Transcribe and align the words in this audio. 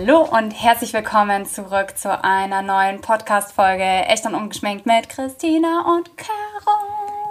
Hallo 0.00 0.28
und 0.30 0.52
herzlich 0.52 0.92
willkommen 0.92 1.44
zurück 1.44 1.98
zu 1.98 2.22
einer 2.22 2.62
neuen 2.62 3.00
Podcast-Folge 3.00 3.82
Echt 3.82 4.24
und 4.26 4.36
Ungeschminkt 4.36 4.86
mit 4.86 5.08
Christina 5.08 5.92
und 5.96 6.16
Caro. 6.16 6.78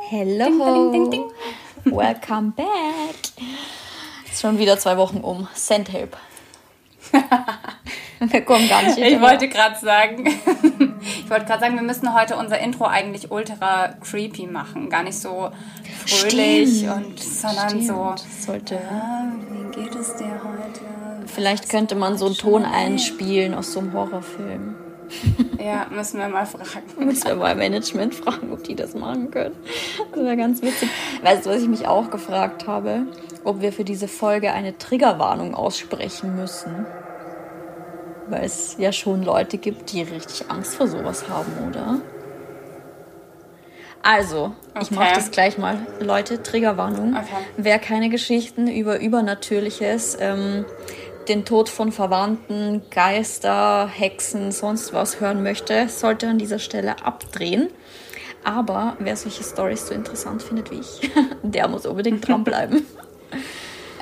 Hello. 0.10 0.92
Ding, 0.92 0.92
ding, 0.92 1.12
ding, 1.12 1.32
Welcome 1.98 2.52
back. 2.58 3.16
Ist 4.30 4.42
schon 4.42 4.60
wieder 4.60 4.78
zwei 4.78 4.98
Wochen 4.98 5.20
um. 5.20 5.48
Send 5.54 5.94
help. 5.94 6.18
wir 8.20 8.42
kommen 8.42 8.68
gar 8.68 8.84
nicht 8.84 8.98
Ich 8.98 9.22
wollte 9.22 9.48
gerade 9.48 9.80
sagen, 9.80 10.28
ich 10.28 11.30
wollte 11.30 11.46
gerade 11.46 11.62
sagen, 11.62 11.76
wir 11.76 11.84
müssen 11.84 12.14
heute 12.14 12.36
unser 12.36 12.60
Intro 12.60 12.84
eigentlich 12.84 13.32
ultra 13.32 13.94
creepy 14.02 14.46
machen. 14.46 14.90
Gar 14.90 15.04
nicht 15.04 15.18
so 15.18 15.52
fröhlich 16.06 16.80
Stimmt. 16.80 16.96
und 16.96 17.20
sondern 17.24 17.70
Stimmt. 17.70 17.88
so. 17.88 18.16
Sollte. 18.46 18.76
Ja, 18.76 19.32
wie 19.52 19.84
geht 19.84 19.96
es 19.96 20.18
dir 20.18 20.42
heute? 20.44 20.87
Vielleicht 21.38 21.70
könnte 21.70 21.94
man 21.94 22.18
so 22.18 22.26
einen 22.26 22.34
Ton 22.34 22.66
einspielen 22.66 23.54
aus 23.54 23.72
so 23.72 23.80
einem 23.80 23.94
Horrorfilm. 23.94 24.76
Ja, 25.60 25.88
müssen 25.92 26.20
wir 26.20 26.30
mal 26.30 26.46
fragen. 26.46 26.86
müssen 27.06 27.26
wir 27.28 27.36
mal 27.36 27.56
Management 27.56 28.16
fragen, 28.16 28.52
ob 28.52 28.64
die 28.64 28.76
das 28.76 28.96
machen 28.96 29.30
können. 29.30 29.56
Das 30.12 30.24
wäre 30.24 30.36
ganz 30.38 30.62
witzig. 30.62 30.90
Weißt 31.22 31.46
du, 31.46 31.52
was 31.52 31.62
ich 31.62 31.68
mich 31.68 31.88
auch 31.88 32.10
gefragt 32.10 32.68
habe? 32.68 33.04
Ob 33.44 33.62
wir 33.62 33.72
für 33.72 33.84
diese 33.84 34.08
Folge 34.08 34.52
eine 34.52 34.78
Triggerwarnung 34.78 35.54
aussprechen 35.54 36.36
müssen. 36.36 36.86
Weil 38.30 38.46
es 38.46 38.78
ja 38.80 38.92
schon 38.92 39.24
Leute 39.24 39.58
gibt, 39.58 39.92
die 39.92 40.02
richtig 40.02 40.50
Angst 40.50 40.76
vor 40.76 40.88
sowas 40.88 41.30
haben, 41.30 41.52
oder? 41.70 42.02
Also, 44.04 44.56
okay. 44.74 44.84
ich 44.84 44.92
mache 44.92 45.16
das 45.16 45.32
gleich 45.32 45.58
mal. 45.58 45.86
Leute, 46.00 46.42
Triggerwarnung. 46.42 47.16
Okay. 47.16 47.44
Wer 47.58 47.78
keine 47.78 48.10
Geschichten 48.10 48.68
über 48.68 49.00
Übernatürliches 49.00 50.18
ähm, 50.20 50.66
den 51.30 51.46
Tod 51.46 51.70
von 51.70 51.92
Verwandten, 51.92 52.84
Geister, 52.90 53.88
Hexen, 53.88 54.52
sonst 54.52 54.94
was 54.94 55.20
hören 55.20 55.44
möchte, 55.44 55.90
sollte 55.90 56.28
an 56.28 56.38
dieser 56.38 56.60
Stelle 56.60 57.04
abdrehen. 57.04 57.70
Aber 58.44 58.96
wer 59.00 59.16
solche 59.18 59.44
Stories 59.44 59.88
so 59.88 59.94
interessant 59.94 60.42
findet 60.42 60.72
wie 60.72 60.80
ich, 60.80 61.12
der 61.44 61.68
muss 61.68 61.86
unbedingt 61.86 62.28
dranbleiben. 62.28 62.86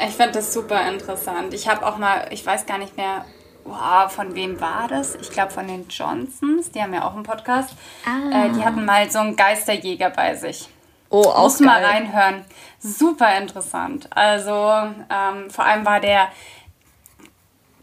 Ich 0.07 0.15
finde 0.15 0.33
das 0.33 0.53
super 0.53 0.87
interessant. 0.89 1.53
Ich 1.53 1.67
habe 1.67 1.85
auch 1.85 1.97
mal, 1.97 2.27
ich 2.31 2.45
weiß 2.45 2.65
gar 2.65 2.77
nicht 2.77 2.97
mehr, 2.97 3.25
wow, 3.63 4.11
von 4.11 4.35
wem 4.35 4.59
war 4.61 4.87
das? 4.87 5.15
Ich 5.15 5.31
glaube 5.31 5.51
von 5.51 5.67
den 5.67 5.87
Johnsons, 5.89 6.71
die 6.71 6.81
haben 6.81 6.93
ja 6.93 7.07
auch 7.07 7.15
einen 7.15 7.23
Podcast. 7.23 7.71
Ah. 8.05 8.45
Äh, 8.45 8.51
die 8.51 8.63
hatten 8.63 8.85
mal 8.85 9.09
so 9.09 9.19
einen 9.19 9.35
Geisterjäger 9.35 10.09
bei 10.09 10.35
sich. 10.35 10.69
Oh, 11.09 11.21
auch 11.21 11.43
Muss 11.43 11.59
geil. 11.59 11.67
mal 11.67 11.83
reinhören. 11.83 12.45
Super 12.79 13.37
interessant. 13.37 14.09
Also 14.11 14.51
ähm, 14.51 15.49
vor 15.49 15.65
allem 15.65 15.85
war 15.85 15.99
der 15.99 16.27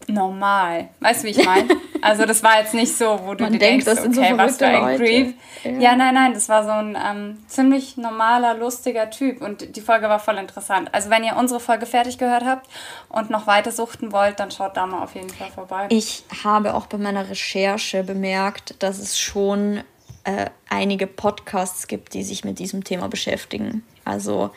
normal. 0.07 0.89
Weißt 0.99 1.23
du, 1.23 1.27
wie 1.27 1.31
ich 1.31 1.45
meine? 1.45 1.67
Also 2.01 2.25
das 2.25 2.43
war 2.43 2.59
jetzt 2.59 2.73
nicht 2.73 2.97
so, 2.97 3.17
wo 3.23 3.33
du 3.33 3.45
Man 3.45 3.53
dir 3.53 3.59
denkt, 3.59 3.87
denkst, 3.87 4.01
okay, 4.01 4.31
so 4.31 4.37
was 4.37 4.57
für 4.57 4.67
ein 4.67 4.97
Creep. 4.97 5.35
Ja. 5.63 5.71
ja. 5.71 5.95
nein, 5.95 6.13
nein, 6.13 6.33
das 6.33 6.49
war 6.49 6.65
so 6.65 6.71
ein 6.71 6.97
ähm, 7.01 7.37
ziemlich 7.47 7.95
normaler, 7.95 8.55
lustiger 8.55 9.09
Typ 9.09 9.41
und 9.41 9.77
die 9.77 9.81
Folge 9.81 10.09
war 10.09 10.19
voll 10.19 10.37
interessant. 10.37 10.93
Also 10.93 11.09
wenn 11.09 11.23
ihr 11.23 11.37
unsere 11.37 11.61
Folge 11.61 11.85
fertig 11.85 12.17
gehört 12.17 12.43
habt 12.43 12.69
und 13.07 13.29
noch 13.29 13.47
weiter 13.47 13.71
suchten 13.71 14.11
wollt, 14.11 14.39
dann 14.41 14.51
schaut 14.51 14.75
da 14.75 14.85
mal 14.85 15.01
auf 15.01 15.15
jeden 15.15 15.29
Fall 15.29 15.49
vorbei. 15.49 15.87
Ich 15.89 16.25
habe 16.43 16.73
auch 16.73 16.87
bei 16.87 16.97
meiner 16.97 17.29
Recherche 17.29 18.03
bemerkt, 18.03 18.75
dass 18.83 18.99
es 18.99 19.17
schon 19.17 19.81
äh, 20.25 20.47
einige 20.69 21.07
Podcasts 21.07 21.87
gibt, 21.87 22.13
die 22.13 22.23
sich 22.23 22.43
mit 22.43 22.59
diesem 22.59 22.83
Thema 22.83 23.07
beschäftigen. 23.07 23.83
Also 24.03 24.51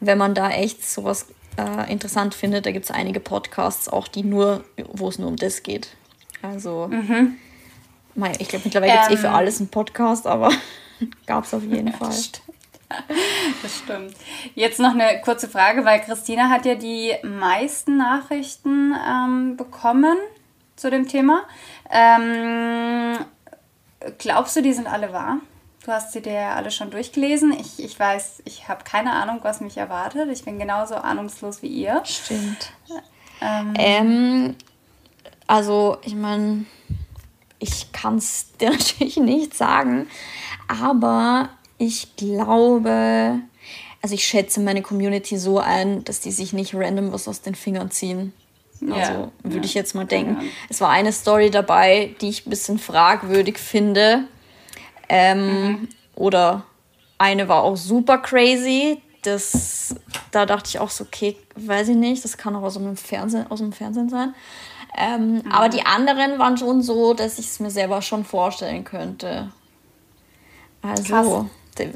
wenn 0.00 0.18
man 0.18 0.34
da 0.34 0.50
echt 0.50 0.88
sowas 0.88 1.26
äh, 1.58 1.90
interessant 1.90 2.34
findet, 2.34 2.66
da 2.66 2.70
gibt 2.70 2.84
es 2.84 2.90
einige 2.90 3.20
Podcasts 3.20 3.88
auch, 3.88 4.08
die 4.08 4.22
nur, 4.22 4.64
wo 4.92 5.08
es 5.08 5.18
nur 5.18 5.28
um 5.28 5.36
das 5.36 5.62
geht. 5.62 5.88
Also, 6.42 6.88
mhm. 6.88 7.36
ich 8.38 8.48
glaube, 8.48 8.64
mittlerweile 8.64 8.92
gibt 8.92 9.04
es 9.04 9.10
ähm, 9.10 9.14
eh 9.14 9.20
für 9.20 9.26
ähm. 9.26 9.34
alles 9.34 9.60
einen 9.60 9.68
Podcast, 9.68 10.26
aber 10.26 10.50
gab 11.26 11.44
es 11.44 11.54
auf 11.54 11.62
jeden 11.62 11.92
Fall. 11.92 12.14
Das 13.62 13.78
stimmt. 13.84 14.14
Jetzt 14.54 14.80
noch 14.80 14.92
eine 14.92 15.20
kurze 15.20 15.48
Frage, 15.48 15.84
weil 15.84 16.00
Christina 16.00 16.48
hat 16.48 16.64
ja 16.64 16.74
die 16.74 17.14
meisten 17.22 17.98
Nachrichten 17.98 18.94
ähm, 19.06 19.56
bekommen 19.56 20.16
zu 20.76 20.90
dem 20.90 21.06
Thema. 21.06 21.42
Ähm, 21.90 23.18
glaubst 24.16 24.56
du, 24.56 24.62
die 24.62 24.72
sind 24.72 24.86
alle 24.86 25.12
wahr? 25.12 25.38
Du 25.84 25.92
hast 25.92 26.12
sie 26.12 26.20
dir 26.20 26.32
ja 26.32 26.54
alle 26.54 26.70
schon 26.70 26.90
durchgelesen. 26.90 27.52
Ich, 27.52 27.82
ich 27.82 27.98
weiß, 27.98 28.42
ich 28.44 28.68
habe 28.68 28.84
keine 28.84 29.12
Ahnung, 29.12 29.38
was 29.42 29.60
mich 29.60 29.76
erwartet. 29.76 30.28
Ich 30.30 30.44
bin 30.44 30.58
genauso 30.58 30.96
ahnungslos 30.96 31.62
wie 31.62 31.68
ihr. 31.68 32.02
Stimmt. 32.04 32.72
Ähm, 33.40 33.74
ähm 33.76 34.56
also, 35.46 35.96
ich 36.02 36.14
meine, 36.14 36.66
ich 37.58 37.92
kann 37.92 38.18
es 38.18 38.52
dir 38.60 38.70
natürlich 38.70 39.16
nicht 39.16 39.54
sagen, 39.54 40.08
aber 40.66 41.48
ich 41.78 42.16
glaube, 42.16 43.40
also 44.02 44.14
ich 44.14 44.24
schätze 44.26 44.60
meine 44.60 44.82
Community 44.82 45.38
so 45.38 45.58
ein, 45.58 46.04
dass 46.04 46.20
die 46.20 46.32
sich 46.32 46.52
nicht 46.52 46.74
random 46.74 47.12
was 47.12 47.28
aus 47.28 47.40
den 47.40 47.54
Fingern 47.54 47.90
ziehen. 47.90 48.32
Also 48.82 49.12
ja, 49.12 49.32
würde 49.42 49.56
ja, 49.56 49.64
ich 49.64 49.74
jetzt 49.74 49.94
mal 49.94 50.06
denken. 50.06 50.40
Ja. 50.40 50.48
Es 50.68 50.80
war 50.80 50.90
eine 50.90 51.12
Story 51.12 51.50
dabei, 51.50 52.14
die 52.20 52.28
ich 52.28 52.46
ein 52.46 52.50
bisschen 52.50 52.78
fragwürdig 52.78 53.58
finde. 53.58 54.24
Ähm, 55.08 55.66
mhm. 55.66 55.88
Oder 56.14 56.64
eine 57.18 57.48
war 57.48 57.62
auch 57.62 57.76
super 57.76 58.18
crazy. 58.18 59.02
Das, 59.22 59.96
da 60.30 60.46
dachte 60.46 60.68
ich 60.68 60.78
auch 60.78 60.90
so, 60.90 61.04
okay, 61.04 61.36
weiß 61.56 61.88
ich 61.88 61.96
nicht, 61.96 62.24
das 62.24 62.36
kann 62.36 62.54
auch 62.54 62.62
aus 62.62 62.74
dem 62.74 62.96
Fernsehen, 62.96 63.50
aus 63.50 63.58
dem 63.58 63.72
Fernsehen 63.72 64.08
sein. 64.08 64.34
Ähm, 64.96 65.34
mhm. 65.34 65.52
Aber 65.52 65.68
die 65.68 65.84
anderen 65.84 66.38
waren 66.38 66.56
schon 66.56 66.82
so, 66.82 67.14
dass 67.14 67.38
ich 67.38 67.46
es 67.46 67.60
mir 67.60 67.70
selber 67.70 68.00
schon 68.02 68.24
vorstellen 68.24 68.84
könnte. 68.84 69.50
Also, 70.82 71.48
die, 71.78 71.92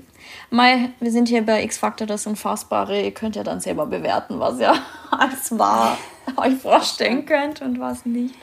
Mai, 0.50 0.90
wir 1.00 1.10
sind 1.10 1.28
hier 1.28 1.44
bei 1.44 1.62
X-Factor 1.64 2.06
das 2.06 2.26
Unfassbare. 2.26 3.00
Ihr 3.00 3.12
könnt 3.12 3.36
ja 3.36 3.42
dann 3.42 3.60
selber 3.60 3.86
bewerten, 3.86 4.38
was 4.38 4.58
ihr 4.58 4.74
als 5.10 5.56
wahr 5.58 5.96
euch 6.36 6.54
vorstellen 6.56 7.24
könnt 7.26 7.62
und 7.62 7.80
was 7.80 8.04
nicht. 8.04 8.34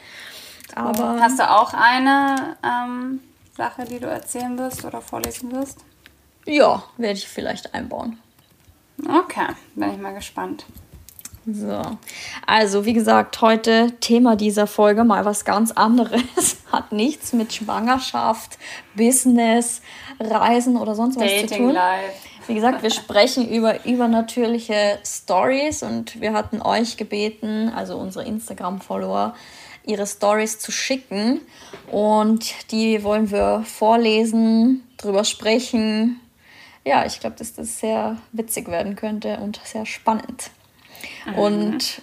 Aber 0.76 1.20
Hast 1.20 1.40
du 1.40 1.50
auch 1.50 1.74
eine 1.74 2.58
ähm, 2.64 3.20
Sache, 3.60 3.84
die 3.84 4.00
du 4.00 4.08
erzählen 4.08 4.58
wirst 4.58 4.86
oder 4.86 5.02
vorlesen 5.02 5.52
wirst? 5.52 5.80
Ja, 6.46 6.82
werde 6.96 7.18
ich 7.18 7.28
vielleicht 7.28 7.74
einbauen. 7.74 8.18
Okay, 9.06 9.48
bin 9.76 9.92
ich 9.92 10.00
mal 10.00 10.14
gespannt. 10.14 10.66
So, 11.46 11.82
also 12.46 12.86
wie 12.86 12.94
gesagt, 12.94 13.42
heute 13.42 13.92
Thema 14.00 14.38
dieser 14.38 14.66
Folge 14.66 15.04
mal 15.04 15.26
was 15.26 15.44
ganz 15.44 15.72
anderes. 15.72 16.22
Hat 16.72 16.94
nichts 16.94 17.34
mit 17.34 17.52
Schwangerschaft, 17.52 18.58
Business, 18.96 19.82
Reisen 20.22 20.78
oder 20.78 20.96
sonst 20.96 21.18
was 21.18 21.24
Dating 21.24 21.48
zu 21.50 21.58
tun. 21.58 21.72
Life. 21.72 22.14
Wie 22.48 22.56
gesagt, 22.56 22.82
wir 22.82 22.92
sprechen 22.92 23.50
über 23.54 23.86
übernatürliche 23.86 25.00
Stories 25.06 25.84
und 25.84 26.22
wir 26.22 26.32
hatten 26.32 26.62
euch 26.62 26.96
gebeten, 26.96 27.74
also 27.76 27.98
unsere 27.98 28.24
Instagram-Follower, 28.24 29.36
ihre 29.90 30.06
Stories 30.06 30.60
zu 30.60 30.72
schicken 30.72 31.42
und 31.92 32.72
die 32.72 33.04
wollen 33.04 33.32
wir 33.32 33.64
vorlesen, 33.66 34.84
drüber 34.98 35.24
sprechen. 35.24 36.20
Ja, 36.86 37.06
ich 37.06 37.20
glaube, 37.20 37.36
dass 37.38 37.54
das 37.54 37.80
sehr 37.80 38.18
witzig 38.32 38.68
werden 38.68 38.96
könnte 38.96 39.38
und 39.38 39.60
sehr 39.64 39.86
spannend. 39.86 40.52
Mhm. 41.26 41.36
Und 41.36 42.02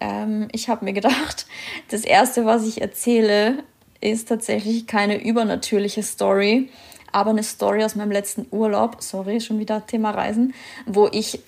ähm, 0.00 0.48
ich 0.52 0.68
habe 0.68 0.84
mir 0.84 0.92
gedacht, 0.92 1.46
das 1.88 2.04
Erste, 2.04 2.44
was 2.44 2.66
ich 2.66 2.80
erzähle, 2.80 3.62
ist 4.00 4.28
tatsächlich 4.28 4.86
keine 4.86 5.22
übernatürliche 5.22 6.02
Story, 6.02 6.70
aber 7.12 7.30
eine 7.30 7.42
Story 7.42 7.84
aus 7.84 7.94
meinem 7.94 8.10
letzten 8.10 8.46
Urlaub. 8.50 9.02
Sorry, 9.02 9.40
schon 9.40 9.58
wieder 9.58 9.86
Thema 9.86 10.10
Reisen, 10.10 10.54
wo 10.86 11.08
ich 11.12 11.40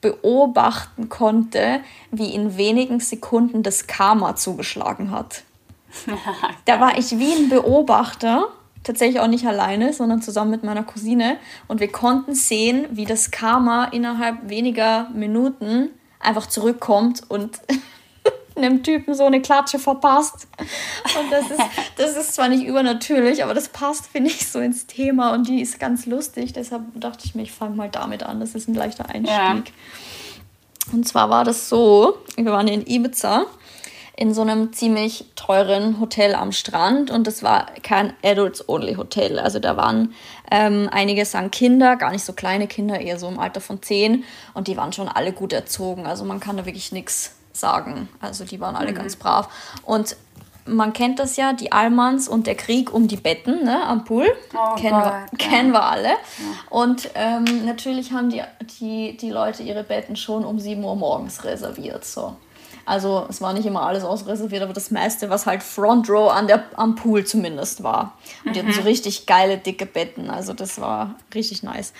beobachten 0.00 1.08
konnte, 1.08 1.80
wie 2.10 2.34
in 2.34 2.56
wenigen 2.56 3.00
Sekunden 3.00 3.62
das 3.62 3.86
Karma 3.86 4.36
zugeschlagen 4.36 5.10
hat. 5.10 5.42
da 6.64 6.80
war 6.80 6.98
ich 6.98 7.18
wie 7.18 7.32
ein 7.32 7.48
Beobachter, 7.48 8.48
tatsächlich 8.84 9.20
auch 9.20 9.26
nicht 9.26 9.46
alleine, 9.46 9.92
sondern 9.92 10.22
zusammen 10.22 10.50
mit 10.50 10.64
meiner 10.64 10.84
Cousine. 10.84 11.38
Und 11.66 11.80
wir 11.80 11.90
konnten 11.90 12.34
sehen, 12.34 12.86
wie 12.90 13.04
das 13.04 13.30
Karma 13.30 13.86
innerhalb 13.86 14.48
weniger 14.48 15.08
Minuten 15.10 15.90
einfach 16.20 16.46
zurückkommt 16.46 17.22
und 17.28 17.60
einem 18.58 18.82
Typen 18.82 19.14
so 19.14 19.24
eine 19.24 19.40
Klatsche 19.40 19.78
verpasst. 19.78 20.46
Und 20.58 21.32
das 21.32 21.50
ist, 21.50 21.60
das 21.96 22.16
ist 22.16 22.34
zwar 22.34 22.48
nicht 22.48 22.64
übernatürlich, 22.64 23.42
aber 23.42 23.54
das 23.54 23.68
passt, 23.68 24.06
finde 24.06 24.30
ich, 24.30 24.46
so 24.46 24.58
ins 24.58 24.86
Thema 24.86 25.32
und 25.32 25.48
die 25.48 25.60
ist 25.60 25.80
ganz 25.80 26.06
lustig. 26.06 26.52
Deshalb 26.52 26.82
dachte 26.94 27.24
ich 27.24 27.34
mir, 27.34 27.42
ich 27.42 27.52
fange 27.52 27.76
mal 27.76 27.88
damit 27.88 28.22
an. 28.22 28.40
Das 28.40 28.54
ist 28.54 28.68
ein 28.68 28.74
leichter 28.74 29.08
Einstieg. 29.08 29.28
Ja. 29.28 29.62
Und 30.92 31.06
zwar 31.06 31.30
war 31.30 31.44
das 31.44 31.68
so, 31.68 32.18
wir 32.36 32.52
waren 32.52 32.68
in 32.68 32.86
Ibiza 32.86 33.46
in 34.18 34.34
so 34.34 34.42
einem 34.42 34.72
ziemlich 34.72 35.26
teuren 35.36 36.00
Hotel 36.00 36.34
am 36.34 36.50
Strand 36.50 37.12
und 37.12 37.28
das 37.28 37.44
war 37.44 37.66
kein 37.84 38.14
Adults-Only-Hotel. 38.24 39.38
Also 39.38 39.60
da 39.60 39.76
waren 39.76 40.12
ähm, 40.50 40.88
einige 40.90 41.24
sagen 41.24 41.52
Kinder, 41.52 41.94
gar 41.94 42.10
nicht 42.10 42.24
so 42.24 42.32
kleine 42.32 42.66
Kinder, 42.66 43.00
eher 43.00 43.16
so 43.20 43.28
im 43.28 43.38
Alter 43.38 43.60
von 43.60 43.80
zehn 43.80 44.24
und 44.54 44.66
die 44.66 44.76
waren 44.76 44.92
schon 44.92 45.06
alle 45.06 45.32
gut 45.32 45.52
erzogen. 45.52 46.04
Also 46.04 46.24
man 46.24 46.40
kann 46.40 46.56
da 46.56 46.66
wirklich 46.66 46.90
nichts 46.90 47.37
sagen. 47.58 48.08
Also 48.20 48.44
die 48.44 48.60
waren 48.60 48.76
alle 48.76 48.92
mhm. 48.92 48.96
ganz 48.96 49.16
brav. 49.16 49.48
Und 49.84 50.16
man 50.68 50.92
kennt 50.92 51.18
das 51.18 51.36
ja, 51.36 51.52
die 51.52 51.72
Allmanns 51.72 52.28
und 52.28 52.46
der 52.46 52.54
Krieg 52.54 52.92
um 52.92 53.08
die 53.08 53.16
Betten 53.16 53.64
ne, 53.64 53.84
am 53.86 54.04
Pool. 54.04 54.26
Oh 54.54 54.74
kennen, 54.76 54.98
wir, 54.98 55.26
kennen 55.38 55.72
wir 55.72 55.82
alle. 55.82 56.08
Ja. 56.08 56.14
Und 56.70 57.10
ähm, 57.14 57.64
natürlich 57.64 58.12
haben 58.12 58.30
die, 58.30 58.42
die, 58.78 59.16
die 59.16 59.30
Leute 59.30 59.62
ihre 59.62 59.82
Betten 59.82 60.16
schon 60.16 60.44
um 60.44 60.58
7 60.58 60.82
Uhr 60.84 60.96
morgens 60.96 61.44
reserviert. 61.44 62.04
So. 62.04 62.36
Also 62.88 63.26
es 63.28 63.42
war 63.42 63.52
nicht 63.52 63.66
immer 63.66 63.82
alles 63.82 64.02
ausreserviert, 64.02 64.62
aber 64.62 64.72
das 64.72 64.90
meiste, 64.90 65.28
was 65.28 65.44
halt 65.44 65.62
Front 65.62 66.08
Row 66.08 66.30
an 66.32 66.46
der, 66.46 66.64
am 66.76 66.94
Pool 66.94 67.24
zumindest 67.24 67.82
war. 67.82 68.14
Und 68.44 68.56
die 68.56 68.60
hatten 68.60 68.72
so 68.72 68.80
mhm. 68.80 68.86
richtig 68.86 69.26
geile, 69.26 69.58
dicke 69.58 69.84
Betten. 69.84 70.30
Also 70.30 70.54
das 70.54 70.80
war 70.80 71.16
richtig 71.34 71.62
nice. 71.62 71.92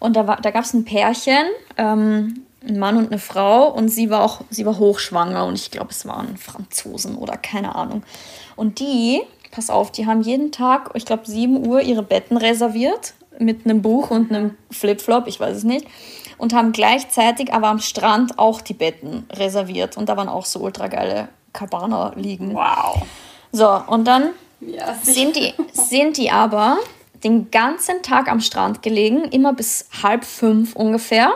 Und 0.00 0.16
da, 0.16 0.22
da 0.22 0.50
gab 0.50 0.64
es 0.64 0.74
ein 0.74 0.84
Pärchen, 0.84 1.46
ähm, 1.78 2.44
ein 2.66 2.78
Mann 2.78 2.96
und 2.96 3.06
eine 3.06 3.18
Frau 3.18 3.68
und 3.68 3.88
sie 3.88 4.10
war 4.10 4.22
auch, 4.22 4.40
sie 4.50 4.66
war 4.66 4.78
hochschwanger 4.78 5.44
und 5.44 5.54
ich 5.54 5.70
glaube, 5.70 5.90
es 5.90 6.06
waren 6.06 6.36
Franzosen 6.36 7.16
oder 7.16 7.36
keine 7.36 7.74
Ahnung. 7.74 8.02
Und 8.56 8.80
die, 8.80 9.22
pass 9.50 9.70
auf, 9.70 9.92
die 9.92 10.06
haben 10.06 10.22
jeden 10.22 10.52
Tag, 10.52 10.90
ich 10.94 11.04
glaube, 11.04 11.22
7 11.26 11.66
Uhr 11.66 11.80
ihre 11.82 12.02
Betten 12.02 12.36
reserviert 12.36 13.14
mit 13.38 13.64
einem 13.64 13.82
Buch 13.82 14.10
und 14.10 14.30
einem 14.30 14.56
Flipflop, 14.70 15.26
ich 15.26 15.40
weiß 15.40 15.56
es 15.56 15.64
nicht. 15.64 15.86
Und 16.38 16.52
haben 16.52 16.72
gleichzeitig 16.72 17.52
aber 17.52 17.68
am 17.68 17.78
Strand 17.78 18.38
auch 18.38 18.60
die 18.60 18.74
Betten 18.74 19.26
reserviert. 19.32 19.96
Und 19.96 20.08
da 20.08 20.16
waren 20.16 20.28
auch 20.28 20.44
so 20.44 20.60
ultra 20.60 20.88
geile 20.88 21.28
Cabana 21.52 22.12
liegen. 22.16 22.54
Wow. 22.54 23.02
So, 23.52 23.70
und 23.86 24.04
dann 24.04 24.30
ja, 24.60 24.94
sind, 25.00 25.36
die, 25.36 25.54
sind 25.72 26.16
die 26.16 26.30
aber 26.30 26.78
den 27.22 27.50
ganzen 27.50 28.02
Tag 28.02 28.28
am 28.28 28.40
Strand 28.40 28.82
gelegen, 28.82 29.24
immer 29.24 29.52
bis 29.52 29.88
halb 30.02 30.24
fünf 30.24 30.74
ungefähr 30.74 31.32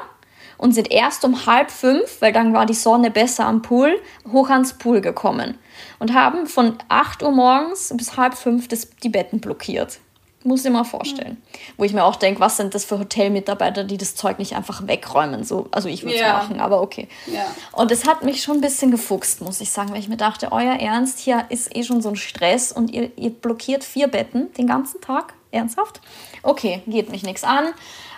und 0.58 0.72
sind 0.72 0.90
erst 0.90 1.24
um 1.24 1.46
halb 1.46 1.70
fünf, 1.70 2.20
weil 2.20 2.32
dann 2.32 2.52
war 2.52 2.66
die 2.66 2.74
Sonne 2.74 3.10
besser 3.10 3.46
am 3.46 3.62
Pool, 3.62 3.98
hoch 4.30 4.50
ans 4.50 4.74
Pool 4.74 5.00
gekommen 5.00 5.56
und 5.98 6.12
haben 6.12 6.46
von 6.46 6.76
8 6.88 7.22
Uhr 7.22 7.30
morgens 7.30 7.92
bis 7.96 8.16
halb 8.16 8.34
fünf 8.34 8.68
das, 8.68 8.90
die 9.02 9.08
Betten 9.08 9.40
blockiert. 9.40 10.00
Muss 10.44 10.60
ich 10.60 10.66
mir 10.66 10.78
mal 10.78 10.84
vorstellen. 10.84 11.32
Mhm. 11.32 11.72
Wo 11.76 11.84
ich 11.84 11.92
mir 11.92 12.04
auch 12.04 12.14
denke, 12.14 12.40
was 12.40 12.56
sind 12.56 12.74
das 12.74 12.84
für 12.84 12.98
Hotelmitarbeiter, 12.98 13.82
die 13.82 13.98
das 13.98 14.14
Zeug 14.14 14.38
nicht 14.38 14.54
einfach 14.54 14.86
wegräumen? 14.86 15.42
So, 15.42 15.66
also 15.72 15.88
ich 15.88 16.04
würde 16.04 16.14
es 16.14 16.20
ja. 16.20 16.34
machen, 16.34 16.60
aber 16.60 16.80
okay. 16.80 17.08
Ja. 17.26 17.44
Und 17.72 17.90
es 17.90 18.06
hat 18.06 18.22
mich 18.22 18.42
schon 18.42 18.58
ein 18.58 18.60
bisschen 18.60 18.92
gefuchst, 18.92 19.40
muss 19.40 19.60
ich 19.60 19.70
sagen, 19.70 19.90
weil 19.90 19.98
ich 19.98 20.08
mir 20.08 20.16
dachte, 20.16 20.52
euer 20.52 20.74
Ernst, 20.74 21.18
hier 21.18 21.44
ist 21.48 21.74
eh 21.76 21.82
schon 21.82 22.00
so 22.00 22.10
ein 22.10 22.16
Stress 22.16 22.70
und 22.70 22.92
ihr, 22.92 23.10
ihr 23.16 23.30
blockiert 23.30 23.82
vier 23.82 24.06
Betten 24.06 24.52
den 24.54 24.68
ganzen 24.68 25.00
Tag. 25.00 25.34
Ernsthaft? 25.50 26.00
Okay, 26.42 26.82
geht 26.86 27.10
mich 27.10 27.22
nichts 27.22 27.42
an. 27.42 27.68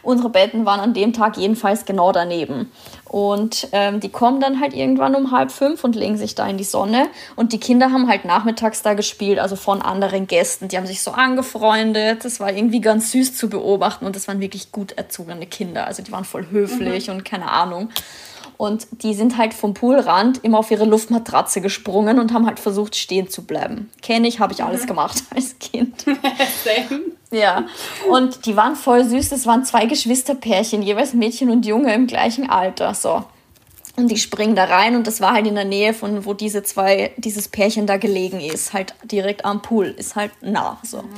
Unsere 0.03 0.31
Betten 0.31 0.67
waren 0.67 0.81
an 0.81 0.95
dem 0.95 1.13
Tag 1.13 1.37
jedenfalls 1.37 1.85
genau 1.85 2.13
daneben. 2.13 2.71
Und 3.05 3.69
ähm, 3.73 4.01
die 4.01 4.09
kommen 4.09 4.41
dann 4.41 4.61
halt 4.61 4.73
irgendwann 4.73 5.15
um 5.15 5.33
halb 5.33 5.51
fünf 5.51 5.83
und 5.83 5.97
legen 5.97 6.17
sich 6.17 6.35
da 6.35 6.47
in 6.47 6.59
die 6.59 6.65
Sonne. 6.65 7.09
Und 7.37 7.53
die 7.53 7.59
Kinder 7.59 7.91
haben 7.91 8.09
halt 8.09 8.25
nachmittags 8.25 8.83
da 8.83 8.95
gespielt, 8.95 9.39
also 9.39 9.57
von 9.57 9.83
anderen 9.83 10.27
Gästen. 10.27 10.69
Die 10.69 10.77
haben 10.77 10.87
sich 10.87 11.03
so 11.03 11.11
angefreundet. 11.11 12.25
Das 12.25 12.39
war 12.41 12.53
irgendwie 12.53 12.81
ganz 12.81 13.11
süß 13.11 13.37
zu 13.37 13.49
beobachten. 13.49 14.07
Und 14.07 14.15
das 14.15 14.29
waren 14.29 14.41
wirklich 14.41 14.71
gut 14.71 14.93
erzogene 14.93 15.47
Kinder. 15.47 15.87
Also 15.87 16.03
die 16.03 16.13
waren 16.13 16.25
voll 16.25 16.47
höflich 16.51 17.09
mhm. 17.09 17.15
und 17.15 17.25
keine 17.25 17.51
Ahnung. 17.51 17.91
Und 18.61 18.89
die 19.03 19.15
sind 19.15 19.39
halt 19.39 19.55
vom 19.55 19.73
Poolrand 19.73 20.45
immer 20.45 20.59
auf 20.59 20.71
ihre 20.71 20.85
Luftmatratze 20.85 21.63
gesprungen 21.63 22.19
und 22.19 22.35
haben 22.35 22.45
halt 22.45 22.61
versucht, 22.61 22.95
stehen 22.95 23.31
zu 23.31 23.47
bleiben. 23.47 23.89
Kenne 24.03 24.29
ich, 24.29 24.39
habe 24.39 24.53
ich 24.53 24.63
alles 24.63 24.83
mhm. 24.83 24.89
gemacht 24.89 25.23
als 25.35 25.59
Kind. 25.59 26.03
Same. 26.63 27.01
Ja, 27.31 27.65
und 28.11 28.45
die 28.45 28.59
waren 28.59 28.77
voll 28.77 29.03
süß. 29.07 29.31
Das 29.31 29.47
waren 29.47 29.65
zwei 29.65 29.87
Geschwisterpärchen, 29.87 30.83
jeweils 30.83 31.15
Mädchen 31.15 31.49
und 31.49 31.65
Junge 31.65 31.95
im 31.95 32.07
gleichen 32.07 32.51
Alter. 32.51 32.93
So. 32.93 33.25
Und 33.97 34.11
die 34.11 34.19
springen 34.19 34.55
da 34.55 34.65
rein 34.65 34.95
und 34.95 35.07
das 35.07 35.23
war 35.23 35.33
halt 35.33 35.47
in 35.47 35.55
der 35.55 35.65
Nähe 35.65 35.95
von, 35.95 36.27
wo 36.27 36.35
diese 36.35 36.63
zwei, 36.63 37.13
dieses 37.17 37.49
Pärchen 37.49 37.87
da 37.87 37.97
gelegen 37.97 38.41
ist. 38.41 38.75
Halt 38.75 38.95
direkt 39.05 39.47
am 39.47 39.63
Pool, 39.63 39.87
ist 39.87 40.17
halt 40.17 40.33
nah. 40.43 40.79
So. 40.83 40.99
Mhm. 40.99 41.09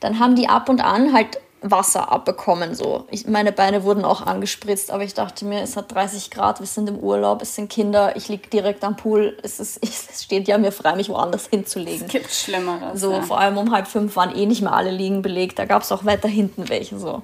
Dann 0.00 0.18
haben 0.18 0.34
die 0.34 0.48
ab 0.48 0.68
und 0.68 0.80
an 0.80 1.12
halt 1.12 1.38
Wasser 1.60 2.12
abbekommen. 2.12 2.74
So. 2.74 3.06
Ich, 3.10 3.26
meine 3.26 3.52
Beine 3.52 3.82
wurden 3.82 4.04
auch 4.04 4.22
angespritzt, 4.22 4.90
aber 4.90 5.02
ich 5.02 5.14
dachte 5.14 5.44
mir, 5.44 5.62
es 5.62 5.76
hat 5.76 5.92
30 5.92 6.30
Grad, 6.30 6.60
wir 6.60 6.66
sind 6.66 6.88
im 6.88 6.98
Urlaub, 6.98 7.42
es 7.42 7.54
sind 7.54 7.68
Kinder, 7.68 8.16
ich 8.16 8.28
liege 8.28 8.48
direkt 8.48 8.84
am 8.84 8.96
Pool. 8.96 9.36
Es, 9.42 9.60
ist, 9.60 9.78
es 9.82 10.22
steht 10.22 10.48
ja 10.48 10.58
mir 10.58 10.72
frei, 10.72 10.94
mich 10.96 11.08
woanders 11.08 11.48
hinzulegen. 11.48 12.06
Es 12.06 12.12
gibt 12.12 12.30
Schlimmeres. 12.30 13.00
So, 13.00 13.12
ja. 13.12 13.22
vor 13.22 13.38
allem 13.38 13.58
um 13.58 13.72
halb 13.72 13.88
fünf 13.88 14.14
waren 14.16 14.34
eh 14.34 14.46
nicht 14.46 14.62
mehr 14.62 14.72
alle 14.72 14.90
Liegen 14.90 15.22
belegt, 15.22 15.58
da 15.58 15.64
gab 15.64 15.82
es 15.82 15.92
auch 15.92 16.04
weiter 16.04 16.28
hinten 16.28 16.68
welche. 16.68 16.98
So. 16.98 17.22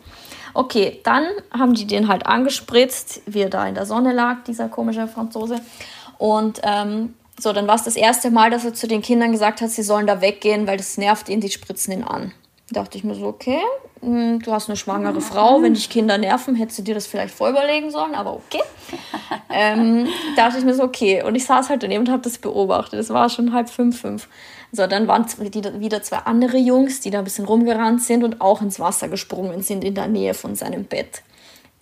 Okay, 0.55 1.01
dann 1.03 1.27
haben 1.51 1.75
die 1.75 1.87
den 1.87 2.09
halt 2.09 2.27
angespritzt, 2.27 3.23
wie 3.27 3.43
er 3.43 3.51
da 3.51 3.67
in 3.67 3.75
der 3.75 3.87
Sonne 3.87 4.13
lag, 4.13 4.45
dieser 4.47 4.69
komische 4.69 5.09
Franzose. 5.09 5.57
Und 6.19 6.61
ähm, 6.63 7.15
so, 7.39 7.53
dann 7.53 7.67
war 7.67 7.75
es 7.75 7.83
das 7.83 7.97
erste 7.97 8.31
Mal, 8.31 8.51
dass 8.51 8.65
er 8.65 8.75
zu 8.75 8.87
den 8.87 9.03
Kindern 9.03 9.33
gesagt 9.33 9.61
hat, 9.61 9.71
sie 9.71 9.83
sollen 9.83 10.07
da 10.07 10.21
weggehen, 10.21 10.67
weil 10.67 10.77
das 10.77 10.97
nervt 10.97 11.29
ihn, 11.29 11.41
die 11.41 11.51
spritzen 11.51 11.93
ihn 11.93 12.05
an. 12.05 12.33
Da 12.75 12.83
dachte 12.83 12.99
ich 12.99 13.05
mir 13.05 13.15
so, 13.15 13.27
okay, 13.27 13.61
hm, 14.03 14.41
du 14.41 14.53
hast 14.53 14.69
eine 14.69 14.77
schwangere 14.77 15.21
Frau, 15.21 15.63
wenn 15.63 15.75
dich 15.75 15.89
Kinder 15.89 16.19
nerven, 16.19 16.57
hättest 16.57 16.81
du 16.81 16.83
dir 16.83 16.95
das 16.95 17.07
vielleicht 17.07 17.35
voll 17.35 17.51
überlegen 17.51 17.91
sollen, 17.91 18.15
aber 18.15 18.35
okay. 18.35 18.63
ähm, 19.51 20.09
dachte 20.37 20.59
ich 20.59 20.65
mir 20.65 20.75
so, 20.75 20.83
okay. 20.83 21.23
Und 21.23 21.35
ich 21.37 21.47
saß 21.47 21.71
halt 21.71 21.83
daneben 21.83 22.03
und 22.03 22.11
habe 22.11 22.23
das 22.23 22.39
beobachtet. 22.39 23.01
Es 23.01 23.11
war 23.11 23.31
schon 23.31 23.53
halb 23.53 23.71
fünf, 23.71 24.01
fünf. 24.01 24.29
So, 24.73 24.87
dann 24.87 25.07
waren 25.07 25.27
wieder 25.79 26.03
zwei 26.03 26.19
andere 26.19 26.59
Jungs, 26.59 27.01
die 27.01 27.11
da 27.11 27.19
ein 27.19 27.25
bisschen 27.25 27.45
rumgerannt 27.45 28.03
sind 28.03 28.25
und 28.25 28.41
auch 28.41 28.61
ins 28.61 28.81
Wasser 28.81 29.09
gesprungen 29.09 29.63
sind 29.63 29.85
in 29.85 29.95
der 29.95 30.09
Nähe 30.09 30.35
von 30.35 30.57
seinem 30.57 30.85
Bett. 30.85 31.23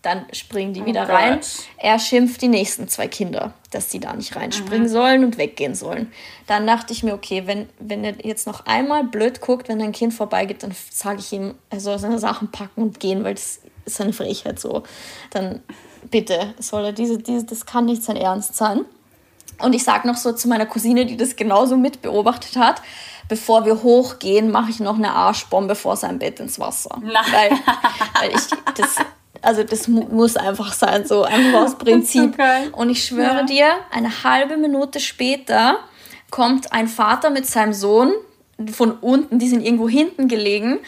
Dann 0.03 0.27
springen 0.33 0.75
die 0.75 0.83
oh 0.83 0.87
wieder 0.87 1.07
oh 1.09 1.13
rein. 1.13 1.41
Er 1.79 1.99
schimpft 1.99 2.43
die 2.43 2.49
nächsten 2.49 2.89
zwei 2.89 3.07
Kinder, 3.07 3.55
dass 3.71 3.91
sie 3.91 4.01
da 4.01 4.13
nicht 4.13 4.35
reinspringen 4.35 4.89
mhm. 4.89 4.93
sollen 4.93 5.25
und 5.25 5.39
weggehen 5.39 5.77
sollen. 5.77 6.13
Dann 6.49 6.67
dachte 6.67 6.93
ich 6.93 7.05
mir, 7.05 7.15
okay, 7.15 7.45
wenn, 7.47 7.69
wenn 7.79 8.03
er 8.03 8.15
jetzt 8.25 8.47
noch 8.47 8.67
einmal 8.67 9.05
blöd 9.05 9.41
guckt, 9.41 9.69
wenn 9.69 9.81
ein 9.81 9.93
Kind 9.93 10.13
vorbeigeht, 10.13 10.65
dann 10.65 10.75
sage 10.91 11.21
ich 11.21 11.33
ihm, 11.33 11.55
er 11.71 11.81
soll 11.81 11.99
seine 12.01 12.19
Sachen 12.19 12.51
packen 12.51 12.83
und 12.83 13.01
gehen, 13.01 13.23
weil 13.23 13.35
das 13.35 13.61
ist 13.85 14.01
eine 14.01 14.13
Frechheit 14.13 14.59
so. 14.59 14.83
Dann 15.31 15.63
bitte, 16.11 16.55
soll 16.59 16.87
er 16.87 16.93
diese, 16.93 17.19
diese, 17.19 17.45
das 17.45 17.65
kann 17.65 17.85
nicht 17.85 18.03
sein 18.03 18.17
Ernst 18.17 18.57
sein. 18.57 18.85
Und 19.59 19.75
ich 19.75 19.85
sage 19.85 20.09
noch 20.09 20.17
so 20.17 20.33
zu 20.33 20.49
meiner 20.49 20.67
Cousine, 20.67 21.07
die 21.07 21.17
das 21.17 21.37
genauso 21.37 21.77
mit 21.77 22.03
beobachtet 22.03 22.57
hat, 22.57 22.83
bevor 23.29 23.65
wir 23.65 23.83
hochgehen, 23.83 24.51
mache 24.51 24.71
ich 24.71 24.81
noch 24.81 24.97
eine 24.97 25.13
Arschbombe 25.13 25.75
vor 25.75 25.97
seinem 25.97 26.19
Bett 26.19 26.41
ins 26.41 26.59
Wasser. 26.59 27.01
Nein. 27.03 27.25
Weil, 27.31 27.51
weil 28.21 28.31
ich 28.31 28.75
das 28.77 28.97
also 29.43 29.63
das 29.65 29.89
mu 29.89 30.07
muss 30.11 30.37
einfach 30.37 30.73
sein, 30.73 31.05
so 31.07 31.25
einfach 31.25 31.63
aus 31.63 31.75
Prinzip. 31.79 32.37
So 32.37 32.77
und 32.79 32.91
ich 32.91 33.05
schwöre 33.05 33.41
ja. 33.41 33.43
dir, 33.43 33.67
eine 33.91 34.25
halbe 34.25 34.57
Minute 34.57 35.01
später 35.01 35.79
kommt 36.31 36.73
ein 36.73 36.89
Vater 36.89 37.31
mit 37.31 37.47
seinem 37.47 37.75
Sohn 37.75 38.13
von 38.73 38.93
unten, 38.93 39.39
die 39.39 39.49
sind 39.49 39.65
irgendwo 39.65 39.89
hinten 39.89 40.29
gelegen 40.29 40.79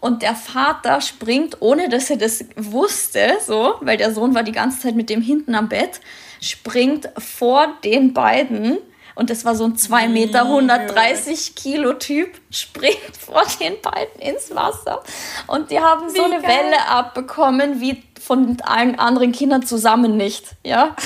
und 0.00 0.22
der 0.22 0.34
Vater 0.34 1.00
springt, 1.00 1.58
ohne 1.60 1.88
dass 1.88 2.10
er 2.10 2.16
das 2.16 2.44
wusste, 2.56 3.38
so, 3.44 3.74
weil 3.80 3.96
der 3.96 4.12
Sohn 4.12 4.34
war 4.34 4.42
die 4.42 4.52
ganze 4.52 4.80
Zeit 4.80 4.96
mit 4.96 5.10
dem 5.10 5.20
hinten 5.20 5.54
am 5.54 5.68
Bett, 5.68 6.00
springt 6.40 7.08
vor 7.18 7.68
den 7.84 8.12
beiden 8.12 8.78
und 9.14 9.30
das 9.30 9.44
war 9.44 9.54
so 9.54 9.64
ein 9.64 9.76
2 9.76 10.08
Meter, 10.08 10.42
130 10.42 11.54
Kilo 11.54 11.94
Typ, 11.94 12.40
springt 12.50 13.16
vor 13.18 13.42
den 13.60 13.80
beiden 13.80 14.20
ins 14.20 14.54
Wasser. 14.54 15.02
Und 15.46 15.70
die 15.70 15.80
haben 15.80 16.08
so 16.10 16.24
eine. 16.24 16.42
Welle 16.42 16.88
abbekommen, 16.88 17.80
wie 17.80 18.02
von 18.20 18.56
allen 18.62 18.98
anderen 18.98 19.32
Kindern 19.32 19.64
zusammen 19.64 20.16
nicht. 20.16 20.56
Ja? 20.64 20.96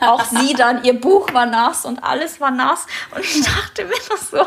Auch 0.00 0.24
sie 0.24 0.52
dann, 0.56 0.84
ihr 0.84 0.98
Buch 0.98 1.32
war 1.32 1.46
nass 1.46 1.84
und 1.84 2.02
alles 2.02 2.40
war 2.40 2.50
nass. 2.50 2.86
Und 3.14 3.24
ich 3.24 3.42
dachte 3.44 3.84
mir 3.84 3.98
das 4.08 4.30
so. 4.30 4.46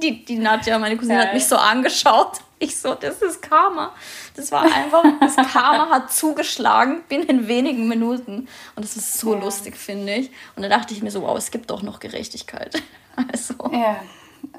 Die, 0.00 0.24
die 0.24 0.38
Nadja, 0.38 0.78
meine 0.78 0.96
Cousine, 0.96 1.18
geil. 1.18 1.26
hat 1.26 1.34
mich 1.34 1.46
so 1.46 1.56
angeschaut. 1.56 2.38
Ich 2.58 2.78
so, 2.78 2.94
das 2.94 3.20
ist 3.20 3.42
Karma. 3.42 3.92
Das 4.34 4.50
war 4.50 4.62
einfach, 4.62 5.04
das 5.20 5.36
Karma 5.36 5.90
hat 5.90 6.12
zugeschlagen 6.12 7.02
binnen 7.08 7.48
wenigen 7.48 7.88
Minuten. 7.88 8.48
Und 8.76 8.84
das 8.84 8.96
ist 8.96 9.18
so 9.18 9.34
ja. 9.34 9.40
lustig, 9.40 9.76
finde 9.76 10.14
ich. 10.14 10.30
Und 10.56 10.62
da 10.62 10.68
dachte 10.68 10.94
ich 10.94 11.02
mir 11.02 11.10
so, 11.10 11.22
wow, 11.22 11.36
es 11.36 11.50
gibt 11.50 11.70
doch 11.70 11.82
noch 11.82 12.00
Gerechtigkeit. 12.00 12.82
Also. 13.30 13.52
Ja. 13.70 14.00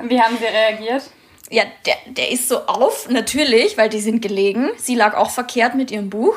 Wie 0.02 0.22
haben 0.22 0.38
sie 0.38 0.46
reagiert? 0.46 1.10
Ja, 1.50 1.64
der, 1.86 1.96
der 2.08 2.32
ist 2.32 2.48
so 2.48 2.66
auf, 2.66 3.10
natürlich, 3.10 3.78
weil 3.78 3.90
die 3.90 4.00
sind 4.00 4.22
gelegen. 4.22 4.70
Sie 4.78 4.96
lag 4.96 5.16
auch 5.16 5.30
verkehrt 5.30 5.76
mit 5.76 5.92
ihrem 5.92 6.10
Buch. 6.10 6.36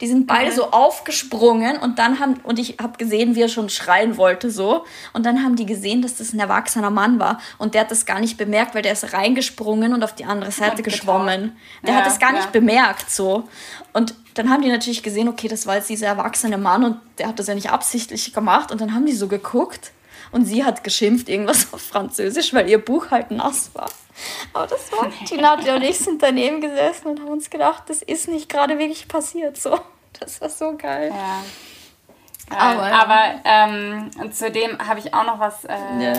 Die 0.00 0.06
sind 0.06 0.26
beide 0.26 0.50
mhm. 0.50 0.54
so 0.54 0.70
aufgesprungen 0.72 1.78
und 1.78 1.98
dann 1.98 2.20
haben, 2.20 2.34
und 2.42 2.58
ich 2.58 2.76
habe 2.82 2.98
gesehen, 2.98 3.34
wie 3.34 3.42
er 3.42 3.48
schon 3.48 3.70
schreien 3.70 4.16
wollte 4.16 4.50
so. 4.50 4.84
Und 5.12 5.24
dann 5.24 5.42
haben 5.42 5.56
die 5.56 5.64
gesehen, 5.64 6.02
dass 6.02 6.16
das 6.16 6.32
ein 6.32 6.38
erwachsener 6.38 6.90
Mann 6.90 7.18
war. 7.18 7.40
Und 7.58 7.74
der 7.74 7.82
hat 7.82 7.90
das 7.90 8.04
gar 8.04 8.20
nicht 8.20 8.36
bemerkt, 8.36 8.74
weil 8.74 8.82
der 8.82 8.92
ist 8.92 9.12
reingesprungen 9.12 9.94
und 9.94 10.02
auf 10.02 10.14
die 10.14 10.26
andere 10.26 10.50
Seite 10.50 10.82
geschwommen. 10.82 11.56
Der 11.82 11.94
ja, 11.94 12.00
hat 12.00 12.06
das 12.06 12.18
gar 12.18 12.32
ja. 12.32 12.36
nicht 12.36 12.52
bemerkt 12.52 13.10
so. 13.10 13.44
Und 13.92 14.14
dann 14.34 14.50
haben 14.50 14.62
die 14.62 14.68
natürlich 14.68 15.02
gesehen, 15.02 15.28
okay, 15.28 15.48
das 15.48 15.66
war 15.66 15.76
jetzt 15.76 15.88
dieser 15.88 16.08
erwachsene 16.08 16.58
Mann 16.58 16.84
und 16.84 16.98
der 17.18 17.28
hat 17.28 17.38
das 17.38 17.46
ja 17.46 17.54
nicht 17.54 17.70
absichtlich 17.70 18.34
gemacht. 18.34 18.70
Und 18.70 18.82
dann 18.82 18.94
haben 18.94 19.06
die 19.06 19.12
so 19.12 19.28
geguckt 19.28 19.92
und 20.32 20.44
sie 20.44 20.64
hat 20.64 20.84
geschimpft 20.84 21.28
irgendwas 21.28 21.72
auf 21.72 21.82
Französisch, 21.82 22.52
weil 22.54 22.68
ihr 22.68 22.78
Buch 22.84 23.10
halt 23.10 23.30
nass 23.30 23.70
war. 23.74 23.88
Aber 24.52 24.66
das 24.66 24.90
war, 24.92 25.10
die 25.28 25.36
Nadja 25.36 25.76
und 25.76 25.82
ich 25.82 25.98
sind 25.98 26.22
daneben 26.22 26.60
gesessen 26.60 27.08
und 27.08 27.20
haben 27.20 27.28
uns 27.28 27.50
gedacht, 27.50 27.84
das 27.88 28.02
ist 28.02 28.28
nicht 28.28 28.48
gerade 28.48 28.78
wirklich 28.78 29.08
passiert. 29.08 29.56
So, 29.58 29.78
das 30.18 30.40
war 30.40 30.48
so 30.48 30.76
geil. 30.76 31.12
Ja. 31.14 31.42
Aber, 32.50 32.88
ja. 32.88 33.02
aber 33.02 33.40
ähm, 33.44 34.32
zudem 34.32 34.78
habe 34.78 35.00
ich 35.00 35.12
auch 35.12 35.24
noch 35.24 35.40
was, 35.40 35.64
äh, 35.64 35.74
ja. 36.00 36.12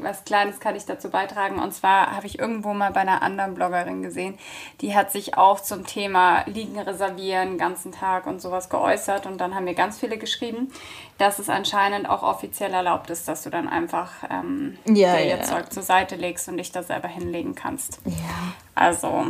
was 0.00 0.24
Kleines 0.24 0.58
kann 0.58 0.76
ich 0.76 0.86
dazu 0.86 1.10
beitragen. 1.10 1.58
Und 1.58 1.72
zwar 1.72 2.16
habe 2.16 2.26
ich 2.26 2.38
irgendwo 2.38 2.72
mal 2.72 2.90
bei 2.90 3.00
einer 3.00 3.22
anderen 3.22 3.54
Bloggerin 3.54 4.02
gesehen, 4.02 4.38
die 4.80 4.94
hat 4.94 5.12
sich 5.12 5.36
auch 5.36 5.60
zum 5.60 5.86
Thema 5.86 6.44
Liegen 6.46 6.78
reservieren, 6.78 7.58
ganzen 7.58 7.92
Tag 7.92 8.26
und 8.26 8.40
sowas 8.40 8.70
geäußert. 8.70 9.26
Und 9.26 9.38
dann 9.38 9.54
haben 9.54 9.64
mir 9.64 9.74
ganz 9.74 9.98
viele 9.98 10.16
geschrieben, 10.16 10.72
dass 11.18 11.38
es 11.38 11.50
anscheinend 11.50 12.08
auch 12.08 12.22
offiziell 12.22 12.72
erlaubt 12.72 13.10
ist, 13.10 13.28
dass 13.28 13.42
du 13.42 13.50
dann 13.50 13.68
einfach 13.68 14.10
ähm, 14.30 14.78
ja, 14.86 15.18
ihr 15.18 15.42
Zeug 15.42 15.70
zur 15.70 15.82
Seite 15.82 16.16
legst 16.16 16.48
und 16.48 16.56
dich 16.56 16.72
da 16.72 16.82
selber 16.82 17.08
hinlegen 17.08 17.54
kannst. 17.54 18.00
Ja. 18.06 18.54
Also 18.74 19.26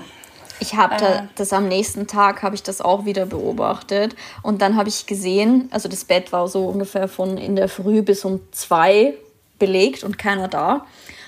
ich 0.60 0.74
habe 0.74 1.04
äh. 1.04 1.22
das 1.36 1.52
am 1.52 1.68
nächsten 1.68 2.06
Tag 2.06 2.42
habe 2.42 2.54
ich 2.54 2.62
das 2.62 2.80
auch 2.80 3.04
wieder 3.04 3.26
beobachtet 3.26 4.14
und 4.42 4.62
dann 4.62 4.76
habe 4.76 4.88
ich 4.88 5.06
gesehen, 5.06 5.68
also 5.70 5.88
das 5.88 6.04
Bett 6.04 6.32
war 6.32 6.48
so 6.48 6.66
ungefähr 6.66 7.08
von 7.08 7.36
in 7.36 7.56
der 7.56 7.68
Früh 7.68 8.02
bis 8.02 8.24
um 8.24 8.40
zwei 8.52 9.14
belegt 9.58 10.04
und 10.04 10.18
keiner 10.18 10.48
da. 10.48 10.86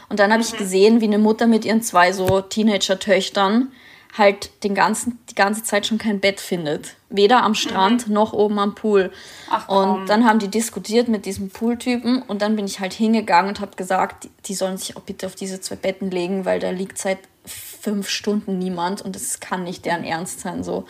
Und 0.09 0.21
dann 0.21 0.33
habe 0.33 0.43
ich 0.43 0.53
mhm. 0.53 0.59
gesehen, 0.59 1.01
wie 1.01 1.07
eine 1.07 1.19
Mutter 1.19 1.47
mit 1.47 1.65
ihren 1.65 1.83
zwei 1.83 2.13
so 2.13 2.41
Teenager-Töchtern 2.41 3.73
halt 4.17 4.65
den 4.65 4.75
ganzen, 4.75 5.19
die 5.31 5.35
ganze 5.35 5.63
Zeit 5.63 5.87
schon 5.87 5.99
kein 5.99 6.21
Bett 6.21 6.41
findet. 6.41 6.97
Weder 7.09 7.43
am 7.43 7.55
Strand 7.55 8.09
mhm. 8.09 8.15
noch 8.15 8.33
oben 8.33 8.59
am 8.59 8.75
Pool. 8.75 9.13
Ach, 9.51 9.69
und 9.69 10.07
dann 10.07 10.25
haben 10.25 10.39
die 10.39 10.49
diskutiert 10.49 11.09
mit 11.09 11.27
diesem 11.27 11.51
Pooltypen 11.51 12.23
und 12.23 12.43
dann 12.43 12.57
bin 12.57 12.65
ich 12.65 12.81
halt 12.81 12.93
hingegangen 12.93 13.49
und 13.49 13.61
habe 13.61 13.77
gesagt, 13.77 14.29
die 14.47 14.55
sollen 14.55 14.79
sich 14.79 14.97
auch 14.97 15.03
bitte 15.03 15.27
auf 15.27 15.35
diese 15.35 15.61
zwei 15.61 15.77
Betten 15.77 16.11
legen, 16.11 16.45
weil 16.45 16.61
da 16.61 16.71
liegt 16.71 16.99
seit 16.99 17.19
fünf 17.45 18.09
Stunden 18.09 18.59
niemand 18.59 19.03
und 19.03 19.15
es 19.15 19.39
kann 19.41 19.65
nicht 19.65 19.85
deren 19.85 20.05
Ernst 20.05 20.41
sein 20.41 20.65
so. 20.65 20.87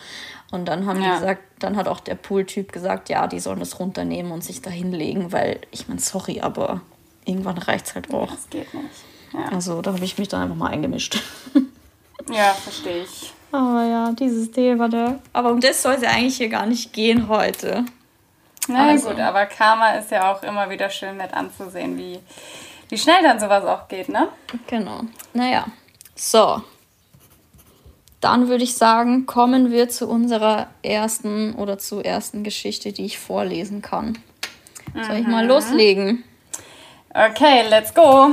Und 0.51 0.65
dann 0.65 0.85
haben 0.85 1.01
ja. 1.01 1.13
die 1.13 1.19
gesagt, 1.19 1.43
dann 1.59 1.75
hat 1.75 1.87
auch 1.87 1.99
der 1.99 2.15
Pooltyp 2.15 2.71
gesagt, 2.71 3.09
ja, 3.09 3.27
die 3.27 3.39
sollen 3.39 3.59
das 3.59 3.79
runternehmen 3.79 4.31
und 4.31 4.43
sich 4.43 4.61
da 4.61 4.69
hinlegen, 4.69 5.31
weil 5.31 5.59
ich 5.71 5.87
meine, 5.87 5.99
sorry, 5.99 6.41
aber 6.41 6.81
irgendwann 7.25 7.57
reicht 7.57 7.87
es 7.87 7.95
halt 7.95 8.13
auch. 8.13 8.31
Das 8.31 8.49
geht 8.49 8.73
nicht. 8.73 8.85
Ja. 9.33 9.49
Also 9.49 9.81
da 9.81 9.93
habe 9.93 10.05
ich 10.05 10.17
mich 10.17 10.29
dann 10.29 10.41
einfach 10.41 10.55
mal 10.55 10.69
eingemischt. 10.69 11.21
Ja, 12.29 12.53
verstehe 12.53 13.03
ich. 13.03 13.33
Aber 13.51 13.85
ja, 13.85 14.11
dieses 14.11 14.51
Thema, 14.51 14.89
der. 14.89 15.19
Aber 15.33 15.51
um 15.51 15.61
das 15.61 15.81
soll 15.81 15.93
es 15.93 16.01
ja 16.01 16.09
eigentlich 16.09 16.37
hier 16.37 16.49
gar 16.49 16.65
nicht 16.65 16.93
gehen 16.93 17.29
heute. 17.29 17.85
Na 18.67 18.89
also. 18.89 19.09
gut, 19.09 19.19
aber 19.19 19.45
Karma 19.45 19.91
ist 19.91 20.11
ja 20.11 20.31
auch 20.31 20.43
immer 20.43 20.69
wieder 20.69 20.89
schön 20.89 21.17
nett 21.17 21.33
anzusehen, 21.33 21.97
wie, 21.97 22.19
wie 22.89 22.97
schnell 22.97 23.23
dann 23.23 23.39
sowas 23.39 23.63
auch 23.63 23.87
geht, 23.87 24.09
ne? 24.09 24.27
Genau. 24.67 25.01
Naja. 25.33 25.65
So. 26.15 26.61
Dann 28.19 28.49
würde 28.49 28.63
ich 28.63 28.73
sagen, 28.75 29.25
kommen 29.25 29.71
wir 29.71 29.89
zu 29.89 30.07
unserer 30.07 30.67
ersten 30.81 31.53
oder 31.53 31.77
zur 31.77 32.03
ersten 32.03 32.43
Geschichte, 32.43 32.91
die 32.91 33.05
ich 33.05 33.19
vorlesen 33.19 33.81
kann. 33.81 34.17
Soll 35.05 35.17
ich 35.17 35.27
mal 35.27 35.43
mhm. 35.43 35.49
loslegen? 35.49 36.23
Okay, 37.13 37.67
let's 37.69 37.93
go. 37.93 38.31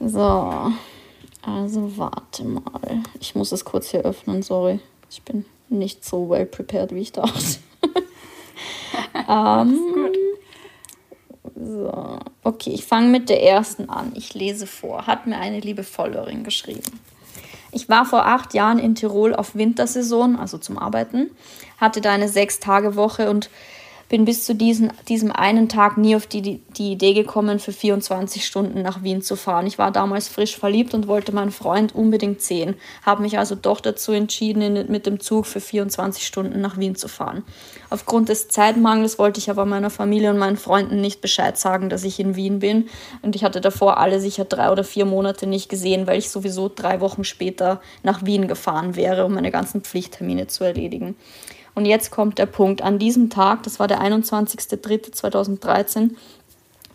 So. 0.00 0.72
Also 1.46 1.96
warte 1.96 2.44
mal. 2.44 3.02
Ich 3.20 3.36
muss 3.36 3.52
es 3.52 3.64
kurz 3.64 3.90
hier 3.90 4.00
öffnen, 4.00 4.42
sorry. 4.42 4.80
Ich 5.08 5.22
bin 5.22 5.44
nicht 5.68 6.04
so 6.04 6.28
well 6.28 6.44
prepared, 6.44 6.92
wie 6.92 7.00
ich 7.00 7.12
dachte. 7.12 7.58
ähm, 9.28 9.78
gut. 9.94 10.18
So, 11.54 12.18
okay, 12.42 12.70
ich 12.70 12.84
fange 12.84 13.08
mit 13.08 13.28
der 13.28 13.42
ersten 13.42 13.88
an. 13.88 14.12
Ich 14.16 14.34
lese 14.34 14.66
vor. 14.66 15.06
Hat 15.06 15.26
mir 15.26 15.38
eine 15.38 15.60
liebe 15.60 15.84
Followerin 15.84 16.42
geschrieben. 16.42 16.82
Ich 17.70 17.88
war 17.88 18.04
vor 18.04 18.26
acht 18.26 18.52
Jahren 18.52 18.78
in 18.78 18.94
Tirol 18.96 19.34
auf 19.34 19.54
Wintersaison, 19.54 20.36
also 20.36 20.58
zum 20.58 20.78
Arbeiten, 20.78 21.30
hatte 21.78 22.00
da 22.00 22.10
eine 22.10 22.28
Sechs-Tage-Woche 22.28 23.30
und 23.30 23.50
bin 24.08 24.24
bis 24.24 24.44
zu 24.44 24.54
diesen, 24.54 24.92
diesem 25.08 25.32
einen 25.32 25.68
Tag 25.68 25.96
nie 25.96 26.14
auf 26.14 26.26
die, 26.26 26.60
die 26.60 26.92
Idee 26.92 27.12
gekommen, 27.12 27.58
für 27.58 27.72
24 27.72 28.46
Stunden 28.46 28.82
nach 28.82 29.02
Wien 29.02 29.22
zu 29.22 29.36
fahren. 29.36 29.66
Ich 29.66 29.78
war 29.78 29.90
damals 29.90 30.28
frisch 30.28 30.56
verliebt 30.56 30.94
und 30.94 31.08
wollte 31.08 31.32
meinen 31.32 31.50
Freund 31.50 31.94
unbedingt 31.94 32.40
sehen, 32.40 32.76
habe 33.02 33.22
mich 33.22 33.38
also 33.38 33.54
doch 33.54 33.80
dazu 33.80 34.12
entschieden, 34.12 34.90
mit 34.90 35.06
dem 35.06 35.20
Zug 35.20 35.46
für 35.46 35.60
24 35.60 36.26
Stunden 36.26 36.60
nach 36.60 36.78
Wien 36.78 36.94
zu 36.94 37.08
fahren. 37.08 37.44
Aufgrund 37.90 38.28
des 38.28 38.48
Zeitmangels 38.48 39.18
wollte 39.18 39.38
ich 39.40 39.50
aber 39.50 39.64
meiner 39.64 39.90
Familie 39.90 40.30
und 40.30 40.38
meinen 40.38 40.56
Freunden 40.56 41.00
nicht 41.00 41.20
Bescheid 41.20 41.58
sagen, 41.58 41.88
dass 41.88 42.04
ich 42.04 42.20
in 42.20 42.36
Wien 42.36 42.60
bin. 42.60 42.88
Und 43.22 43.36
ich 43.36 43.44
hatte 43.44 43.60
davor 43.60 43.98
alle 43.98 44.20
sicher 44.20 44.44
drei 44.44 44.70
oder 44.70 44.84
vier 44.84 45.04
Monate 45.04 45.46
nicht 45.46 45.68
gesehen, 45.68 46.06
weil 46.06 46.18
ich 46.18 46.30
sowieso 46.30 46.70
drei 46.72 47.00
Wochen 47.00 47.24
später 47.24 47.80
nach 48.02 48.24
Wien 48.24 48.48
gefahren 48.48 48.96
wäre, 48.96 49.24
um 49.24 49.34
meine 49.34 49.50
ganzen 49.50 49.82
Pflichttermine 49.82 50.46
zu 50.46 50.64
erledigen. 50.64 51.16
Und 51.76 51.84
jetzt 51.84 52.10
kommt 52.10 52.38
der 52.38 52.46
Punkt. 52.46 52.80
An 52.80 52.98
diesem 52.98 53.28
Tag, 53.28 53.62
das 53.62 53.78
war 53.78 53.86
der 53.86 54.00
21.03.2013, 54.00 56.16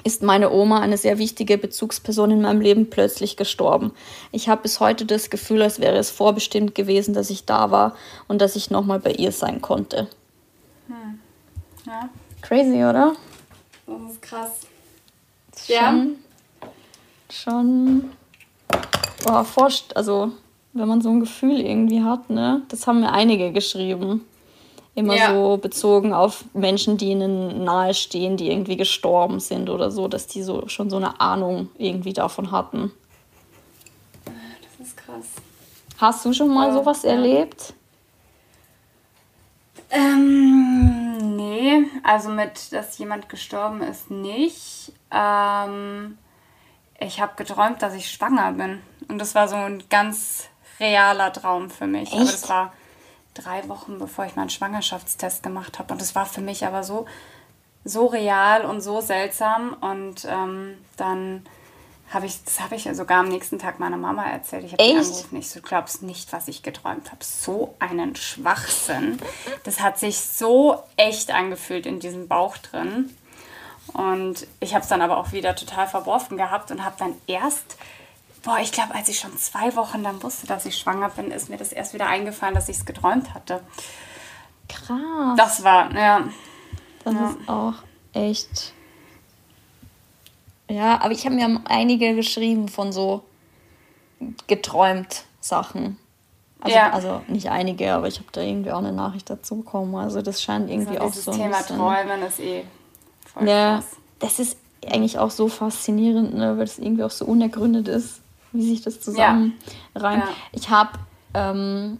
ist 0.04 0.24
meine 0.24 0.52
Oma, 0.52 0.80
eine 0.80 0.98
sehr 0.98 1.20
wichtige 1.20 1.60
Bezugsperson 1.60 2.32
in 2.32 2.42
meinem 2.42 2.62
Leben, 2.62 2.90
plötzlich 2.90 3.38
gestorben. 3.38 3.92
Ich 4.32 4.50
habe 4.50 4.64
bis 4.64 4.80
heute 4.80 5.06
das 5.06 5.30
Gefühl, 5.30 5.62
als 5.62 5.80
wäre 5.80 5.98
es 5.98 6.10
vorbestimmt 6.10 6.74
gewesen, 6.74 7.14
dass 7.14 7.30
ich 7.30 7.46
da 7.46 7.70
war 7.70 7.96
und 8.28 8.42
dass 8.42 8.56
ich 8.56 8.72
nochmal 8.72 9.00
bei 9.00 9.12
ihr 9.12 9.32
sein 9.32 9.62
konnte. 9.62 10.08
Hm. 10.88 11.20
Ja. 11.86 12.10
Crazy, 12.42 12.84
oder? 12.84 13.14
Das 13.86 14.14
ist 14.14 14.22
krass. 14.24 14.62
Ja. 15.68 15.92
Schon, 15.92 16.16
schon 17.30 18.10
boah, 19.24 19.46
forscht, 19.46 19.96
also 19.96 20.32
wenn 20.74 20.88
man 20.88 21.02
so 21.02 21.12
ein 21.12 21.20
Gefühl 21.20 21.60
irgendwie 21.60 22.02
hat, 22.02 22.32
ne? 22.32 22.64
Das 22.70 22.88
haben 22.88 23.02
mir 23.02 23.12
einige 23.12 23.52
geschrieben. 23.52 24.26
Immer 24.94 25.16
ja. 25.16 25.34
so 25.34 25.58
bezogen 25.58 26.14
auf 26.14 26.44
Menschen, 26.54 26.98
die 26.98 27.12
ihnen 27.12 27.64
nahestehen, 27.64 28.36
die 28.36 28.52
irgendwie 28.52 28.76
gestorben 28.76 29.40
sind 29.40 29.70
oder 29.70 29.90
so, 29.90 30.10
dass 30.10 30.28
die 30.28 30.44
so 30.44 30.68
schon 30.68 30.90
so 30.90 30.98
eine 30.98 31.22
Ahnung 31.22 31.70
irgendwie 31.78 32.12
davon 32.12 32.52
hatten. 32.52 32.92
Das 34.26 34.88
ist 34.88 34.98
krass. 34.98 35.28
Hast 35.98 36.26
du 36.26 36.34
schon 36.34 36.54
mal 36.54 36.72
oh, 36.72 36.80
sowas 36.80 37.04
ja. 37.04 37.12
erlebt? 37.12 37.74
Ähm, 39.92 41.36
nee, 41.36 41.86
also 42.04 42.30
mit, 42.30 42.72
dass 42.74 42.98
jemand 42.98 43.30
gestorben 43.30 43.82
ist, 43.82 44.12
nicht. 44.12 44.92
Ähm, 45.10 46.18
ich 47.00 47.22
habe 47.22 47.34
geträumt, 47.36 47.82
dass 47.82 47.94
ich 47.94 48.10
schwanger 48.10 48.54
bin. 48.54 48.82
Und 49.08 49.20
das 49.20 49.36
war 49.36 49.48
so 49.48 49.56
ein 49.56 49.84
ganz 49.90 50.50
realer 50.80 51.32
Traum 51.32 51.70
für 51.70 51.88
mich. 51.88 52.12
Echt? 52.12 52.16
Aber 52.16 52.26
das 52.26 52.50
war 52.50 52.74
drei 53.34 53.68
Wochen, 53.70 53.98
bevor 53.98 54.26
ich 54.26 54.36
meinen 54.36 54.50
Schwangerschaftstest 54.50 55.44
gemacht 55.44 55.80
habe. 55.80 55.94
Und 55.94 56.02
das 56.02 56.16
war 56.16 56.26
für 56.26 56.42
mich 56.42 56.66
aber 56.66 56.84
so, 56.84 57.06
so 57.84 58.08
real 58.08 58.66
und 58.66 58.82
so 58.82 59.02
seltsam. 59.02 59.74
Und 59.82 60.26
ähm, 60.30 60.78
dann 60.98 61.46
habe 62.12 62.26
ich, 62.26 62.44
das 62.44 62.60
habe 62.60 62.76
ich 62.76 62.90
sogar 62.94 63.20
am 63.20 63.30
nächsten 63.30 63.58
Tag 63.58 63.80
meiner 63.80 63.98
Mama 63.98 64.26
erzählt. 64.26 64.66
Ich 64.66 64.74
habe 64.74 64.84
die 64.84 64.98
angerufen. 64.98 65.38
Ich 65.38 65.50
so, 65.50 65.62
glaubst 65.62 66.04
nicht, 66.04 66.34
was 66.34 66.48
ich 66.48 66.62
geträumt 66.62 67.12
habe. 67.12 67.24
So 67.24 67.74
einen 67.80 68.16
Schwachsinn. 68.16 69.20
Das 69.64 69.80
hat 69.80 69.98
sich 69.98 70.20
so 70.20 70.84
echt 70.98 71.32
angefühlt 71.32 71.86
in 71.86 72.00
diesem 72.00 72.28
Bauch 72.28 72.58
drin. 72.58 73.16
Und 73.94 74.46
ich 74.60 74.74
habe 74.74 74.84
es 74.84 74.90
dann 74.90 75.02
aber 75.02 75.18
auch 75.18 75.32
wieder 75.32 75.56
total 75.56 75.88
verworfen 75.88 76.38
gehabt 76.38 76.72
und 76.72 76.84
habe 76.84 76.96
dann 77.00 77.16
erst 77.28 77.78
Boah, 78.44 78.58
ich 78.60 78.72
glaube, 78.72 78.96
als 78.96 79.08
ich 79.08 79.20
schon 79.20 79.38
zwei 79.38 79.76
Wochen 79.76 80.04
dann 80.04 80.22
wusste, 80.24 80.48
dass 80.48 80.66
ich 80.66 80.78
schwanger 80.78 81.10
bin, 81.10 81.30
ist 81.32 81.50
mir 81.50 81.58
das 81.58 81.72
erst 81.72 81.94
wieder 81.94 82.08
eingefallen, 82.08 82.56
dass 82.56 82.70
ich 82.70 82.78
es 82.78 82.86
geträumt 82.86 83.34
hatte. 83.34 83.62
Krass. 84.68 85.36
Das 85.38 85.64
war, 85.64 85.94
ja. 85.96 86.28
Das 87.04 87.14
ja. 87.14 87.30
ist 87.30 87.50
auch 87.50 87.74
echt. 88.14 88.74
Ja, 90.70 91.02
aber 91.02 91.12
ich 91.12 91.26
habe 91.26 91.36
mir 91.36 91.62
einige 91.66 92.16
geschrieben 92.16 92.68
von 92.68 92.92
so 92.92 93.24
geträumt 94.48 95.26
Sachen. 95.40 95.98
Also, 96.62 96.78
ja. 96.78 96.92
also 96.92 97.22
nicht 97.28 97.50
einige, 97.50 97.94
aber 97.94 98.08
ich 98.08 98.18
habe 98.18 98.30
da 98.32 98.42
irgendwie 98.42 98.72
auch 98.72 98.78
eine 98.80 98.92
Nachricht 98.92 99.30
dazu 99.30 99.58
bekommen. 99.58 99.96
Also 99.96 100.22
das 100.22 100.42
scheint 100.42 100.70
irgendwie 100.70 100.98
also 100.98 101.08
auch 101.08 101.14
so. 101.14 101.32
Das 101.32 101.40
Thema 101.40 101.58
bisschen, 101.58 101.78
Träumen 101.78 102.22
ist 102.24 102.40
eh 102.40 102.64
voll 103.26 103.48
Ja, 103.48 103.76
krass. 103.76 103.86
das 104.20 104.40
ist 104.40 104.58
eigentlich 104.88 105.20
auch 105.20 105.32
so 105.32 105.48
faszinierend, 105.48 106.36
ne, 106.36 106.58
weil 106.58 106.64
es 106.64 106.80
irgendwie 106.80 107.04
auch 107.04 107.12
so 107.12 107.26
unergründet 107.26 107.88
ist 107.88 108.21
wie 108.52 108.64
sich 108.64 108.82
das 108.82 109.00
zusammen 109.02 109.58
ja. 109.96 110.02
rein. 110.02 110.20
Ja. 110.20 110.28
Ich 110.52 110.70
habe 110.70 111.00
ähm, 111.34 112.00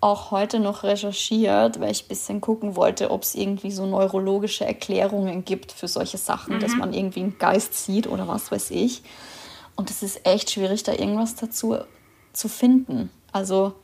auch 0.00 0.30
heute 0.30 0.60
noch 0.60 0.82
recherchiert, 0.82 1.80
weil 1.80 1.90
ich 1.90 2.04
ein 2.04 2.08
bisschen 2.08 2.40
gucken 2.40 2.76
wollte, 2.76 3.10
ob 3.10 3.22
es 3.22 3.34
irgendwie 3.34 3.70
so 3.70 3.86
neurologische 3.86 4.64
Erklärungen 4.64 5.44
gibt 5.44 5.72
für 5.72 5.88
solche 5.88 6.18
Sachen, 6.18 6.56
mhm. 6.56 6.60
dass 6.60 6.74
man 6.74 6.92
irgendwie 6.92 7.20
einen 7.20 7.38
Geist 7.38 7.74
sieht 7.84 8.06
oder 8.06 8.26
was 8.26 8.50
weiß 8.50 8.70
ich. 8.70 9.02
Und 9.76 9.90
es 9.90 10.02
ist 10.02 10.26
echt 10.26 10.50
schwierig, 10.50 10.82
da 10.82 10.92
irgendwas 10.92 11.34
dazu 11.36 11.76
zu 12.32 12.48
finden. 12.48 13.10
Also. 13.32 13.74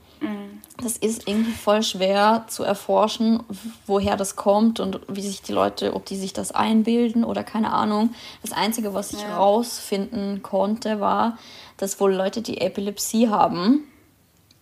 Das 0.83 0.97
ist 0.97 1.27
irgendwie 1.27 1.53
voll 1.53 1.83
schwer 1.83 2.45
zu 2.49 2.63
erforschen, 2.63 3.43
woher 3.87 4.17
das 4.17 4.37
kommt 4.37 4.79
und 4.79 5.01
wie 5.09 5.23
sich 5.23 5.43
die 5.43 5.53
Leute, 5.53 5.95
ob 5.95 6.05
die 6.05 6.17
sich 6.17 6.33
das 6.33 6.53
einbilden 6.53 7.25
oder 7.25 7.43
keine 7.45 7.73
Ahnung. 7.73 8.15
Das 8.43 8.53
Einzige, 8.53 8.93
was 8.93 9.13
ich 9.13 9.23
ja. 9.23 9.37
rausfinden 9.37 10.43
konnte, 10.43 11.01
war, 11.01 11.39
dass 11.79 11.99
wohl 11.99 12.15
Leute, 12.15 12.43
die 12.43 12.61
Epilepsie 12.61 13.29
haben, 13.29 13.85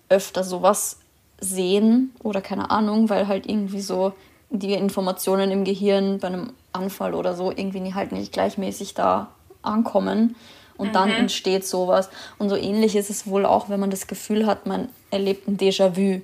öfter 0.08 0.44
sowas 0.44 0.98
sehen 1.40 2.14
oder 2.22 2.40
keine 2.40 2.70
Ahnung, 2.70 3.10
weil 3.10 3.26
halt 3.26 3.46
irgendwie 3.46 3.80
so 3.80 4.12
die 4.50 4.72
Informationen 4.72 5.50
im 5.50 5.64
Gehirn 5.64 6.18
bei 6.20 6.28
einem 6.28 6.52
Anfall 6.72 7.14
oder 7.14 7.34
so 7.34 7.50
irgendwie 7.50 7.94
halt 7.94 8.12
nicht 8.12 8.32
gleichmäßig 8.32 8.94
da 8.94 9.28
ankommen. 9.62 10.36
Und 10.76 10.88
mhm. 10.88 10.92
dann 10.92 11.10
entsteht 11.10 11.66
sowas. 11.66 12.10
Und 12.38 12.48
so 12.48 12.56
ähnlich 12.56 12.96
ist 12.96 13.10
es 13.10 13.26
wohl 13.26 13.46
auch, 13.46 13.68
wenn 13.68 13.80
man 13.80 13.90
das 13.90 14.06
Gefühl 14.06 14.46
hat, 14.46 14.66
man 14.66 14.88
erlebt 15.10 15.48
ein 15.48 15.56
Déjà-vu. 15.56 16.22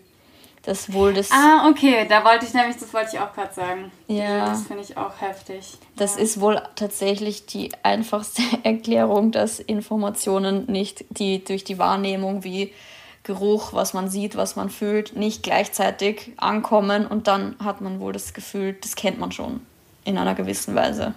Das 0.62 0.92
wohl 0.92 1.14
das. 1.14 1.30
Ah, 1.30 1.68
okay, 1.70 2.06
da 2.06 2.22
wollte 2.22 2.44
ich 2.44 2.52
nämlich, 2.52 2.76
das 2.76 2.92
wollte 2.92 3.10
ich 3.14 3.18
auch 3.18 3.32
gerade 3.32 3.54
sagen. 3.54 3.90
Ja. 4.08 4.44
Das 4.46 4.66
finde 4.66 4.82
ich 4.82 4.94
auch 4.96 5.18
heftig. 5.18 5.78
Das 5.96 6.16
ja. 6.16 6.22
ist 6.22 6.40
wohl 6.40 6.60
tatsächlich 6.76 7.46
die 7.46 7.70
einfachste 7.82 8.42
Erklärung, 8.62 9.32
dass 9.32 9.58
Informationen 9.58 10.66
nicht 10.66 11.04
die 11.08 11.42
durch 11.42 11.64
die 11.64 11.78
Wahrnehmung 11.78 12.44
wie 12.44 12.74
Geruch, 13.22 13.72
was 13.72 13.94
man 13.94 14.10
sieht, 14.10 14.36
was 14.36 14.56
man 14.56 14.70
fühlt, 14.70 15.16
nicht 15.16 15.42
gleichzeitig 15.42 16.32
ankommen 16.36 17.06
und 17.06 17.26
dann 17.26 17.56
hat 17.62 17.80
man 17.80 18.00
wohl 18.00 18.12
das 18.12 18.34
Gefühl, 18.34 18.74
das 18.80 18.96
kennt 18.96 19.18
man 19.18 19.30
schon 19.32 19.60
in 20.04 20.18
einer 20.18 20.34
gewissen 20.34 20.74
Weise. 20.74 21.14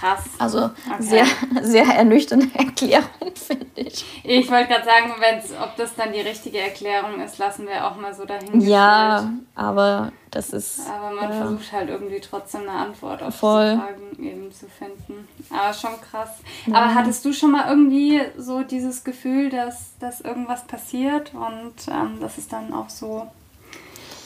Krass. 0.00 0.24
Also 0.38 0.64
okay. 0.64 0.96
sehr, 1.00 1.26
sehr 1.60 1.84
ernüchternde 1.84 2.48
Erklärung, 2.54 3.34
finde 3.34 3.66
ich. 3.74 4.04
Ich 4.24 4.50
wollte 4.50 4.68
gerade 4.68 4.84
sagen, 4.84 5.14
wenn's, 5.18 5.50
ob 5.62 5.76
das 5.76 5.94
dann 5.94 6.12
die 6.12 6.20
richtige 6.20 6.58
Erklärung 6.58 7.20
ist, 7.20 7.36
lassen 7.36 7.66
wir 7.66 7.86
auch 7.86 7.96
mal 7.96 8.14
so 8.14 8.24
dahin. 8.24 8.62
Ja, 8.62 9.30
aber 9.54 10.12
das 10.30 10.50
ist. 10.50 10.80
Aber 10.88 11.14
man 11.14 11.30
äh, 11.30 11.34
versucht 11.34 11.72
halt 11.72 11.90
irgendwie 11.90 12.20
trotzdem 12.20 12.62
eine 12.62 12.72
Antwort 12.72 13.22
auf 13.22 13.34
voll. 13.34 13.72
diese 13.72 13.78
Fragen 13.78 14.24
eben 14.24 14.52
zu 14.52 14.66
finden. 14.68 15.28
Aber 15.50 15.74
schon 15.74 16.00
krass. 16.00 16.30
Ja. 16.64 16.76
Aber 16.76 16.94
hattest 16.94 17.24
du 17.26 17.34
schon 17.34 17.50
mal 17.50 17.68
irgendwie 17.68 18.22
so 18.38 18.62
dieses 18.62 19.04
Gefühl, 19.04 19.50
dass, 19.50 19.98
dass 19.98 20.22
irgendwas 20.22 20.66
passiert 20.66 21.34
und 21.34 21.74
ähm, 21.88 22.18
das 22.20 22.38
ist 22.38 22.52
dann 22.52 22.72
auch 22.72 22.88
so 22.88 23.26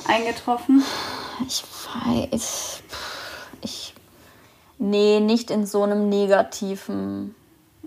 eingetroffen? 0.06 0.84
Ich 1.48 1.64
weiß. 2.04 2.82
Ich 3.62 3.93
Nee, 4.78 5.20
nicht 5.20 5.50
in 5.50 5.66
so 5.66 5.82
einem 5.82 6.08
negativen 6.08 7.34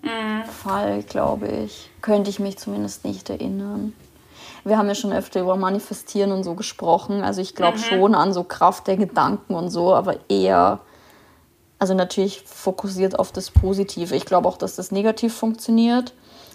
mhm. 0.01 0.44
Fall, 0.46 1.03
glaube 1.03 1.48
ich. 1.48 1.89
Könnte 2.01 2.29
ich 2.29 2.39
mich 2.39 2.58
zumindest 2.58 3.06
nicht 3.06 3.29
erinnern. 3.29 3.94
Wir 4.63 4.77
haben 4.77 4.88
ja 4.88 4.96
schon 4.96 5.13
öfter 5.13 5.41
über 5.41 5.56
Manifestieren 5.56 6.32
und 6.32 6.44
so 6.44 6.53
gesprochen. 6.53 7.24
Also 7.24 7.41
ich 7.41 7.56
glaube 7.56 7.77
mhm. 7.77 7.82
schon 7.82 8.15
an 8.15 8.34
so 8.34 8.44
Kraft 8.44 8.88
der 8.88 8.98
Gedanken 8.98 9.56
und 9.56 9.70
so, 9.70 9.94
aber 9.94 10.17
eher, 10.29 10.79
also 11.79 11.94
natürlich 11.94 12.41
fokussiert 12.41 13.17
auf 13.17 13.32
das 13.32 13.51
Positive. 13.51 14.15
Ich 14.15 14.25
glaube 14.25 14.48
auch, 14.48 14.58
dass 14.58 14.75
das 14.75 14.91
negativ 14.91 15.34
funktioniert. 15.34 16.13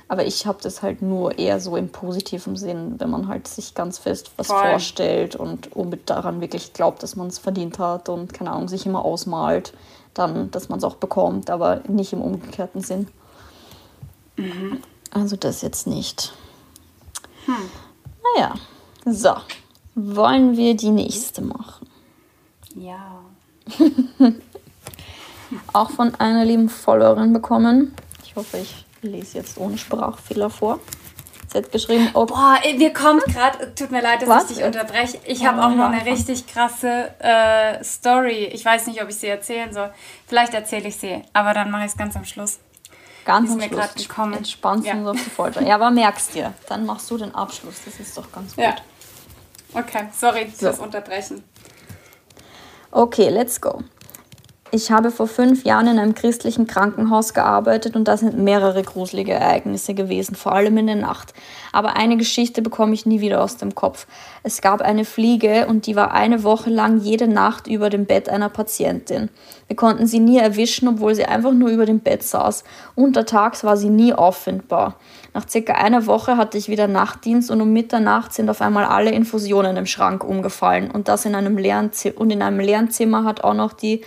Aber 0.09 0.27
ich 0.27 0.47
habe 0.47 0.59
das 0.61 0.83
halt 0.83 1.01
nur 1.01 1.39
eher 1.39 1.59
so 1.59 1.75
im 1.75 1.89
positiven 1.89 2.57
Sinn, 2.57 2.97
wenn 2.99 3.09
man 3.09 3.29
halt 3.29 3.49
sich 3.49 3.75
ganz 3.75 3.99
fest 3.99 4.33
was 4.37 4.49
Voll. 4.49 4.61
vorstellt 4.61 5.37
und 5.37 5.71
daran 6.05 6.43
wirklich 6.43 6.75
glaubt, 6.75 7.03
dass 7.03 7.17
man 7.17 7.29
es 7.29 7.39
verdient 7.39 7.79
hat 7.79 8.11
und 8.11 8.35
keine 8.35 8.51
Ahnung, 8.51 8.69
sich 8.69 8.85
immer 8.85 9.07
ausmalt 9.07 9.73
dann, 10.15 10.51
dass 10.51 10.69
man 10.69 10.79
es 10.79 10.85
auch 10.85 10.97
bekommt, 10.97 11.51
aber 11.51 11.83
nicht 11.89 12.13
im 12.13 12.21
umgekehrten 12.21 12.83
Sinn. 12.83 13.09
Mhm. 14.37 14.83
Also 15.11 15.37
das 15.37 15.63
jetzt 15.63 15.87
nicht. 15.87 16.33
Hm. 17.47 17.55
Naja, 18.35 18.55
so. 19.05 19.35
Wollen 19.95 20.57
wir 20.57 20.75
die 20.75 20.91
nächste 20.91 21.43
machen? 21.43 21.87
Ja. 22.75 23.21
auch 25.73 25.91
von 25.91 26.15
einer 26.15 26.45
lieben 26.45 26.71
Followerin 26.71 27.33
bekommen. 27.35 27.95
Ich 28.25 28.35
hoffe, 28.37 28.59
ich 28.59 28.87
lese 29.03 29.39
jetzt 29.39 29.59
ohne 29.59 29.77
Sprachfehler 29.77 30.49
vor. 30.49 30.81
Sie 31.53 31.59
hat 31.59 31.71
geschrieben, 31.71 32.09
oh. 32.15 32.25
Boah, 32.25 32.59
mir 32.77 32.93
kommt 32.95 33.25
gerade, 33.27 33.75
tut 33.75 33.91
mir 33.91 34.01
leid, 34.01 34.23
dass 34.23 34.29
Was? 34.29 34.51
ich 34.51 34.57
dich 34.57 34.65
unterbreche. 34.65 35.19
Ich 35.27 35.45
habe 35.45 35.63
auch 35.63 35.75
noch 35.75 35.91
eine 35.91 36.07
richtig 36.07 36.47
krasse 36.47 37.11
äh, 37.19 37.85
Story. 37.85 38.47
Ich 38.47 38.65
weiß 38.65 38.87
nicht, 38.87 39.03
ob 39.03 39.11
ich 39.11 39.17
sie 39.17 39.27
erzählen 39.27 39.73
soll. 39.73 39.93
Vielleicht 40.27 40.55
erzähle 40.55 40.89
ich 40.89 40.97
sie, 40.97 41.23
aber 41.35 41.53
dann 41.53 41.71
mache 41.71 41.85
ich 41.85 41.91
es 41.93 41.97
ganz 41.99 42.17
am 42.17 42.25
Schluss. 42.25 42.59
Ganz 43.27 43.51
am 43.51 43.61
Schluss. 43.61 43.95
Gekommen. 43.95 44.33
Entspannst 44.33 44.87
ja. 44.87 44.95
auf 45.05 45.17
die 45.17 45.31
Folter. 45.31 45.63
Ja, 45.63 45.75
aber 45.75 45.91
merkst 45.91 46.35
dir, 46.35 46.55
dann 46.69 46.87
machst 46.87 47.11
du 47.11 47.19
den 47.19 47.35
Abschluss. 47.35 47.77
Das 47.85 48.01
ist 48.01 48.17
doch 48.17 48.33
ganz 48.33 48.57
gut. 48.57 48.65
Ja. 48.65 48.75
Okay, 49.75 50.09
sorry 50.19 50.51
so. 50.51 50.67
fürs 50.67 50.79
Unterbrechen. 50.79 51.45
Okay, 52.91 53.29
let's 53.29 53.61
go. 53.61 53.83
Ich 54.75 54.91
habe 54.91 55.11
vor 55.11 55.27
fünf 55.27 55.65
Jahren 55.65 55.87
in 55.87 55.99
einem 55.99 56.15
christlichen 56.15 56.67
Krankenhaus 56.67 57.35
gearbeitet 57.35 57.95
und 57.95 58.09
da 58.09 58.17
sind 58.17 58.39
mehrere 58.39 58.83
gruselige 58.83 59.33
Ereignisse 59.35 59.93
gewesen, 59.93 60.35
vor 60.35 60.53
allem 60.53 60.79
in 60.79 60.87
der 60.87 60.97
Nacht. 60.97 61.35
Aber 61.73 61.97
eine 61.97 62.17
Geschichte 62.17 62.63
bekomme 62.63 62.95
ich 62.95 63.05
nie 63.05 63.21
wieder 63.21 63.45
aus 63.45 63.59
dem 63.59 63.75
Kopf. 63.75 64.07
Es 64.43 64.63
gab 64.63 64.81
eine 64.81 65.05
Fliege 65.05 65.67
und 65.67 65.85
die 65.85 65.95
war 65.95 66.13
eine 66.13 66.43
Woche 66.43 66.71
lang 66.71 67.01
jede 67.01 67.29
Nacht 67.29 67.67
über 67.67 67.91
dem 67.91 68.07
Bett 68.07 68.31
einer 68.31 68.49
Patientin. 68.49 69.29
Wir 69.67 69.77
konnten 69.77 70.07
sie 70.07 70.21
nie 70.21 70.39
erwischen, 70.39 70.89
obwohl 70.89 71.15
sie 71.15 71.27
einfach 71.27 71.53
nur 71.53 71.69
über 71.69 71.85
dem 71.85 72.01
Bett 72.01 72.23
saß. 72.23 72.65
Untertags 72.95 73.65
war 73.65 73.77
sie 73.77 73.91
nie 73.91 74.15
auffindbar. 74.15 74.97
Nach 75.35 75.47
circa 75.47 75.75
einer 75.75 76.07
Woche 76.07 76.39
hatte 76.39 76.57
ich 76.57 76.71
wieder 76.71 76.89
Nachtdienst 76.89 77.51
und 77.51 77.61
um 77.61 77.75
Mitternacht 77.75 78.33
sind 78.33 78.49
auf 78.49 78.63
einmal 78.63 78.87
alle 78.87 79.11
Infusionen 79.11 79.77
im 79.77 79.85
Schrank 79.85 80.25
umgefallen 80.25 80.91
und 80.91 81.09
das 81.09 81.27
in 81.27 81.35
einem 81.35 81.59
leeren 81.59 81.93
Zimmer 81.93 82.19
und 82.19 82.31
in 82.31 82.41
einem 82.41 82.59
leeren 82.59 82.91
Zimmer 82.91 83.25
hat 83.25 83.45
auch 83.45 83.53
noch 83.53 83.75
die 83.75 84.01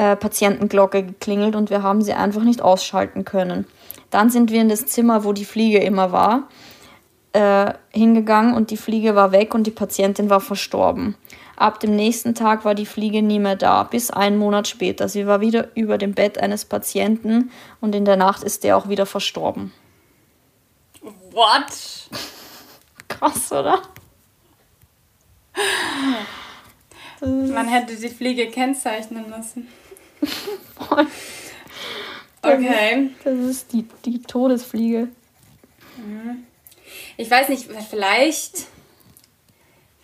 äh, 0.00 0.16
Patientenglocke 0.16 1.02
geklingelt 1.02 1.54
und 1.54 1.68
wir 1.68 1.82
haben 1.82 2.00
sie 2.00 2.14
einfach 2.14 2.42
nicht 2.42 2.62
ausschalten 2.62 3.26
können. 3.26 3.66
Dann 4.08 4.30
sind 4.30 4.50
wir 4.50 4.62
in 4.62 4.70
das 4.70 4.86
Zimmer, 4.86 5.24
wo 5.24 5.34
die 5.34 5.44
Fliege 5.44 5.78
immer 5.78 6.10
war, 6.10 6.48
äh, 7.34 7.74
hingegangen 7.90 8.54
und 8.54 8.70
die 8.70 8.78
Fliege 8.78 9.14
war 9.14 9.30
weg 9.30 9.54
und 9.54 9.66
die 9.66 9.70
Patientin 9.70 10.30
war 10.30 10.40
verstorben. 10.40 11.16
Ab 11.54 11.80
dem 11.80 11.94
nächsten 11.96 12.34
Tag 12.34 12.64
war 12.64 12.74
die 12.74 12.86
Fliege 12.86 13.20
nie 13.20 13.38
mehr 13.38 13.56
da, 13.56 13.82
bis 13.82 14.10
einen 14.10 14.38
Monat 14.38 14.68
später. 14.68 15.06
Sie 15.06 15.26
war 15.26 15.42
wieder 15.42 15.68
über 15.76 15.98
dem 15.98 16.14
Bett 16.14 16.38
eines 16.38 16.64
Patienten 16.64 17.50
und 17.82 17.94
in 17.94 18.06
der 18.06 18.16
Nacht 18.16 18.42
ist 18.42 18.64
der 18.64 18.78
auch 18.78 18.88
wieder 18.88 19.04
verstorben. 19.04 19.70
What? 21.32 22.08
Krass, 23.06 23.52
oder? 23.52 23.82
Man 27.20 27.68
hätte 27.68 27.96
die 27.96 28.08
Fliege 28.08 28.48
kennzeichnen 28.48 29.28
müssen. 29.28 29.68
Voll. 30.76 31.06
Okay. 32.42 33.10
Das 33.22 33.38
ist 33.38 33.72
die, 33.72 33.86
die 34.04 34.22
Todesfliege. 34.22 35.08
Mhm. 35.96 36.44
Ich 37.16 37.30
weiß 37.30 37.48
nicht, 37.50 37.68
vielleicht 37.90 38.66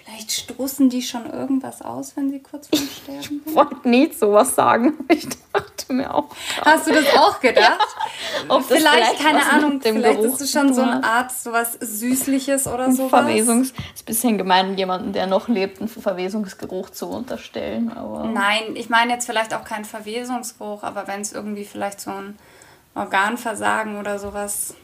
Vielleicht 0.06 0.30
stoßen 0.30 0.88
die 0.88 1.02
schon 1.02 1.28
irgendwas 1.28 1.82
aus, 1.82 2.16
wenn 2.16 2.30
sie 2.30 2.38
kurz 2.38 2.68
vorm 2.68 2.88
Sterben 2.88 3.22
sind. 3.22 3.42
Ich 3.44 3.54
wollte 3.56 3.88
nicht 3.88 4.16
sowas 4.16 4.54
sagen. 4.54 4.94
Ich 5.08 5.26
dachte 5.52 5.92
mir 5.92 6.14
auch. 6.14 6.28
Hast 6.64 6.86
du 6.86 6.92
das 6.92 7.06
auch 7.16 7.40
gedacht? 7.40 7.80
Ja. 8.48 8.60
vielleicht, 8.60 8.86
vielleicht, 8.86 9.18
keine 9.18 9.50
Ahnung, 9.50 9.80
vielleicht 9.80 10.20
Geruch 10.20 10.34
ist 10.34 10.40
es 10.42 10.52
schon 10.52 10.74
so 10.74 10.82
eine 10.82 11.02
Art 11.02 11.32
sowas 11.32 11.78
Süßliches 11.80 12.66
oder 12.68 12.92
sowas. 12.92 13.10
Verwesungs. 13.10 13.70
Ist 13.70 14.02
ein 14.02 14.04
bisschen 14.04 14.38
gemein, 14.38 14.76
jemanden, 14.76 15.12
der 15.12 15.26
noch 15.26 15.48
lebt, 15.48 15.80
einen 15.80 15.88
Verwesungsgeruch 15.88 16.90
zu 16.90 17.06
unterstellen. 17.06 17.90
Aber 17.90 18.24
Nein, 18.24 18.74
ich 18.74 18.88
meine 18.88 19.12
jetzt 19.12 19.26
vielleicht 19.26 19.54
auch 19.54 19.64
keinen 19.64 19.86
Verwesungsgeruch, 19.86 20.82
aber 20.82 21.08
wenn 21.08 21.22
es 21.22 21.32
irgendwie 21.32 21.64
vielleicht 21.64 22.00
so 22.00 22.10
ein 22.10 22.38
Organversagen 22.94 23.98
oder 23.98 24.18
sowas 24.18 24.74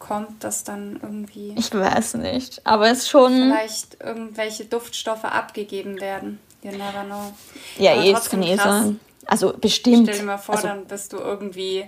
kommt, 0.00 0.42
dass 0.42 0.64
dann 0.64 0.98
irgendwie. 1.00 1.54
Ich 1.56 1.72
weiß 1.72 2.14
nicht, 2.14 2.66
aber 2.66 2.90
es 2.90 2.98
ist 2.98 3.10
schon. 3.10 3.32
Vielleicht 3.32 3.98
irgendwelche 4.02 4.64
Duftstoffe 4.64 5.24
abgegeben 5.24 6.00
werden. 6.00 6.40
You 6.62 6.72
never 6.72 7.04
know. 7.06 7.32
Ja, 7.78 7.92
aber 7.92 8.04
eh, 8.04 8.12
es 8.12 8.28
kann 8.28 8.42
eh 8.42 8.56
sein. 8.56 8.98
Also 9.26 9.54
bestimmt. 9.56 10.08
Stell 10.08 10.18
dir 10.18 10.26
mal 10.26 10.38
vor, 10.38 10.56
also, 10.56 10.66
dann 10.66 10.86
bist 10.86 11.12
du 11.12 11.18
irgendwie. 11.18 11.84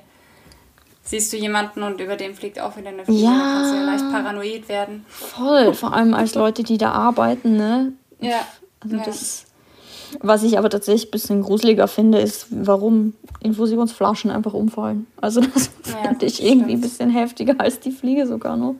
Siehst 1.04 1.32
du 1.32 1.36
jemanden 1.36 1.82
und 1.82 2.00
über 2.00 2.14
den 2.14 2.36
fliegt 2.36 2.60
auch 2.60 2.76
wieder 2.76 2.90
eine 2.90 3.04
Fliege, 3.04 3.24
ja, 3.24 3.30
kannst 3.30 3.72
du 3.72 3.76
ja 3.76 3.82
leicht 3.82 4.08
paranoid 4.12 4.68
werden. 4.68 5.04
Voll, 5.08 5.74
vor 5.74 5.92
allem 5.92 6.14
als 6.14 6.36
Leute, 6.36 6.62
die 6.62 6.78
da 6.78 6.92
arbeiten, 6.92 7.56
ne? 7.56 7.92
Ja. 8.20 8.46
Also 8.78 8.96
ja. 8.96 9.02
das 9.02 9.46
was 10.20 10.42
ich 10.42 10.58
aber 10.58 10.70
tatsächlich 10.70 11.08
ein 11.08 11.10
bisschen 11.10 11.42
gruseliger 11.42 11.88
finde, 11.88 12.18
ist, 12.18 12.46
warum 12.50 13.14
Infusionsflaschen 13.42 14.30
einfach 14.30 14.54
umfallen. 14.54 15.06
Also 15.20 15.40
das 15.40 15.70
ja, 15.86 15.96
finde 16.08 16.26
ich 16.26 16.42
irgendwie 16.42 16.72
ein 16.72 16.80
bisschen 16.80 17.10
heftiger 17.10 17.54
als 17.58 17.80
die 17.80 17.92
Fliege 17.92 18.26
sogar 18.26 18.56
noch. 18.56 18.76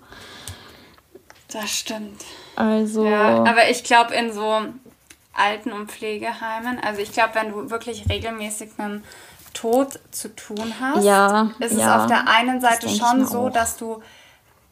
Das 1.48 1.70
stimmt. 1.70 2.22
Also. 2.56 3.04
Ja, 3.04 3.44
aber 3.44 3.70
ich 3.70 3.84
glaube, 3.84 4.14
in 4.14 4.32
so 4.32 4.62
Alten- 5.34 5.72
und 5.72 5.90
Pflegeheimen, 5.90 6.78
also 6.80 7.00
ich 7.00 7.12
glaube, 7.12 7.34
wenn 7.34 7.50
du 7.52 7.70
wirklich 7.70 8.08
regelmäßig 8.08 8.70
mit 8.78 8.86
dem 8.86 9.02
Tod 9.54 10.00
zu 10.10 10.34
tun 10.34 10.74
hast, 10.80 11.04
ja, 11.04 11.50
ist 11.58 11.76
ja, 11.76 11.96
es 11.96 12.02
auf 12.02 12.06
der 12.06 12.28
einen 12.28 12.60
Seite 12.60 12.88
schon 12.88 13.26
so, 13.26 13.48
dass 13.48 13.76
du 13.76 14.02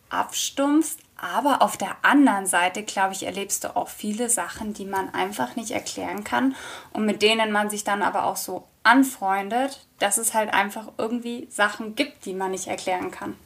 abstumpfst, 0.09 0.98
aber 1.16 1.62
auf 1.62 1.76
der 1.76 1.96
anderen 2.03 2.46
Seite, 2.46 2.83
glaube 2.83 3.12
ich, 3.12 3.24
erlebst 3.24 3.64
du 3.64 3.76
auch 3.76 3.88
viele 3.88 4.31
Sachen, 4.31 4.72
die 4.72 4.87
man 4.87 5.12
einfach 5.12 5.57
nicht 5.57 5.70
erklären 5.70 6.24
kann 6.24 6.55
und 6.92 7.05
mit 7.05 7.22
denen 7.22 7.53
man 7.53 7.68
sich 7.68 7.85
dann 7.85 8.03
aber 8.03 8.24
auch 8.24 8.37
so 8.37 8.64
anfreundet, 8.90 9.81
dass 9.98 10.18
es 10.18 10.35
halt 10.35 10.53
einfach 10.53 10.88
irgendwie 10.98 11.46
Sachen 11.50 11.94
gibt, 11.94 12.24
die 12.24 12.35
man 12.35 12.50
nicht 12.50 12.66
erklären 12.66 13.11
kann. 13.11 13.37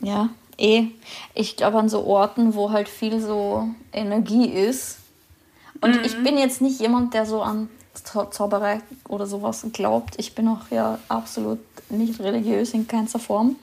Ja, 0.00 0.30
eh. 0.58 0.86
Ich 1.34 1.56
glaube 1.56 1.78
an 1.78 1.88
so 1.88 2.04
Orten, 2.04 2.54
wo 2.54 2.70
halt 2.70 2.88
viel 2.88 3.20
so 3.20 3.68
Energie 3.92 4.46
ist. 4.46 4.98
Und 5.80 5.96
mhm. 5.96 6.04
ich 6.04 6.22
bin 6.22 6.36
jetzt 6.38 6.60
nicht 6.60 6.80
jemand, 6.80 7.14
der 7.14 7.24
so 7.24 7.42
an 7.42 7.68
Zauberei 7.94 8.80
oder 9.08 9.26
sowas 9.26 9.64
glaubt. 9.72 10.14
Ich 10.18 10.34
bin 10.34 10.48
auch 10.48 10.70
ja 10.70 10.98
absolut 11.08 11.60
nicht 11.90 12.20
religiös 12.20 12.74
in 12.74 12.86
keinster 12.88 13.18
Form. 13.18 13.56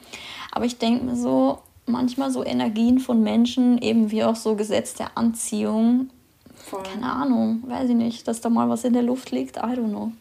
Aber 0.52 0.66
ich 0.66 0.78
denke 0.78 1.06
mir 1.06 1.16
so, 1.16 1.60
manchmal 1.86 2.32
so 2.32 2.44
Energien 2.44 3.00
von 3.00 3.22
Menschen, 3.22 3.78
eben 3.80 4.12
wie 4.12 4.24
auch 4.24 4.36
so 4.36 4.56
Gesetz 4.56 4.94
der 4.94 5.18
Anziehung. 5.18 6.10
Voll. 6.56 6.84
Keine 6.84 7.12
Ahnung, 7.12 7.64
weiß 7.68 7.90
ich 7.90 7.96
nicht, 7.96 8.28
dass 8.28 8.42
da 8.42 8.50
mal 8.50 8.70
was 8.70 8.84
in 8.86 8.94
der 8.94 9.04
Luft 9.04 9.32
liegt. 9.32 9.58
I 9.58 9.62
don't 9.62 9.90
know. 9.90 10.12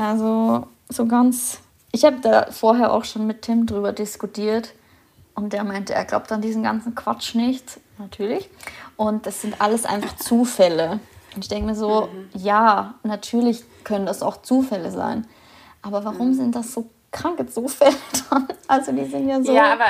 Also 0.00 0.66
so 0.88 1.06
ganz. 1.06 1.60
Ich 1.92 2.04
habe 2.04 2.20
da 2.20 2.50
vorher 2.50 2.92
auch 2.92 3.04
schon 3.04 3.26
mit 3.26 3.42
Tim 3.42 3.66
drüber 3.66 3.92
diskutiert 3.92 4.72
und 5.34 5.52
der 5.52 5.62
meinte, 5.62 5.92
er 5.92 6.04
glaubt 6.04 6.32
an 6.32 6.40
diesen 6.40 6.62
ganzen 6.62 6.94
Quatsch 6.94 7.34
nicht, 7.34 7.80
natürlich. 7.98 8.48
Und 8.96 9.26
das 9.26 9.42
sind 9.42 9.60
alles 9.60 9.84
einfach 9.84 10.16
Zufälle. 10.16 11.00
Und 11.34 11.44
ich 11.44 11.48
denke 11.48 11.66
mir 11.66 11.74
so, 11.74 12.08
mhm. 12.12 12.28
ja, 12.32 12.94
natürlich 13.02 13.62
können 13.84 14.06
das 14.06 14.22
auch 14.22 14.40
Zufälle 14.40 14.90
sein. 14.90 15.26
Aber 15.82 16.04
warum 16.04 16.28
mhm. 16.28 16.34
sind 16.34 16.54
das 16.54 16.72
so 16.72 16.88
kranke 17.10 17.46
Zufälle 17.46 17.96
dann? 18.30 18.48
Also 18.68 18.92
die 18.92 19.04
sind 19.04 19.28
ja 19.28 19.42
so. 19.42 19.52
Ja, 19.52 19.72
aber 19.72 19.86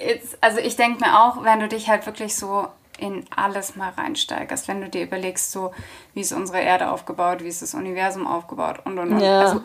jetzt, 0.00 0.38
also 0.40 0.58
ich 0.58 0.74
denke 0.74 1.04
mir 1.04 1.20
auch, 1.20 1.44
wenn 1.44 1.60
du 1.60 1.68
dich 1.68 1.88
halt 1.88 2.06
wirklich 2.06 2.34
so 2.34 2.66
in 2.98 3.24
alles 3.34 3.76
mal 3.76 3.90
reinsteigerst, 3.90 4.68
wenn 4.68 4.80
du 4.80 4.88
dir 4.88 5.02
überlegst, 5.02 5.50
so 5.50 5.72
wie 6.14 6.20
ist 6.20 6.32
unsere 6.32 6.60
Erde 6.60 6.90
aufgebaut, 6.90 7.42
wie 7.42 7.48
ist 7.48 7.62
das 7.62 7.74
Universum 7.74 8.26
aufgebaut 8.26 8.80
und 8.84 8.98
und 8.98 9.12
und. 9.12 9.20
Ja. 9.20 9.40
Also 9.40 9.62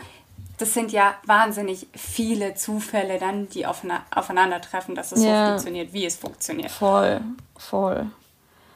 das 0.58 0.74
sind 0.74 0.92
ja 0.92 1.14
wahnsinnig 1.26 1.88
viele 1.96 2.56
Zufälle 2.56 3.20
dann, 3.20 3.48
die 3.50 3.66
aufeinandertreffen, 3.66 4.96
dass 4.96 5.12
es 5.12 5.24
ja. 5.24 5.46
so 5.46 5.50
funktioniert, 5.50 5.94
wie 5.94 6.06
es 6.06 6.16
funktioniert. 6.16 6.72
Voll, 6.72 7.22
voll. 7.58 8.08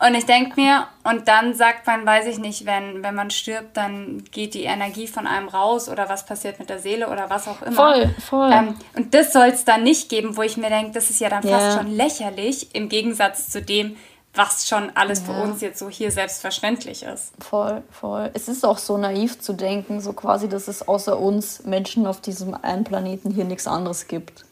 Und 0.03 0.15
ich 0.15 0.25
denke 0.25 0.59
mir, 0.59 0.87
und 1.03 1.27
dann 1.27 1.53
sagt 1.53 1.85
man, 1.85 2.03
weiß 2.07 2.25
ich 2.25 2.39
nicht, 2.39 2.65
wenn, 2.65 3.03
wenn 3.03 3.13
man 3.13 3.29
stirbt, 3.29 3.77
dann 3.77 4.23
geht 4.31 4.55
die 4.55 4.63
Energie 4.63 5.05
von 5.05 5.27
einem 5.27 5.47
raus 5.47 5.89
oder 5.89 6.09
was 6.09 6.25
passiert 6.25 6.57
mit 6.57 6.71
der 6.71 6.79
Seele 6.79 7.07
oder 7.07 7.29
was 7.29 7.47
auch 7.47 7.61
immer. 7.61 7.75
Voll, 7.75 8.15
voll. 8.19 8.51
Ähm, 8.51 8.75
und 8.95 9.13
das 9.13 9.31
soll 9.31 9.49
es 9.49 9.63
dann 9.63 9.83
nicht 9.83 10.09
geben, 10.09 10.35
wo 10.37 10.41
ich 10.41 10.57
mir 10.57 10.69
denke, 10.69 10.93
das 10.93 11.11
ist 11.11 11.19
ja 11.19 11.29
dann 11.29 11.45
yeah. 11.45 11.59
fast 11.59 11.77
schon 11.77 11.95
lächerlich 11.95 12.73
im 12.73 12.89
Gegensatz 12.89 13.49
zu 13.49 13.61
dem, 13.61 13.95
was 14.33 14.67
schon 14.67 14.91
alles 14.95 15.19
ja. 15.19 15.25
für 15.25 15.41
uns 15.41 15.61
jetzt 15.61 15.79
so 15.79 15.89
hier 15.89 16.11
selbstverständlich 16.11 17.03
ist. 17.03 17.33
Voll, 17.39 17.83
voll. 17.91 18.29
Es 18.33 18.47
ist 18.47 18.65
auch 18.65 18.77
so 18.77 18.97
naiv 18.97 19.39
zu 19.39 19.53
denken, 19.53 19.99
so 19.99 20.13
quasi, 20.13 20.47
dass 20.47 20.67
es 20.67 20.87
außer 20.87 21.19
uns 21.19 21.63
Menschen 21.65 22.07
auf 22.07 22.21
diesem 22.21 22.53
einen 22.53 22.83
Planeten 22.83 23.31
hier 23.31 23.45
nichts 23.45 23.67
anderes 23.67 24.07
gibt. 24.07 24.45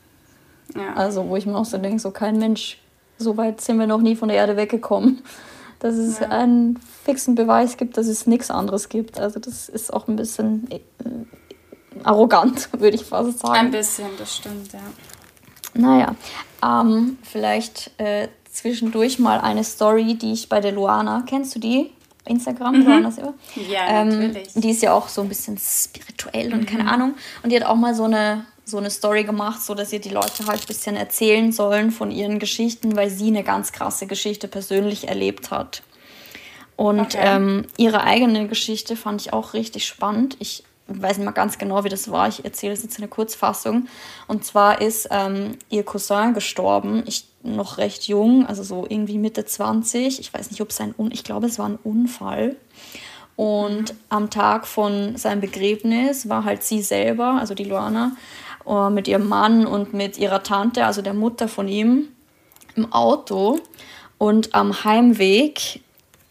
Ja. 0.75 0.93
Also, 0.95 1.27
wo 1.29 1.35
ich 1.35 1.45
mir 1.45 1.57
auch 1.57 1.65
so 1.65 1.77
denke, 1.77 1.99
so 1.99 2.11
kein 2.11 2.37
Mensch 2.37 2.77
so 3.19 3.35
weit 3.37 3.61
sind 3.61 3.77
wir 3.77 3.87
noch 3.87 3.99
nie 3.99 4.15
von 4.15 4.29
der 4.29 4.37
Erde 4.37 4.57
weggekommen, 4.57 5.21
dass 5.79 5.95
es 5.95 6.19
ja. 6.19 6.29
einen 6.29 6.79
fixen 7.03 7.35
Beweis 7.35 7.77
gibt, 7.77 7.97
dass 7.97 8.07
es 8.07 8.25
nichts 8.25 8.49
anderes 8.49 8.89
gibt. 8.89 9.19
Also 9.19 9.39
das 9.39 9.69
ist 9.69 9.93
auch 9.93 10.07
ein 10.07 10.15
bisschen 10.15 10.69
äh, 10.71 10.79
arrogant, 12.03 12.69
würde 12.79 12.95
ich 12.95 13.05
fast 13.05 13.39
sagen. 13.39 13.55
Ein 13.55 13.71
bisschen, 13.71 14.07
das 14.17 14.35
stimmt, 14.35 14.73
ja. 14.73 14.79
Naja, 15.75 16.15
ähm, 16.63 17.19
vielleicht 17.21 17.91
äh, 17.99 18.27
zwischendurch 18.59 19.19
mal 19.19 19.39
eine 19.39 19.63
Story, 19.63 20.15
die 20.15 20.33
ich 20.33 20.49
bei 20.49 20.59
der 20.59 20.71
Luana, 20.71 21.23
kennst 21.27 21.55
du 21.55 21.59
die? 21.59 21.91
Instagram, 22.25 22.79
mhm. 22.79 22.85
Luana 22.85 23.11
Silber? 23.11 23.33
Ja, 23.55 24.01
ähm, 24.01 24.09
natürlich. 24.09 24.53
Die 24.53 24.69
ist 24.69 24.83
ja 24.83 24.93
auch 24.93 25.07
so 25.07 25.21
ein 25.21 25.29
bisschen 25.29 25.57
spirituell 25.57 26.53
und 26.53 26.61
mhm. 26.61 26.65
keine 26.65 26.91
Ahnung. 26.91 27.15
Und 27.43 27.51
die 27.51 27.55
hat 27.55 27.65
auch 27.65 27.75
mal 27.75 27.95
so 27.95 28.03
eine 28.03 28.45
so 28.69 28.77
eine 28.77 28.91
Story 28.91 29.23
gemacht, 29.23 29.63
so 29.63 29.73
dass 29.73 29.91
ihr 29.91 29.99
die 29.99 30.09
Leute 30.09 30.45
halt 30.45 30.61
ein 30.61 30.67
bisschen 30.67 30.95
erzählen 30.95 31.51
sollen 31.51 31.89
von 31.89 32.11
ihren 32.11 32.37
Geschichten, 32.37 32.95
weil 32.95 33.09
sie 33.09 33.27
eine 33.27 33.43
ganz 33.43 33.71
krasse 33.71 34.05
Geschichte 34.05 34.47
persönlich 34.47 35.07
erlebt 35.07 35.49
hat. 35.49 35.81
Und 36.75 36.99
okay. 36.99 37.17
ähm, 37.19 37.65
ihre 37.77 38.03
eigene 38.03 38.47
Geschichte 38.47 38.95
fand 38.95 39.21
ich 39.21 39.33
auch 39.33 39.53
richtig 39.53 39.85
spannend. 39.85 40.37
Ich 40.39 40.63
weiß 40.87 41.17
nicht 41.17 41.25
mal 41.25 41.31
ganz 41.31 41.57
genau, 41.57 41.83
wie 41.83 41.89
das 41.89 42.09
war. 42.11 42.27
Ich 42.27 42.45
erzähle 42.45 42.73
es 42.73 42.83
jetzt 42.83 42.97
in 42.97 43.01
der 43.01 43.09
Kurzfassung. 43.09 43.87
Und 44.27 44.45
zwar 44.45 44.81
ist 44.81 45.07
ähm, 45.11 45.57
ihr 45.69 45.83
Cousin 45.83 46.33
gestorben. 46.33 47.03
Ich 47.05 47.25
noch 47.43 47.77
recht 47.77 48.07
jung, 48.07 48.45
also 48.45 48.63
so 48.63 48.85
irgendwie 48.87 49.17
Mitte 49.17 49.45
20. 49.45 50.19
Ich 50.19 50.33
weiß 50.33 50.51
nicht, 50.51 50.61
ob 50.61 50.69
es 50.69 50.81
ein, 50.81 50.93
Un 50.97 51.11
ich 51.11 51.23
glaube, 51.23 51.47
es 51.47 51.59
war 51.59 51.67
ein 51.67 51.79
Unfall. 51.83 52.55
Und 53.35 53.93
am 54.09 54.29
Tag 54.29 54.67
von 54.67 55.15
seinem 55.15 55.39
Begräbnis 55.39 56.27
war 56.27 56.43
halt 56.43 56.63
sie 56.63 56.81
selber, 56.81 57.37
also 57.39 57.53
die 57.53 57.63
Luana, 57.63 58.11
äh, 58.67 58.89
mit 58.89 59.07
ihrem 59.07 59.29
Mann 59.29 59.65
und 59.65 59.93
mit 59.93 60.17
ihrer 60.17 60.43
Tante, 60.43 60.85
also 60.85 61.01
der 61.01 61.13
Mutter 61.13 61.47
von 61.47 61.67
ihm, 61.67 62.09
im 62.75 62.91
Auto. 62.91 63.59
Und 64.17 64.53
am 64.53 64.83
Heimweg 64.83 65.81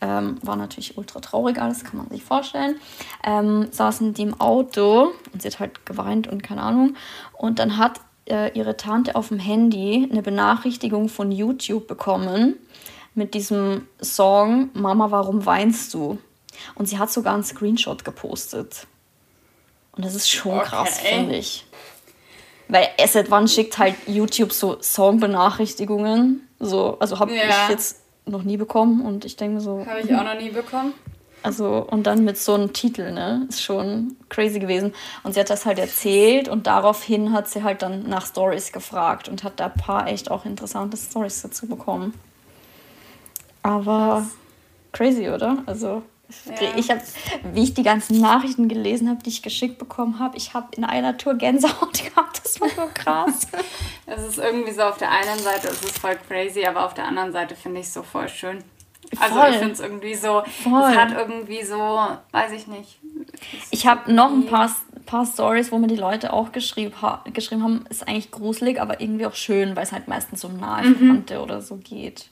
ähm, 0.01 0.37
war 0.43 0.57
natürlich 0.57 0.97
ultra 0.99 1.21
traurig 1.21 1.61
alles, 1.61 1.83
kann 1.83 1.97
man 1.97 2.09
sich 2.11 2.23
vorstellen. 2.23 2.77
Ähm, 3.25 3.69
saßen 3.71 4.15
die 4.15 4.23
im 4.23 4.41
Auto 4.41 5.13
und 5.33 5.43
sie 5.43 5.49
hat 5.49 5.61
halt 5.61 5.87
geweint 5.87 6.29
und 6.29 6.43
keine 6.43 6.63
Ahnung. 6.63 6.95
Und 7.33 7.59
dann 7.59 7.79
hat 7.79 8.01
äh, 8.31 8.49
ihre 8.55 8.77
Tante 8.77 9.15
auf 9.15 9.29
dem 9.29 9.39
Handy 9.39 10.09
eine 10.11 10.23
Benachrichtigung 10.23 11.09
von 11.09 11.33
YouTube 11.33 11.87
bekommen 11.87 12.57
mit 13.15 13.35
diesem 13.35 13.89
Song 14.01 14.71
Mama, 14.75 15.11
warum 15.11 15.45
weinst 15.45 15.93
du? 15.95 16.19
Und 16.75 16.87
sie 16.87 16.99
hat 16.99 17.11
sogar 17.11 17.35
einen 17.35 17.45
Screenshot 17.45 18.05
gepostet. 18.05 18.87
Und 19.93 20.05
das 20.05 20.15
ist 20.15 20.31
schon 20.31 20.59
okay. 20.59 20.67
krass, 20.67 20.99
finde 21.01 21.37
ich. 21.37 21.67
Weil 22.69 22.89
seit 23.07 23.31
wann 23.31 23.49
schickt 23.49 23.79
halt 23.79 23.95
YouTube 24.07 24.53
so 24.53 24.81
Songbenachrichtigungen? 24.81 26.47
So, 26.61 26.99
also 27.01 27.19
habe 27.19 27.35
ja. 27.35 27.45
ich 27.45 27.71
jetzt 27.71 28.03
noch 28.27 28.43
nie 28.43 28.57
bekommen 28.57 29.05
und 29.05 29.25
ich 29.25 29.37
denke 29.37 29.61
so. 29.61 29.85
Habe 29.87 30.01
ich 30.01 30.15
auch 30.15 30.25
noch 30.25 30.39
nie 30.39 30.51
bekommen. 30.51 30.93
Also, 31.43 31.87
und 31.89 32.07
dann 32.07 32.25
mit 32.25 32.37
so 32.37 32.55
einem 32.55 32.73
Titel, 32.73 33.13
ne? 33.13 33.47
Ist 33.49 33.63
schon 33.63 34.17
crazy 34.29 34.59
gewesen. 34.59 34.93
Und 35.23 35.35
sie 35.35 35.41
hat 35.41 35.51
das 35.51 35.67
halt 35.67 35.79
erzählt 35.79 36.49
und 36.49 36.67
daraufhin 36.67 37.33
hat 37.33 37.49
sie 37.49 37.63
halt 37.63 37.83
dann 37.83 38.09
nach 38.09 38.27
Stories 38.27 38.73
gefragt 38.73 39.29
und 39.29 39.45
hat 39.45 39.61
da 39.61 39.67
ein 39.67 39.75
paar 39.75 40.09
echt 40.09 40.31
auch 40.31 40.45
interessante 40.45 40.97
Stories 40.97 41.43
dazu 41.43 41.67
bekommen. 41.67 42.13
Aber 43.63 44.27
crazy, 44.93 45.29
oder? 45.29 45.59
Also, 45.67 46.03
ja. 46.45 46.77
Ich 46.77 46.91
habe, 46.91 47.01
wie 47.55 47.63
ich 47.63 47.73
die 47.73 47.83
ganzen 47.83 48.21
Nachrichten 48.21 48.69
gelesen 48.69 49.09
habe, 49.09 49.23
die 49.23 49.31
ich 49.31 49.43
geschickt 49.43 49.79
bekommen 49.79 50.19
habe, 50.19 50.37
ich 50.37 50.53
habe 50.53 50.69
in 50.77 50.85
einer 50.85 51.17
Tour 51.17 51.35
Gänsehaut 51.35 52.05
gehabt. 52.15 52.41
Das 52.45 52.61
war 52.61 52.69
so 52.69 52.89
krass. 52.93 53.47
Es 54.11 54.27
ist 54.27 54.39
irgendwie 54.39 54.73
so, 54.73 54.81
auf 54.85 54.97
der 54.97 55.11
einen 55.11 55.39
Seite 55.39 55.69
ist 55.69 55.85
es 55.85 55.99
voll 55.99 56.17
crazy, 56.27 56.65
aber 56.65 56.87
auf 56.87 56.95
der 56.95 57.05
anderen 57.05 57.31
Seite 57.31 57.55
finde 57.55 57.81
ich 57.81 57.87
es 57.87 57.93
so 57.93 58.03
voll 58.03 58.27
schön. 58.31 58.65
Also 59.19 59.35
voll. 59.35 59.51
ich 59.51 59.57
finde 59.57 59.73
es 59.73 59.81
irgendwie 59.81 60.15
so, 60.15 60.43
voll. 60.63 60.91
es 60.91 60.97
hat 60.97 61.13
irgendwie 61.13 61.63
so, 61.63 62.01
weiß 62.33 62.53
ich 62.53 62.67
nicht. 62.67 62.99
Ich 63.71 63.87
habe 63.87 64.13
noch 64.13 64.31
ein 64.31 64.47
paar, 64.47 64.71
paar 65.07 65.25
Stories, 65.25 65.73
wo 65.73 65.79
mir 65.79 65.87
die 65.87 65.97
Leute 65.97 66.33
auch 66.33 66.53
geschrieben, 66.53 66.95
ha 67.01 67.25
geschrieben 67.33 67.63
haben, 67.63 67.85
ist 67.89 68.07
eigentlich 68.07 68.31
gruselig, 68.31 68.81
aber 68.81 69.01
irgendwie 69.01 69.27
auch 69.27 69.35
schön, 69.35 69.77
weil 69.77 69.85
es 69.85 69.93
halt 69.93 70.09
meistens 70.09 70.45
um 70.45 70.59
nahe 70.59 70.83
Verwandte 70.95 71.37
mhm. 71.37 71.43
oder 71.43 71.63
so 71.63 71.77
geht. 71.77 72.27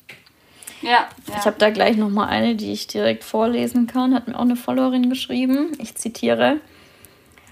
Ja, 0.82 0.90
ja. 0.90 1.08
Ich 1.38 1.46
habe 1.46 1.56
da 1.58 1.70
gleich 1.70 1.96
noch 1.96 2.10
mal 2.10 2.26
eine, 2.26 2.54
die 2.54 2.72
ich 2.72 2.86
direkt 2.86 3.24
vorlesen 3.24 3.86
kann. 3.86 4.14
Hat 4.14 4.28
mir 4.28 4.36
auch 4.36 4.42
eine 4.42 4.56
Followerin 4.56 5.08
geschrieben. 5.08 5.72
Ich 5.78 5.94
zitiere. 5.94 6.60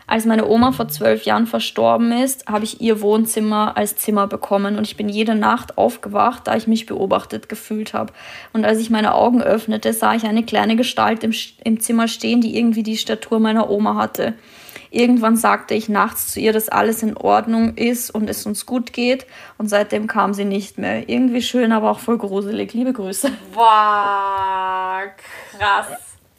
Als 0.06 0.26
meine 0.26 0.46
Oma 0.46 0.72
vor 0.72 0.88
zwölf 0.88 1.24
Jahren 1.24 1.46
verstorben 1.46 2.12
ist, 2.12 2.46
habe 2.46 2.64
ich 2.64 2.80
ihr 2.80 3.00
Wohnzimmer 3.00 3.76
als 3.76 3.96
Zimmer 3.96 4.26
bekommen 4.26 4.76
und 4.76 4.86
ich 4.86 4.96
bin 4.96 5.08
jede 5.08 5.34
Nacht 5.34 5.78
aufgewacht, 5.78 6.42
da 6.46 6.56
ich 6.56 6.66
mich 6.66 6.84
beobachtet 6.84 7.48
gefühlt 7.48 7.94
habe. 7.94 8.12
Und 8.52 8.66
als 8.66 8.78
ich 8.80 8.90
meine 8.90 9.14
Augen 9.14 9.42
öffnete, 9.42 9.92
sah 9.92 10.14
ich 10.14 10.24
eine 10.24 10.44
kleine 10.44 10.76
Gestalt 10.76 11.24
im, 11.24 11.32
im 11.64 11.80
Zimmer 11.80 12.06
stehen, 12.08 12.42
die 12.42 12.56
irgendwie 12.56 12.82
die 12.82 12.98
Statur 12.98 13.40
meiner 13.40 13.70
Oma 13.70 13.94
hatte. 13.94 14.34
Irgendwann 14.90 15.36
sagte 15.36 15.74
ich 15.74 15.88
nachts 15.88 16.32
zu 16.32 16.38
ihr, 16.38 16.52
dass 16.52 16.68
alles 16.68 17.02
in 17.02 17.16
Ordnung 17.16 17.74
ist 17.74 18.10
und 18.10 18.30
es 18.30 18.46
uns 18.46 18.64
gut 18.64 18.92
geht. 18.92 19.26
Und 19.58 19.68
seitdem 19.68 20.06
kam 20.06 20.34
sie 20.34 20.44
nicht 20.44 20.78
mehr. 20.78 21.08
Irgendwie 21.08 21.42
schön, 21.42 21.72
aber 21.72 21.90
auch 21.90 21.98
voll 21.98 22.16
gruselig. 22.18 22.74
Liebe 22.74 22.92
Grüße. 22.92 23.32
Wow, 23.54 25.02
krass. 25.58 25.86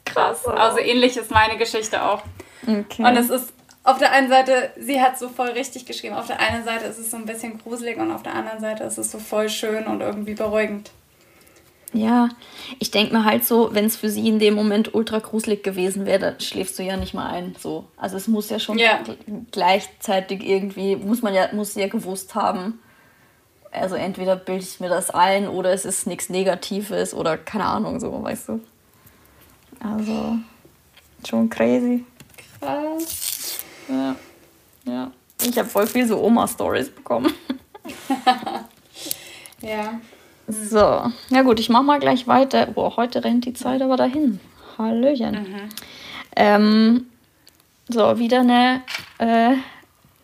Krass. 0.06 0.46
Also 0.46 0.78
ähnlich 0.78 1.18
ist 1.18 1.30
meine 1.30 1.58
Geschichte 1.58 2.02
auch. 2.02 2.22
Okay. 2.66 3.02
Und 3.04 3.16
es 3.16 3.28
ist 3.28 3.52
auf 3.86 3.98
der 3.98 4.10
einen 4.10 4.28
Seite, 4.28 4.70
sie 4.76 5.00
hat 5.00 5.16
so 5.16 5.28
voll 5.28 5.50
richtig 5.50 5.86
geschrieben. 5.86 6.16
Auf 6.16 6.26
der 6.26 6.40
einen 6.40 6.64
Seite 6.64 6.86
ist 6.86 6.98
es 6.98 7.10
so 7.10 7.16
ein 7.16 7.24
bisschen 7.24 7.58
gruselig 7.58 7.98
und 7.98 8.10
auf 8.10 8.24
der 8.24 8.34
anderen 8.34 8.58
Seite 8.60 8.82
ist 8.82 8.98
es 8.98 9.12
so 9.12 9.18
voll 9.18 9.48
schön 9.48 9.86
und 9.86 10.00
irgendwie 10.00 10.34
beruhigend. 10.34 10.90
Ja, 11.92 12.28
ich 12.80 12.90
denke 12.90 13.14
mir 13.14 13.24
halt 13.24 13.44
so, 13.44 13.72
wenn 13.72 13.84
es 13.84 13.96
für 13.96 14.10
sie 14.10 14.28
in 14.28 14.40
dem 14.40 14.54
Moment 14.54 14.92
ultra 14.92 15.20
gruselig 15.20 15.62
gewesen 15.62 16.04
wäre, 16.04 16.18
dann 16.18 16.40
schläfst 16.40 16.76
du 16.80 16.82
ja 16.82 16.96
nicht 16.96 17.14
mal 17.14 17.30
ein. 17.30 17.54
So. 17.60 17.84
Also 17.96 18.16
es 18.16 18.26
muss 18.26 18.50
ja 18.50 18.58
schon 18.58 18.76
ja. 18.76 18.98
gleichzeitig 19.52 20.44
irgendwie, 20.44 20.96
muss 20.96 21.22
man 21.22 21.32
ja, 21.32 21.48
muss 21.52 21.74
sie 21.74 21.80
ja 21.80 21.88
gewusst 21.88 22.34
haben. 22.34 22.80
Also 23.70 23.94
entweder 23.94 24.34
bilde 24.34 24.64
ich 24.64 24.80
mir 24.80 24.88
das 24.88 25.10
ein 25.10 25.46
oder 25.46 25.72
es 25.72 25.84
ist 25.84 26.08
nichts 26.08 26.28
Negatives 26.28 27.14
oder 27.14 27.38
keine 27.38 27.66
Ahnung, 27.66 28.00
so, 28.00 28.20
weißt 28.20 28.48
du. 28.48 28.60
Also, 29.78 30.38
schon 31.24 31.48
crazy. 31.48 32.04
Krass. 32.58 33.25
Ja. 33.88 34.16
Ja. 34.84 35.10
Ich 35.42 35.58
habe 35.58 35.68
voll 35.68 35.86
viel 35.86 36.06
so 36.06 36.22
Oma-Stories 36.22 36.90
bekommen. 36.90 37.32
ja. 39.60 40.00
So, 40.48 41.10
ja 41.30 41.42
gut, 41.42 41.58
ich 41.58 41.68
mach 41.68 41.82
mal 41.82 41.98
gleich 41.98 42.26
weiter. 42.28 42.66
Boah, 42.66 42.96
heute 42.96 43.24
rennt 43.24 43.44
die 43.46 43.54
Zeit 43.54 43.82
aber 43.82 43.96
dahin. 43.96 44.40
Hallöchen. 44.78 45.32
Mhm. 45.34 45.68
Ähm, 46.36 47.06
so, 47.88 48.18
wieder 48.18 48.40
eine 48.40 48.82
äh, 49.18 49.56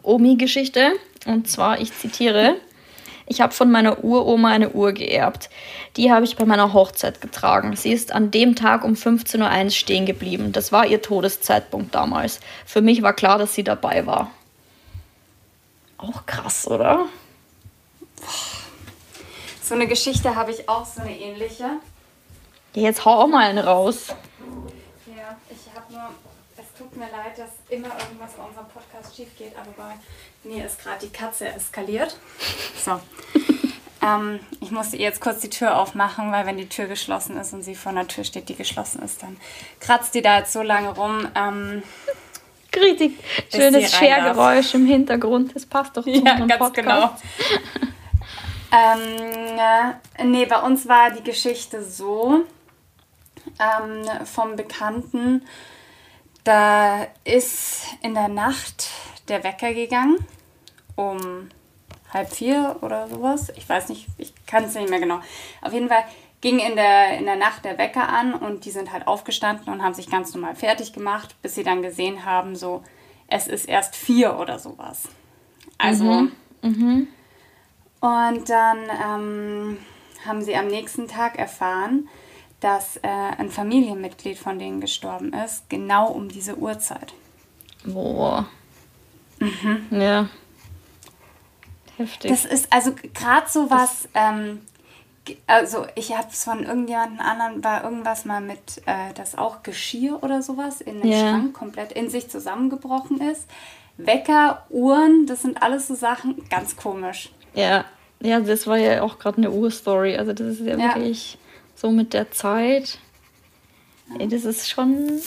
Omi-Geschichte. 0.03 0.93
Und 1.27 1.49
zwar, 1.49 1.81
ich 1.81 1.93
zitiere, 1.93 2.57
ich 3.33 3.41
habe 3.41 3.55
von 3.55 3.71
meiner 3.71 4.05
Uroma 4.05 4.51
eine 4.51 4.73
Uhr 4.73 4.93
geerbt. 4.93 5.49
Die 5.97 6.13
habe 6.13 6.27
ich 6.27 6.37
bei 6.37 6.45
meiner 6.45 6.75
Hochzeit 6.75 7.23
getragen. 7.23 7.75
Sie 7.77 7.91
ist 7.91 8.13
an 8.13 8.31
dem 8.31 8.57
Tag 8.57 8.85
um 8.85 8.93
15.01 8.93 9.65
Uhr 9.65 9.71
stehen 9.71 10.05
geblieben. 10.05 10.53
Das 10.53 10.71
war 10.71 10.87
ihr 10.87 11.01
Todeszeitpunkt 11.01 11.95
damals. 11.95 12.41
Für 12.67 12.83
mich 12.83 13.01
war 13.01 13.15
klar, 13.15 13.39
dass 13.39 13.55
sie 13.55 13.65
dabei 13.65 14.05
war. 14.05 14.31
Auch 15.97 16.27
krass, 16.27 16.69
oder? 16.69 17.07
So 19.63 19.77
eine 19.77 19.87
Geschichte 19.87 20.37
habe 20.37 20.51
ich 20.51 20.69
auch, 20.69 20.85
so 20.85 21.01
eine 21.01 21.19
ähnliche. 21.19 21.65
Ja, 22.75 22.83
jetzt 22.83 23.07
hau 23.07 23.23
auch 23.23 23.29
mal 23.29 23.49
einen 23.49 23.61
raus. 23.61 24.09
Ja, 25.07 25.39
ich 25.49 25.75
habe 25.75 25.91
nur, 25.91 26.11
es 26.59 26.79
tut 26.79 26.95
mir 26.99 27.11
leid, 27.11 27.39
dass 27.39 27.49
immer 27.71 27.89
irgendwas 27.99 28.35
bei 28.37 28.45
unserem 28.45 28.67
Podcast 28.67 29.17
schief 29.17 29.29
geht, 29.39 29.57
aber 29.57 29.71
bei 29.75 29.95
mir 30.45 30.67
ist 30.67 30.83
gerade 30.83 31.07
die 31.07 31.13
Katze 31.13 31.49
eskaliert. 31.49 32.17
So. 32.85 33.01
ähm, 34.03 34.41
ich 34.61 34.71
musste 34.71 34.97
ihr 34.97 35.05
jetzt 35.05 35.21
kurz 35.21 35.41
die 35.41 35.51
Tür 35.51 35.79
aufmachen, 35.79 36.33
weil 36.33 36.47
wenn 36.47 36.57
die 36.57 36.69
Tür 36.69 36.87
geschlossen 36.87 37.37
ist 37.37 37.53
und 37.53 37.63
sie 37.63 37.75
vor 37.75 37.93
der 37.93 38.09
Tür 38.09 38.25
steht, 38.25 38.49
die 38.49 38.57
geschlossen 38.57 39.03
ist, 39.03 39.23
dann 39.23 39.37
kratzt 39.81 40.15
die 40.15 40.23
da 40.23 40.39
jetzt 40.39 40.53
so 40.53 40.63
lange 40.63 40.95
rum. 40.95 41.29
Ähm, 41.35 41.83
Richtig 42.75 43.19
schönes 43.55 43.93
Schergeräusch 43.95 44.75
im 44.75 44.87
Hintergrund. 44.87 45.55
Das 45.55 45.67
passt 45.67 45.97
doch 45.97 46.05
zu 46.05 46.11
ja, 46.11 46.39
ganz 46.39 46.59
Podcast. 46.59 46.75
genau. 46.75 47.91
ähm, 48.73 49.59
äh, 50.19 50.25
nee, 50.25 50.47
bei 50.47 50.59
uns 50.59 50.89
war 50.89 51.11
die 51.11 51.23
Geschichte 51.23 51.85
so 51.85 52.45
ähm, 53.59 54.27
vom 54.27 54.57
Bekannten, 54.57 55.45
da 56.45 57.07
ist 57.25 57.83
in 58.03 58.15
der 58.15 58.29
Nacht 58.29 58.89
der 59.29 59.45
Wecker 59.45 59.73
gegangen 59.75 60.19
um 60.97 61.49
halb 62.13 62.31
vier 62.31 62.77
oder 62.83 63.09
sowas. 63.09 63.53
Ich 63.57 63.69
weiß 63.69 63.89
nicht, 63.89 64.07
ich 64.19 64.33
kann 64.47 64.65
es 64.65 64.75
nicht 64.75 64.91
mehr 64.91 65.01
genau. 65.01 65.21
Auf 65.63 65.73
jeden 65.73 65.89
Fall 65.89 66.05
ging 66.41 66.59
in 66.59 66.77
der, 66.77 67.19
in 67.19 67.25
der 67.25 67.37
Nacht 67.37 67.65
der 67.65 67.79
Wecker 67.79 68.09
an 68.09 68.35
und 68.35 68.65
die 68.65 68.71
sind 68.71 68.93
halt 68.93 69.07
aufgestanden 69.07 69.73
und 69.73 69.83
haben 69.83 69.95
sich 69.95 70.11
ganz 70.11 70.35
normal 70.35 70.55
fertig 70.55 70.93
gemacht, 70.93 71.37
bis 71.41 71.55
sie 71.55 71.63
dann 71.63 71.83
gesehen 71.83 72.25
haben, 72.25 72.57
so, 72.57 72.83
es 73.29 73.47
ist 73.47 73.67
erst 73.67 73.97
vier 73.97 74.39
oder 74.39 74.59
sowas. 74.59 75.09
Also. 75.79 76.05
Mhm. 76.05 76.33
Mhm. 76.63 77.09
Und 78.01 78.51
dann 78.51 78.79
ähm, 79.05 79.79
haben 80.27 80.43
sie 80.43 80.57
am 80.57 80.67
nächsten 80.67 81.07
Tag 81.07 81.39
erfahren, 81.39 82.09
dass 82.59 82.97
äh, 82.99 83.09
ein 83.09 83.49
Familienmitglied 83.49 84.39
von 84.39 84.59
denen 84.59 84.81
gestorben 84.81 85.33
ist, 85.33 85.71
genau 85.71 86.09
um 86.09 86.29
diese 86.29 86.59
Uhrzeit. 86.59 87.15
Boah. 87.85 88.49
Mhm. 89.43 90.01
Ja. 90.01 90.29
Heftig. 91.97 92.31
Das 92.31 92.45
ist 92.45 92.73
also 92.73 92.95
gerade 93.15 93.49
so 93.49 93.71
was, 93.71 94.09
ähm, 94.15 94.61
also 95.47 95.87
ich 95.95 96.17
habe 96.17 96.29
es 96.31 96.45
von 96.45 96.65
irgendjemandem 96.65 97.21
anderen, 97.21 97.65
war 97.65 97.85
irgendwas 97.85 98.25
mal 98.25 98.41
mit, 98.41 98.83
äh, 98.87 99.13
dass 99.15 99.37
auch 99.37 99.63
Geschirr 99.63 100.23
oder 100.23 100.43
sowas 100.43 100.81
in 100.81 101.01
den 101.01 101.11
yeah. 101.11 101.21
Schrank 101.21 101.55
komplett 101.55 101.93
in 101.93 102.09
sich 102.09 102.29
zusammengebrochen 102.29 103.21
ist. 103.21 103.47
Wecker, 103.99 104.67
Uhren, 104.71 105.27
das 105.27 105.43
sind 105.43 105.63
alles 105.63 105.87
so 105.87 105.95
Sachen, 105.95 106.49
ganz 106.49 106.77
komisch. 106.77 107.31
Ja, 107.55 107.85
ja, 108.21 108.41
das 108.41 108.67
war 108.67 108.79
ja 108.79 109.03
auch 109.03 109.19
gerade 109.19 109.39
eine 109.39 109.51
Uhrstory. 109.51 110.17
Also 110.17 110.33
das 110.33 110.47
ist 110.47 110.61
ja, 110.61 110.77
ja, 110.77 110.95
wirklich 110.95 111.39
so 111.75 111.91
mit 111.91 112.15
der 112.15 112.31
Zeit. 112.31 112.99
Ey, 114.19 114.29
das 114.29 114.45
ist 114.45 114.71
schon, 114.71 115.21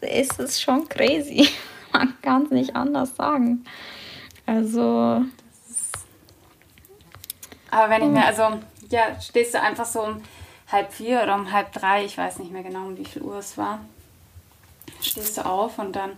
es 0.00 0.28
ist 0.38 0.62
schon 0.62 0.88
crazy. 0.88 1.48
Man 1.94 2.14
kann 2.22 2.44
es 2.44 2.50
nicht 2.50 2.76
anders 2.76 3.16
sagen. 3.16 3.64
Also 4.44 5.24
aber 7.74 7.90
wenn 7.90 8.02
ich 8.04 8.08
mir, 8.08 8.24
also, 8.24 8.60
ja, 8.88 9.20
stehst 9.20 9.52
du 9.54 9.60
einfach 9.60 9.84
so 9.84 10.02
um 10.02 10.22
halb 10.70 10.92
vier 10.92 11.22
oder 11.24 11.34
um 11.34 11.50
halb 11.50 11.72
drei, 11.72 12.04
ich 12.04 12.16
weiß 12.16 12.38
nicht 12.38 12.52
mehr 12.52 12.62
genau, 12.62 12.86
um 12.86 12.96
wie 12.96 13.04
viel 13.04 13.22
Uhr 13.22 13.36
es 13.38 13.58
war, 13.58 13.80
stehst 15.00 15.38
du 15.38 15.44
auf 15.44 15.80
und 15.80 15.96
dann 15.96 16.12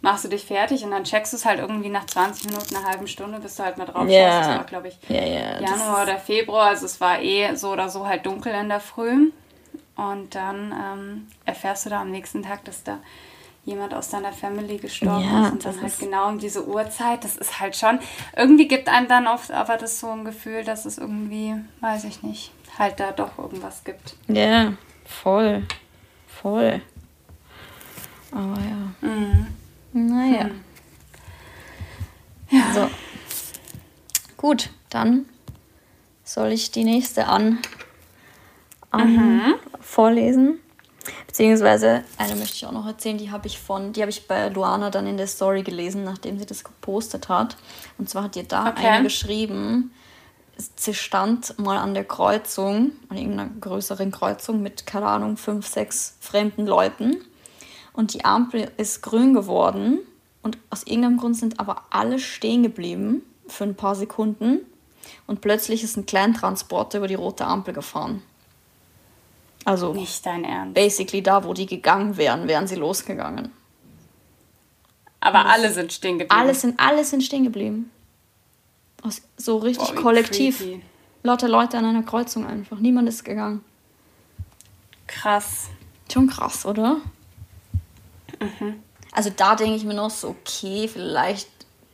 machst 0.00 0.24
du 0.24 0.28
dich 0.28 0.46
fertig 0.46 0.84
und 0.84 0.90
dann 0.90 1.04
checkst 1.04 1.34
du 1.34 1.36
es 1.36 1.44
halt 1.44 1.60
irgendwie 1.60 1.90
nach 1.90 2.06
20 2.06 2.46
Minuten, 2.46 2.74
einer 2.74 2.88
halben 2.88 3.06
Stunde, 3.06 3.40
bis 3.40 3.56
du 3.56 3.62
halt 3.62 3.76
mal 3.76 3.84
drauf 3.84 4.08
yeah. 4.08 4.38
Das 4.38 4.48
war, 4.48 4.64
glaube 4.64 4.88
ich, 4.88 4.98
yeah, 5.10 5.26
yeah. 5.26 5.60
Januar 5.60 6.04
oder 6.04 6.16
Februar, 6.16 6.68
also 6.68 6.86
es 6.86 6.98
war 6.98 7.20
eh 7.20 7.54
so 7.56 7.72
oder 7.72 7.90
so 7.90 8.06
halt 8.06 8.24
dunkel 8.24 8.54
in 8.54 8.70
der 8.70 8.80
Früh. 8.80 9.32
Und 9.94 10.34
dann 10.34 10.72
ähm, 10.72 11.28
erfährst 11.44 11.84
du 11.84 11.90
da 11.90 12.00
am 12.00 12.10
nächsten 12.10 12.42
Tag, 12.42 12.64
dass 12.64 12.82
da 12.84 13.00
jemand 13.64 13.94
aus 13.94 14.10
deiner 14.10 14.32
Family 14.32 14.78
gestorben 14.78 15.24
ja, 15.24 15.46
ist 15.46 15.52
und 15.52 15.64
dann 15.64 15.80
halt 15.80 15.98
genau 15.98 16.28
um 16.28 16.38
diese 16.38 16.66
Uhrzeit, 16.66 17.22
das 17.22 17.36
ist 17.36 17.60
halt 17.60 17.76
schon, 17.76 18.00
irgendwie 18.36 18.66
gibt 18.66 18.88
einem 18.88 19.06
dann 19.08 19.26
oft 19.28 19.50
aber 19.52 19.76
das 19.76 20.00
so 20.00 20.10
ein 20.10 20.24
Gefühl, 20.24 20.64
dass 20.64 20.84
es 20.84 20.98
irgendwie, 20.98 21.54
weiß 21.80 22.04
ich 22.04 22.22
nicht, 22.22 22.52
halt 22.78 22.98
da 22.98 23.12
doch 23.12 23.38
irgendwas 23.38 23.84
gibt. 23.84 24.16
Ja, 24.26 24.72
voll, 25.04 25.62
voll. 26.26 26.82
Aber 28.32 28.58
ja. 28.60 29.08
Mhm. 29.08 29.46
Naja. 29.92 30.44
Hm. 30.44 30.62
Ja. 32.50 32.72
So. 32.74 32.90
Gut, 34.36 34.70
dann 34.90 35.26
soll 36.24 36.52
ich 36.52 36.70
die 36.70 36.84
nächste 36.84 37.26
an, 37.26 37.58
an 38.90 39.16
mhm. 39.16 39.54
vorlesen. 39.80 40.61
Beziehungsweise, 41.32 42.04
eine 42.18 42.36
möchte 42.36 42.56
ich 42.56 42.66
auch 42.66 42.72
noch 42.72 42.86
erzählen, 42.86 43.16
die 43.16 43.30
habe 43.30 43.46
ich 43.46 43.58
von, 43.58 43.94
die 43.94 44.02
habe 44.02 44.10
ich 44.10 44.28
bei 44.28 44.50
Luana 44.50 44.90
dann 44.90 45.06
in 45.06 45.16
der 45.16 45.26
Story 45.26 45.62
gelesen, 45.62 46.04
nachdem 46.04 46.38
sie 46.38 46.44
das 46.44 46.62
gepostet 46.62 47.30
hat. 47.30 47.56
Und 47.96 48.10
zwar 48.10 48.24
hat 48.24 48.36
ihr 48.36 48.42
da 48.42 48.68
okay. 48.68 48.86
eine 48.86 49.04
geschrieben, 49.04 49.94
sie 50.76 50.92
stand 50.92 51.58
mal 51.58 51.78
an 51.78 51.94
der 51.94 52.04
Kreuzung, 52.04 52.92
an 53.08 53.16
irgendeiner 53.16 53.48
größeren 53.48 54.10
Kreuzung 54.10 54.60
mit, 54.60 54.84
keine 54.86 55.06
Ahnung, 55.06 55.38
fünf, 55.38 55.66
sechs 55.66 56.18
fremden 56.20 56.66
Leuten. 56.66 57.16
Und 57.94 58.12
die 58.12 58.26
Ampel 58.26 58.70
ist 58.76 59.00
grün 59.00 59.32
geworden 59.32 60.00
und 60.42 60.58
aus 60.68 60.82
irgendeinem 60.82 61.16
Grund 61.16 61.38
sind 61.38 61.58
aber 61.58 61.84
alle 61.88 62.18
stehen 62.18 62.62
geblieben 62.62 63.22
für 63.46 63.64
ein 63.64 63.74
paar 63.74 63.94
Sekunden. 63.94 64.60
Und 65.26 65.40
plötzlich 65.40 65.82
ist 65.82 65.96
ein 65.96 66.04
Kleintransporter 66.04 66.98
über 66.98 67.08
die 67.08 67.14
rote 67.14 67.46
Ampel 67.46 67.72
gefahren. 67.72 68.22
Also 69.64 69.92
nicht 69.92 70.24
dein 70.26 70.44
Ernst. 70.44 70.74
Basically 70.74 71.22
da, 71.22 71.44
wo 71.44 71.54
die 71.54 71.66
gegangen 71.66 72.16
wären, 72.16 72.48
wären 72.48 72.66
sie 72.66 72.74
losgegangen. 72.74 73.52
Aber 75.20 75.46
alle 75.46 75.72
sind 75.72 75.92
stehen 75.92 76.18
geblieben. 76.18 76.40
Alle 76.40 76.54
sind, 76.54 76.80
alle 76.80 77.04
sind 77.04 77.22
stehen 77.22 77.44
geblieben. 77.44 77.90
So 79.36 79.58
richtig 79.58 79.94
Boah, 79.94 80.02
kollektiv. 80.02 80.58
Creepy. 80.58 80.82
Lauter 81.22 81.48
Leute 81.48 81.78
an 81.78 81.84
einer 81.84 82.02
Kreuzung 82.02 82.46
einfach. 82.46 82.78
Niemand 82.78 83.08
ist 83.08 83.24
gegangen. 83.24 83.64
Krass. 85.06 85.68
Schon 86.12 86.26
krass, 86.26 86.66
oder? 86.66 86.96
Mhm. 88.40 88.82
Also 89.12 89.30
da 89.30 89.54
denke 89.54 89.76
ich 89.76 89.84
mir 89.84 89.94
noch 89.94 90.10
so, 90.10 90.30
okay, 90.30 90.88
vielleicht 90.88 91.48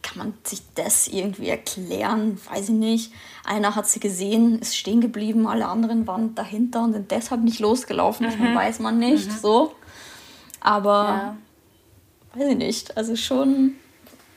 kann 0.08 0.18
man 0.18 0.34
sich 0.42 0.62
das 0.74 1.06
irgendwie 1.06 1.48
erklären? 1.48 2.40
Weiß 2.50 2.70
ich 2.70 2.74
nicht. 2.74 3.12
Einer 3.44 3.74
hat 3.74 3.86
sie 3.86 4.00
gesehen, 4.00 4.58
ist 4.58 4.76
stehen 4.76 5.00
geblieben, 5.00 5.46
alle 5.46 5.66
anderen 5.66 6.06
waren 6.06 6.34
dahinter 6.34 6.82
und 6.82 6.94
sind 6.94 7.10
deshalb 7.10 7.42
nicht 7.42 7.60
losgelaufen. 7.60 8.26
Mhm. 8.26 8.30
Das 8.30 8.54
weiß 8.54 8.78
man 8.80 8.98
nicht. 8.98 9.28
Mhm. 9.28 9.36
So. 9.36 9.74
Aber 10.60 11.36
ja. 12.34 12.40
weiß 12.40 12.48
ich 12.48 12.56
nicht. 12.56 12.96
Also 12.96 13.16
schon 13.16 13.74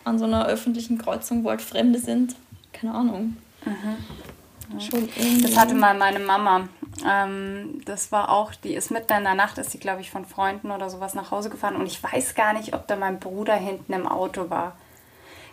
an 0.03 0.19
so 0.19 0.25
einer 0.25 0.45
öffentlichen 0.45 0.97
Kreuzung, 0.97 1.43
wo 1.43 1.49
halt 1.49 1.61
Fremde 1.61 1.99
sind. 1.99 2.35
Keine 2.73 2.93
Ahnung. 2.93 3.37
Mhm. 3.65 4.79
Schon 4.79 5.09
Das 5.41 5.57
hatte 5.57 5.73
mal 5.73 5.97
meine 5.97 6.19
Mama. 6.19 6.67
Ähm, 7.07 7.81
das 7.85 8.11
war 8.11 8.29
auch, 8.29 8.53
die 8.55 8.73
ist 8.73 8.91
mitten 8.91 9.13
in 9.13 9.23
der 9.23 9.35
Nacht, 9.35 9.57
ist 9.57 9.71
sie, 9.71 9.79
glaube 9.79 10.01
ich, 10.01 10.11
von 10.11 10.25
Freunden 10.25 10.71
oder 10.71 10.89
sowas 10.89 11.13
nach 11.13 11.31
Hause 11.31 11.49
gefahren. 11.49 11.75
Und 11.75 11.85
ich 11.85 12.01
weiß 12.01 12.35
gar 12.35 12.53
nicht, 12.53 12.73
ob 12.73 12.87
da 12.87 12.95
mein 12.95 13.19
Bruder 13.19 13.55
hinten 13.55 13.93
im 13.93 14.07
Auto 14.07 14.49
war 14.49 14.75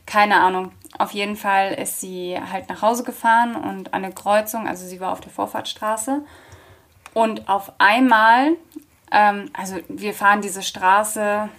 keine 0.08 0.40
Ahnung. 0.40 0.72
Auf 0.96 1.10
jeden 1.12 1.36
Fall 1.36 1.74
ist 1.74 2.00
sie 2.00 2.36
halt 2.50 2.70
nach 2.70 2.80
Hause 2.80 3.04
gefahren 3.04 3.54
und 3.54 3.92
an 3.92 4.02
der 4.02 4.12
Kreuzung, 4.12 4.66
also 4.66 4.86
sie 4.86 5.00
war 5.00 5.12
auf 5.12 5.20
der 5.20 5.30
Vorfahrtstraße. 5.30 6.22
Und 7.12 7.46
auf 7.48 7.72
einmal, 7.76 8.56
ähm, 9.12 9.50
also 9.52 9.76
wir 9.88 10.14
fahren 10.14 10.40
diese 10.40 10.62
Straße 10.62 11.50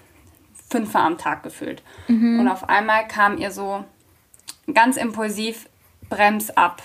fünfmal 0.67 1.05
am 1.05 1.19
Tag 1.19 1.43
gefühlt. 1.43 1.83
Mhm. 2.07 2.39
Und 2.39 2.47
auf 2.47 2.67
einmal 2.67 3.07
kam 3.07 3.37
ihr 3.37 3.51
so 3.51 3.83
ganz 4.73 4.97
impulsiv, 4.97 5.69
brems 6.09 6.49
ab. 6.49 6.81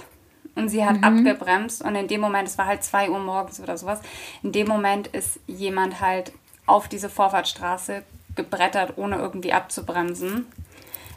Und 0.55 0.69
sie 0.69 0.85
hat 0.85 0.99
mhm. 0.99 1.05
abgebremst 1.05 1.83
und 1.83 1.95
in 1.97 2.09
dem 2.09 2.21
Moment, 2.21 2.47
es 2.47 2.59
war 2.59 2.67
halt 2.67 2.85
2 2.85 3.11
Uhr 3.11 3.19
morgens 3.19 3.59
oder 3.59 3.77
sowas, 3.77 4.01
in 4.43 4.53
dem 4.53 4.69
Moment 4.69 5.09
ist 5.09 5.41
jemand 5.47 6.01
halt 6.01 6.33
auf 6.67 6.89
diese 6.89 7.09
Vorfahrtstraße 7.09 8.05
gebrettert, 8.37 8.93
ohne 8.97 9.17
irgendwie 9.17 9.53
abzubremsen. 9.53 10.47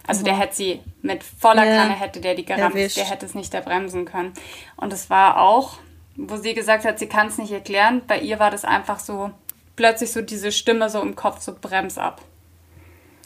Also 0.07 0.21
mhm. 0.21 0.25
der 0.25 0.39
hätte 0.39 0.55
sie 0.55 0.79
mit 1.01 1.23
voller 1.23 1.65
ja. 1.65 1.83
Kanne 1.83 1.93
hätte 1.93 2.21
der 2.21 2.33
die 2.33 2.45
gerammt, 2.45 2.75
Erwischt. 2.75 2.97
der 2.97 3.05
hätte 3.05 3.25
es 3.25 3.35
nicht 3.35 3.53
erbremsen 3.53 4.05
können. 4.05 4.33
Und 4.77 4.93
es 4.93 5.09
war 5.09 5.39
auch, 5.39 5.77
wo 6.15 6.37
sie 6.37 6.53
gesagt 6.53 6.85
hat, 6.85 6.97
sie 6.97 7.07
kann 7.07 7.27
es 7.27 7.37
nicht 7.37 7.51
erklären, 7.51 8.01
bei 8.07 8.19
ihr 8.19 8.39
war 8.39 8.49
das 8.49 8.65
einfach 8.65 8.99
so 8.99 9.31
plötzlich 9.75 10.11
so 10.11 10.21
diese 10.21 10.51
Stimme 10.51 10.89
so 10.89 11.01
im 11.01 11.15
Kopf, 11.15 11.41
so 11.41 11.53
brems 11.59 11.97
ab. 11.97 12.21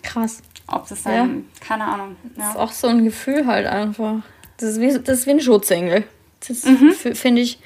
Krass. 0.04 0.41
Ob 0.67 0.88
das 0.88 1.04
dann, 1.04 1.46
ja. 1.62 1.65
keine 1.65 1.86
Ahnung. 1.86 2.15
Ja. 2.24 2.30
Das 2.38 2.50
ist 2.50 2.58
auch 2.58 2.72
so 2.72 2.88
ein 2.88 3.04
Gefühl 3.04 3.46
halt 3.46 3.67
einfach. 3.67 4.22
Das 4.58 4.72
ist 4.72 4.82
wie, 4.82 5.00
das 5.00 5.20
ist 5.20 5.28
wie 5.28 5.32
ein 5.32 5.41
Schutzengel. 5.41 6.04
Das 6.48 6.63
mhm. 6.65 6.94
finde 6.94 7.41
ich, 7.41 7.60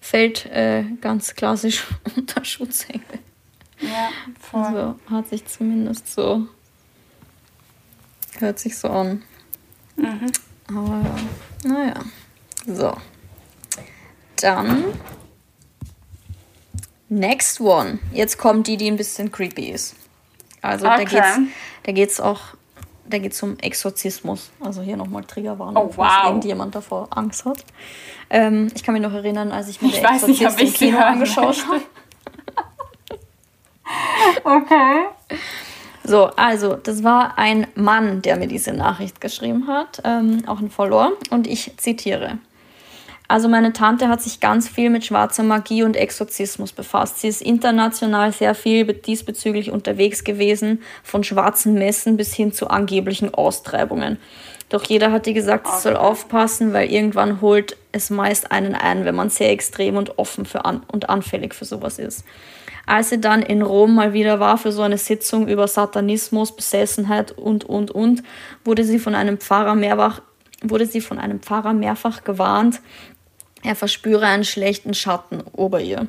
fällt 0.00 0.46
äh, 0.46 0.84
ganz 1.00 1.34
klassisch 1.34 1.86
unter 2.16 2.44
Schutzengel. 2.44 3.18
Ja, 3.80 4.10
voll. 4.40 4.62
Also 4.62 4.94
hat 5.10 5.28
sich 5.28 5.44
zumindest 5.46 6.12
so. 6.12 6.46
Hört 8.42 8.58
sich 8.58 8.76
so 8.76 8.88
an. 8.88 9.22
Mhm. 9.94 10.32
Aber 10.66 11.00
ja, 11.64 11.70
naja. 11.70 11.94
So. 12.66 12.92
Dann. 14.40 14.84
Next 17.08 17.60
one. 17.60 18.00
Jetzt 18.12 18.38
kommt 18.38 18.66
die, 18.66 18.76
die 18.76 18.90
ein 18.90 18.96
bisschen 18.96 19.30
creepy 19.30 19.70
ist. 19.70 19.94
Also 20.60 20.88
okay. 20.88 21.04
da 21.04 21.04
geht's, 21.04 21.52
da 21.84 21.92
geht's 21.92 22.20
auch, 22.20 22.40
da 23.04 23.18
geht's 23.18 23.40
um 23.44 23.56
Exorzismus. 23.60 24.50
Also 24.58 24.82
hier 24.82 24.96
nochmal 24.96 25.22
Triggerwarnung, 25.22 25.76
oh, 25.80 25.86
wow. 25.90 25.94
falls 25.94 26.26
irgendjemand 26.26 26.74
davor 26.74 27.06
Angst 27.10 27.44
hat. 27.44 27.64
Ähm, 28.28 28.72
ich 28.74 28.82
kann 28.82 28.94
mich 28.94 29.02
noch 29.04 29.14
erinnern, 29.14 29.52
als 29.52 29.68
ich 29.68 29.80
mir 29.80 29.90
ich 29.90 30.02
Exorzist 30.02 30.40
nicht, 30.40 30.60
im 30.60 30.72
Kino 30.72 30.98
angeschaut 30.98 31.64
habe. 31.64 31.82
okay. 34.62 35.04
So, 36.12 36.24
also, 36.36 36.74
das 36.74 37.02
war 37.02 37.38
ein 37.38 37.66
Mann, 37.74 38.20
der 38.20 38.36
mir 38.36 38.46
diese 38.46 38.74
Nachricht 38.74 39.22
geschrieben 39.22 39.66
hat, 39.66 40.02
ähm, 40.04 40.42
auch 40.46 40.60
ein 40.60 40.68
Follower, 40.68 41.12
und 41.30 41.46
ich 41.46 41.72
zitiere. 41.78 42.36
Also 43.28 43.48
meine 43.48 43.72
Tante 43.72 44.08
hat 44.08 44.20
sich 44.20 44.38
ganz 44.38 44.68
viel 44.68 44.90
mit 44.90 45.06
schwarzer 45.06 45.42
Magie 45.42 45.84
und 45.84 45.96
Exorzismus 45.96 46.72
befasst. 46.72 47.20
Sie 47.20 47.28
ist 47.28 47.40
international 47.40 48.30
sehr 48.30 48.54
viel 48.54 48.84
diesbezüglich 48.92 49.70
unterwegs 49.70 50.22
gewesen, 50.22 50.82
von 51.02 51.24
schwarzen 51.24 51.72
Messen 51.72 52.18
bis 52.18 52.34
hin 52.34 52.52
zu 52.52 52.68
angeblichen 52.68 53.32
Austreibungen. 53.32 54.18
Doch 54.68 54.84
jeder 54.84 55.12
hat 55.12 55.26
ihr 55.26 55.32
gesagt, 55.32 55.66
sie 55.66 55.80
soll 55.80 55.96
aufpassen, 55.96 56.74
weil 56.74 56.90
irgendwann 56.90 57.40
holt 57.40 57.78
es 57.92 58.10
meist 58.10 58.52
einen 58.52 58.74
ein, 58.74 59.06
wenn 59.06 59.14
man 59.14 59.30
sehr 59.30 59.50
extrem 59.50 59.96
und 59.96 60.18
offen 60.18 60.44
für 60.44 60.66
an 60.66 60.82
und 60.92 61.08
anfällig 61.08 61.54
für 61.54 61.64
sowas 61.64 61.98
ist. 61.98 62.26
Als 62.86 63.10
sie 63.10 63.20
dann 63.20 63.42
in 63.42 63.62
Rom 63.62 63.94
mal 63.94 64.12
wieder 64.12 64.40
war 64.40 64.58
für 64.58 64.72
so 64.72 64.82
eine 64.82 64.98
Sitzung 64.98 65.48
über 65.48 65.68
Satanismus, 65.68 66.54
Besessenheit 66.54 67.32
und, 67.32 67.64
und, 67.64 67.90
und, 67.90 68.22
wurde 68.64 68.84
sie 68.84 68.98
von 68.98 69.14
einem 69.14 69.38
Pfarrer 69.38 69.74
mehrfach, 69.74 70.22
wurde 70.62 70.86
sie 70.86 71.00
von 71.00 71.18
einem 71.18 71.40
Pfarrer 71.40 71.72
mehrfach 71.72 72.24
gewarnt, 72.24 72.80
er 73.62 73.76
verspüre 73.76 74.26
einen 74.26 74.44
schlechten 74.44 74.94
Schatten 74.94 75.42
ober 75.52 75.80
ihr. 75.80 76.08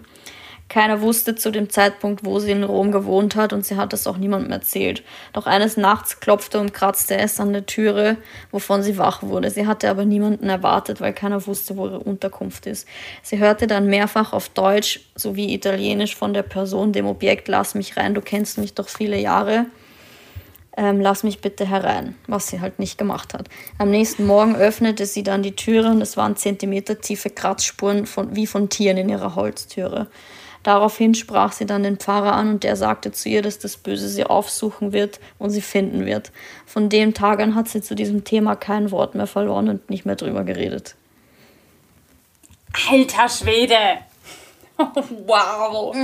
Keiner 0.73 1.01
wusste 1.01 1.35
zu 1.35 1.51
dem 1.51 1.69
Zeitpunkt, 1.69 2.25
wo 2.25 2.39
sie 2.39 2.49
in 2.49 2.63
Rom 2.63 2.91
gewohnt 2.91 3.35
hat 3.35 3.53
und 3.53 3.63
sie 3.63 3.75
hat 3.75 3.93
es 3.93 4.07
auch 4.07 4.17
niemandem 4.17 4.51
erzählt. 4.51 5.03
Doch 5.31 5.45
eines 5.45 5.77
Nachts 5.77 6.19
klopfte 6.19 6.59
und 6.59 6.73
kratzte 6.73 7.15
es 7.15 7.39
an 7.39 7.53
der 7.53 7.67
Türe, 7.67 8.17
wovon 8.49 8.81
sie 8.81 8.97
wach 8.97 9.21
wurde. 9.21 9.51
Sie 9.51 9.67
hatte 9.67 9.87
aber 9.87 10.03
niemanden 10.03 10.49
erwartet, 10.49 10.99
weil 10.99 11.13
keiner 11.13 11.45
wusste, 11.45 11.77
wo 11.77 11.85
ihre 11.85 11.99
Unterkunft 11.99 12.65
ist. 12.65 12.87
Sie 13.21 13.37
hörte 13.37 13.67
dann 13.67 13.85
mehrfach 13.85 14.33
auf 14.33 14.49
Deutsch 14.49 15.01
sowie 15.13 15.53
Italienisch 15.53 16.15
von 16.15 16.33
der 16.33 16.41
Person, 16.41 16.91
dem 16.91 17.05
Objekt, 17.05 17.49
lass 17.49 17.75
mich 17.75 17.95
rein, 17.95 18.15
du 18.15 18.21
kennst 18.21 18.57
mich 18.57 18.73
doch 18.73 18.89
viele 18.89 19.19
Jahre 19.19 19.67
ähm, 20.75 21.01
lass 21.01 21.21
mich 21.21 21.39
bitte 21.39 21.69
herein, 21.69 22.15
was 22.25 22.47
sie 22.47 22.59
halt 22.59 22.79
nicht 22.79 22.97
gemacht 22.97 23.35
hat. 23.35 23.47
Am 23.77 23.91
nächsten 23.91 24.25
Morgen 24.25 24.55
öffnete 24.55 25.05
sie 25.05 25.21
dann 25.21 25.43
die 25.43 25.55
Türe 25.55 25.91
und 25.91 26.01
es 26.01 26.17
waren 26.17 26.35
Zentimeter 26.35 26.99
tiefe 26.99 27.29
Kratzspuren 27.29 28.07
von, 28.07 28.35
wie 28.35 28.47
von 28.47 28.69
Tieren 28.69 28.97
in 28.97 29.09
ihrer 29.09 29.35
Holztüre. 29.35 30.07
Daraufhin 30.63 31.13
sprach 31.13 31.51
sie 31.51 31.65
dann 31.65 31.83
den 31.83 31.97
Pfarrer 31.97 32.33
an 32.33 32.49
und 32.49 32.63
der 32.63 32.77
sagte 32.77 33.11
zu 33.11 33.27
ihr, 33.27 33.41
dass 33.41 33.59
das 33.59 33.75
Böse 33.75 34.07
sie 34.07 34.23
aufsuchen 34.23 34.93
wird 34.93 35.19
und 35.37 35.49
sie 35.49 35.61
finden 35.61 36.05
wird. 36.05 36.31
Von 36.65 36.87
dem 36.89 37.13
Tag 37.13 37.41
an 37.41 37.53
hat 37.55 37.67
sie 37.67 37.81
zu 37.81 37.95
diesem 37.95 38.23
Thema 38.23 38.55
kein 38.55 38.89
Wort 38.91 39.13
mehr 39.13 39.27
verloren 39.27 39.67
und 39.67 39.89
nicht 39.89 40.05
mehr 40.05 40.15
drüber 40.15 40.43
geredet. 40.43 40.95
Alter 42.89 43.29
Schwede! 43.29 43.99
wow! 45.27 45.95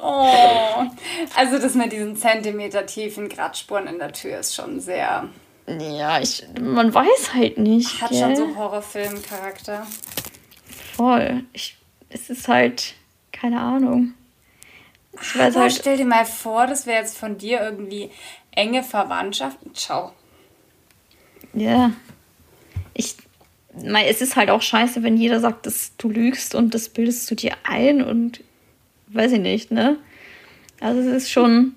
Oh, 0.00 0.84
also 1.36 1.58
das 1.58 1.74
mit 1.74 1.92
diesen 1.92 2.16
Zentimeter 2.16 2.86
tiefen 2.86 3.28
Kratzspuren 3.28 3.86
in 3.86 3.98
der 3.98 4.12
Tür 4.12 4.38
ist 4.38 4.54
schon 4.54 4.80
sehr. 4.80 5.28
Ja, 5.66 6.20
ich, 6.20 6.46
man 6.60 6.92
weiß 6.92 7.34
halt 7.34 7.58
nicht. 7.58 8.02
Hat 8.02 8.10
gell? 8.10 8.20
schon 8.20 8.36
so 8.36 8.56
Horrorfilm-Charakter. 8.56 9.86
Voll. 10.96 11.44
Ich, 11.52 11.78
es 12.14 12.30
ist 12.30 12.48
halt, 12.48 12.94
keine 13.32 13.60
Ahnung. 13.60 14.14
Ich 15.20 15.36
weiß 15.36 15.56
halt, 15.56 15.72
stell 15.72 15.96
dir 15.96 16.06
mal 16.06 16.24
vor, 16.24 16.66
das 16.66 16.86
wäre 16.86 17.00
jetzt 17.00 17.18
von 17.18 17.36
dir 17.36 17.60
irgendwie 17.60 18.10
enge 18.52 18.82
Verwandtschaft. 18.82 19.58
Ciao. 19.74 20.12
Ja. 21.52 21.92
Ich, 22.94 23.16
es 23.74 24.20
ist 24.20 24.36
halt 24.36 24.50
auch 24.50 24.62
scheiße, 24.62 25.02
wenn 25.02 25.16
jeder 25.16 25.40
sagt, 25.40 25.66
dass 25.66 25.96
du 25.98 26.08
lügst 26.08 26.54
und 26.54 26.72
das 26.72 26.88
bildest 26.88 27.28
du 27.30 27.34
dir 27.34 27.56
ein 27.64 28.02
und 28.02 28.40
weiß 29.08 29.32
ich 29.32 29.40
nicht, 29.40 29.70
ne? 29.72 29.98
Also 30.80 31.00
es 31.00 31.06
ist 31.06 31.30
schon 31.30 31.74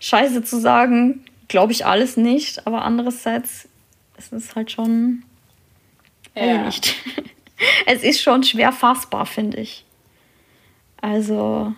scheiße 0.00 0.42
zu 0.42 0.60
sagen, 0.60 1.24
glaube 1.46 1.72
ich 1.72 1.86
alles 1.86 2.16
nicht, 2.16 2.66
aber 2.66 2.82
andererseits 2.82 3.68
ist 4.16 4.32
es 4.32 4.56
halt 4.56 4.72
schon, 4.72 5.22
ja. 6.34 6.64
nicht. 6.64 6.94
es 7.86 8.02
ist 8.02 8.22
schon 8.22 8.42
schwer 8.42 8.72
fassbar, 8.72 9.26
finde 9.26 9.58
ich. 9.58 9.84
Also, 11.00 11.72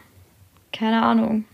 keine 0.73 1.03
Ahnung. 1.03 1.45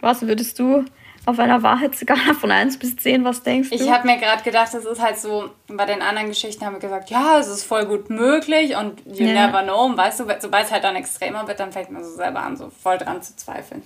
Was 0.00 0.22
würdest 0.22 0.58
du 0.58 0.84
auf 1.28 1.38
einer 1.38 1.62
Wahrheitsskala 1.62 2.32
von 2.32 2.50
1 2.50 2.78
bis 2.78 2.96
10, 2.96 3.22
was 3.22 3.42
denkst 3.42 3.68
du? 3.68 3.74
Ich 3.74 3.90
habe 3.90 4.06
mir 4.06 4.16
gerade 4.16 4.42
gedacht, 4.42 4.72
das 4.72 4.86
ist 4.86 5.02
halt 5.02 5.18
so, 5.18 5.50
bei 5.66 5.84
den 5.84 6.00
anderen 6.00 6.28
Geschichten 6.28 6.64
haben 6.64 6.74
wir 6.74 6.80
gesagt, 6.80 7.10
ja, 7.10 7.38
es 7.38 7.48
ist 7.48 7.64
voll 7.64 7.84
gut 7.84 8.08
möglich 8.08 8.76
und 8.76 9.04
you 9.04 9.26
ja. 9.26 9.46
never 9.46 9.62
know. 9.62 9.84
Und 9.84 9.98
weißt 9.98 10.20
du, 10.20 10.24
sobald 10.40 10.64
es 10.64 10.72
halt 10.72 10.84
dann 10.84 10.96
extremer 10.96 11.46
wird, 11.46 11.60
dann 11.60 11.70
fängt 11.70 11.90
man 11.90 12.02
so 12.02 12.12
selber 12.12 12.40
an, 12.40 12.56
so 12.56 12.70
voll 12.70 12.96
dran 12.96 13.22
zu 13.22 13.36
zweifeln. 13.36 13.82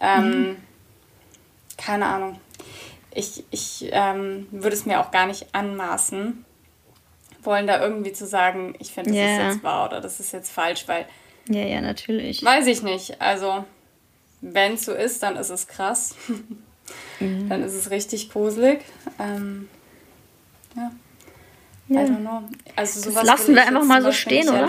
Ähm, 0.00 0.30
mhm. 0.30 0.56
Keine 1.78 2.06
Ahnung. 2.06 2.40
Ich, 3.12 3.44
ich 3.52 3.88
ähm, 3.92 4.48
würde 4.50 4.74
es 4.74 4.84
mir 4.84 4.98
auch 4.98 5.12
gar 5.12 5.26
nicht 5.26 5.54
anmaßen, 5.54 6.44
wollen 7.46 7.66
da 7.66 7.80
irgendwie 7.80 8.12
zu 8.12 8.26
sagen, 8.26 8.74
ich 8.78 8.92
finde, 8.92 9.10
das 9.10 9.18
yeah. 9.18 9.48
ist 9.48 9.54
jetzt 9.54 9.64
wahr 9.64 9.88
oder 9.88 10.00
das 10.00 10.20
ist 10.20 10.32
jetzt 10.32 10.50
falsch, 10.50 10.84
weil. 10.86 11.06
Ja, 11.48 11.62
ja, 11.62 11.80
natürlich. 11.80 12.42
Weiß 12.42 12.66
ich 12.66 12.82
nicht. 12.82 13.20
Also, 13.20 13.64
wenn 14.40 14.74
es 14.74 14.84
so 14.84 14.92
ist, 14.92 15.22
dann 15.22 15.36
ist 15.36 15.50
es 15.50 15.66
krass. 15.66 16.14
Mhm. 17.20 17.48
Dann 17.48 17.62
ist 17.62 17.74
es 17.74 17.90
richtig 17.90 18.30
gruselig. 18.30 18.80
Ähm, 19.18 19.68
ja. 20.76 20.92
ja. 21.88 22.02
I 22.02 22.06
don't 22.06 22.20
know. 22.20 22.42
Also 22.76 23.00
sowas 23.00 23.14
das 23.22 23.24
lassen 23.24 23.54
wir 23.54 23.66
einfach 23.66 23.84
mal 23.84 24.02
so 24.02 24.12
stehen, 24.12 24.48
oder? 24.48 24.68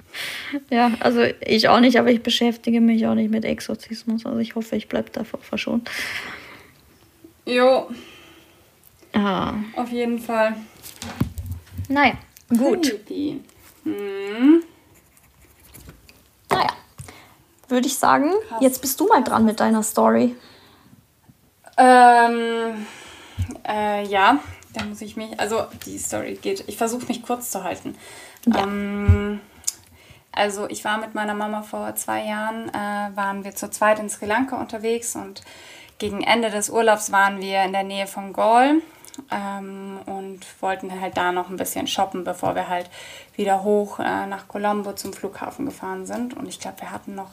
ja, 0.70 0.92
also 1.00 1.22
ich 1.40 1.68
auch 1.68 1.80
nicht, 1.80 1.98
aber 1.98 2.10
ich 2.10 2.22
beschäftige 2.22 2.80
mich 2.80 3.06
auch 3.06 3.14
nicht 3.14 3.30
mit 3.30 3.44
Exorzismus. 3.44 4.26
Also 4.26 4.38
ich 4.38 4.54
hoffe, 4.54 4.76
ich 4.76 4.88
bleibe 4.88 5.10
davor 5.10 5.40
verschont. 5.40 5.90
Jo. 7.44 7.88
Ah. 9.12 9.54
Auf 9.76 9.90
jeden 9.90 10.18
Fall. 10.18 10.54
Naja, 11.88 12.14
gut. 12.48 13.00
Hm. 13.84 14.62
Naja, 16.50 16.70
würde 17.68 17.86
ich 17.86 17.98
sagen, 17.98 18.32
Krass. 18.48 18.62
jetzt 18.62 18.80
bist 18.80 19.00
du 19.00 19.06
mal 19.06 19.22
dran 19.22 19.44
mit 19.44 19.60
deiner 19.60 19.82
Story. 19.82 20.36
Ähm, 21.76 22.86
äh, 23.66 24.04
ja, 24.06 24.38
da 24.74 24.84
muss 24.84 25.00
ich 25.00 25.16
mich, 25.16 25.38
also 25.40 25.64
die 25.86 25.98
Story 25.98 26.38
geht, 26.40 26.64
ich 26.66 26.76
versuche 26.76 27.06
mich 27.06 27.22
kurz 27.22 27.50
zu 27.50 27.64
halten. 27.64 27.96
Ja. 28.46 28.62
Ähm, 28.62 29.40
also 30.32 30.68
ich 30.68 30.84
war 30.84 30.98
mit 30.98 31.14
meiner 31.14 31.34
Mama 31.34 31.62
vor 31.62 31.94
zwei 31.94 32.24
Jahren, 32.24 32.68
äh, 32.70 33.16
waren 33.16 33.44
wir 33.44 33.54
zu 33.54 33.70
zweit 33.70 33.98
in 33.98 34.08
Sri 34.08 34.26
Lanka 34.26 34.56
unterwegs 34.56 35.14
und 35.14 35.42
gegen 35.98 36.22
Ende 36.22 36.50
des 36.50 36.70
Urlaubs 36.70 37.12
waren 37.12 37.40
wir 37.40 37.62
in 37.62 37.72
der 37.72 37.84
Nähe 37.84 38.06
von 38.06 38.32
Gaul 38.32 38.82
ähm, 39.30 40.00
und 40.06 40.40
wollten 40.60 41.00
halt 41.00 41.16
da 41.16 41.32
noch 41.32 41.50
ein 41.50 41.56
bisschen 41.56 41.86
shoppen, 41.86 42.24
bevor 42.24 42.54
wir 42.54 42.68
halt 42.68 42.90
wieder 43.36 43.62
hoch 43.62 43.98
äh, 43.98 44.26
nach 44.26 44.48
Colombo 44.48 44.92
zum 44.92 45.12
Flughafen 45.12 45.66
gefahren 45.66 46.06
sind. 46.06 46.34
Und 46.34 46.48
ich 46.48 46.60
glaube, 46.60 46.80
wir 46.80 46.90
hatten 46.90 47.14
noch 47.14 47.30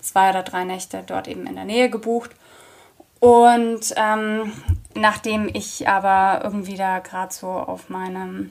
zwei 0.00 0.30
oder 0.30 0.42
drei 0.42 0.64
Nächte 0.64 1.02
dort 1.06 1.28
eben 1.28 1.46
in 1.46 1.54
der 1.54 1.64
Nähe 1.64 1.90
gebucht. 1.90 2.32
Und 3.20 3.94
ähm, 3.96 4.52
nachdem 4.94 5.48
ich 5.52 5.88
aber 5.88 6.44
irgendwie 6.44 6.76
da 6.76 6.98
gerade 6.98 7.32
so 7.32 7.46
auf 7.46 7.88
meinem 7.88 8.50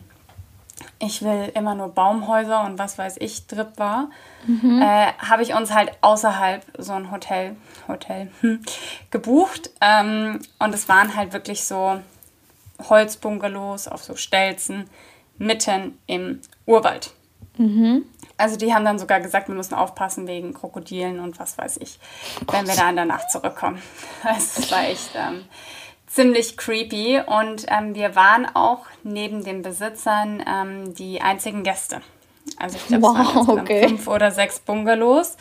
Ich 0.98 1.24
will 1.24 1.52
immer 1.54 1.76
nur 1.76 1.90
Baumhäuser 1.90 2.64
und 2.64 2.80
was 2.80 2.98
weiß 2.98 3.18
ich 3.20 3.48
Trip 3.48 3.78
war, 3.78 4.10
mhm. 4.48 4.82
äh, 4.82 5.12
habe 5.18 5.44
ich 5.44 5.54
uns 5.54 5.74
halt 5.74 5.92
außerhalb 6.00 6.64
so 6.78 6.94
ein 6.94 7.12
Hotel, 7.12 7.58
Hotel 7.90 8.32
hm, 8.40 8.64
gebucht. 9.12 9.72
Ähm, 9.82 10.40
und 10.60 10.74
es 10.74 10.88
waren 10.88 11.18
halt 11.18 11.34
wirklich 11.34 11.66
so 11.66 12.00
Holzbungalows 12.90 13.88
auf 13.88 14.04
so 14.04 14.16
Stelzen 14.16 14.90
mitten 15.38 15.98
im 16.08 16.42
Urwald. 16.66 17.14
Mhm. 17.58 18.06
Also 18.38 18.58
die 18.58 18.74
haben 18.74 18.86
dann 18.86 18.98
sogar 18.98 19.20
gesagt, 19.20 19.48
wir 19.50 19.56
müssen 19.56 19.76
aufpassen 19.76 20.28
wegen 20.28 20.54
Krokodilen 20.54 21.20
und 21.20 21.40
was 21.40 21.58
weiß 21.58 21.78
ich, 21.78 22.00
wenn 22.52 22.68
wir 22.68 22.76
da 22.76 22.90
in 22.90 22.96
der 22.96 23.06
Nacht 23.06 23.30
zurückkommen. 23.32 23.82
Das 24.24 24.72
war 24.72 24.84
echt 24.84 25.12
ähm, 25.16 25.44
ziemlich 26.08 26.58
creepy 26.58 27.22
und 27.26 27.66
ähm, 27.68 27.96
wir 27.96 28.16
waren 28.16 28.48
auch 28.54 28.86
neben 29.04 29.44
den 29.44 29.62
Besitzern 29.62 30.44
ähm, 30.48 30.94
die 30.96 31.22
einzigen 31.22 31.64
Gäste. 31.64 32.02
Also 32.58 32.78
ich 32.78 32.88
glaube, 32.88 33.04
wow, 33.04 33.42
es 33.42 33.48
waren 33.48 33.60
okay. 33.60 33.88
fünf 33.88 34.08
oder 34.08 34.32
sechs 34.32 34.60
Bungalows 34.60 35.38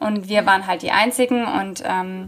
und 0.00 0.28
wir 0.28 0.46
waren 0.46 0.66
halt 0.66 0.82
die 0.82 0.90
einzigen 0.90 1.46
und 1.46 1.82
ähm, 1.86 2.26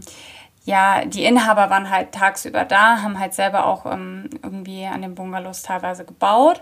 ja, 0.65 1.03
die 1.05 1.25
Inhaber 1.25 1.69
waren 1.69 1.89
halt 1.89 2.13
tagsüber 2.13 2.63
da, 2.63 3.01
haben 3.01 3.19
halt 3.19 3.33
selber 3.33 3.65
auch 3.65 3.85
ähm, 3.85 4.29
irgendwie 4.41 4.85
an 4.85 5.01
den 5.01 5.15
Bungalows 5.15 5.61
teilweise 5.61 6.05
gebaut 6.05 6.61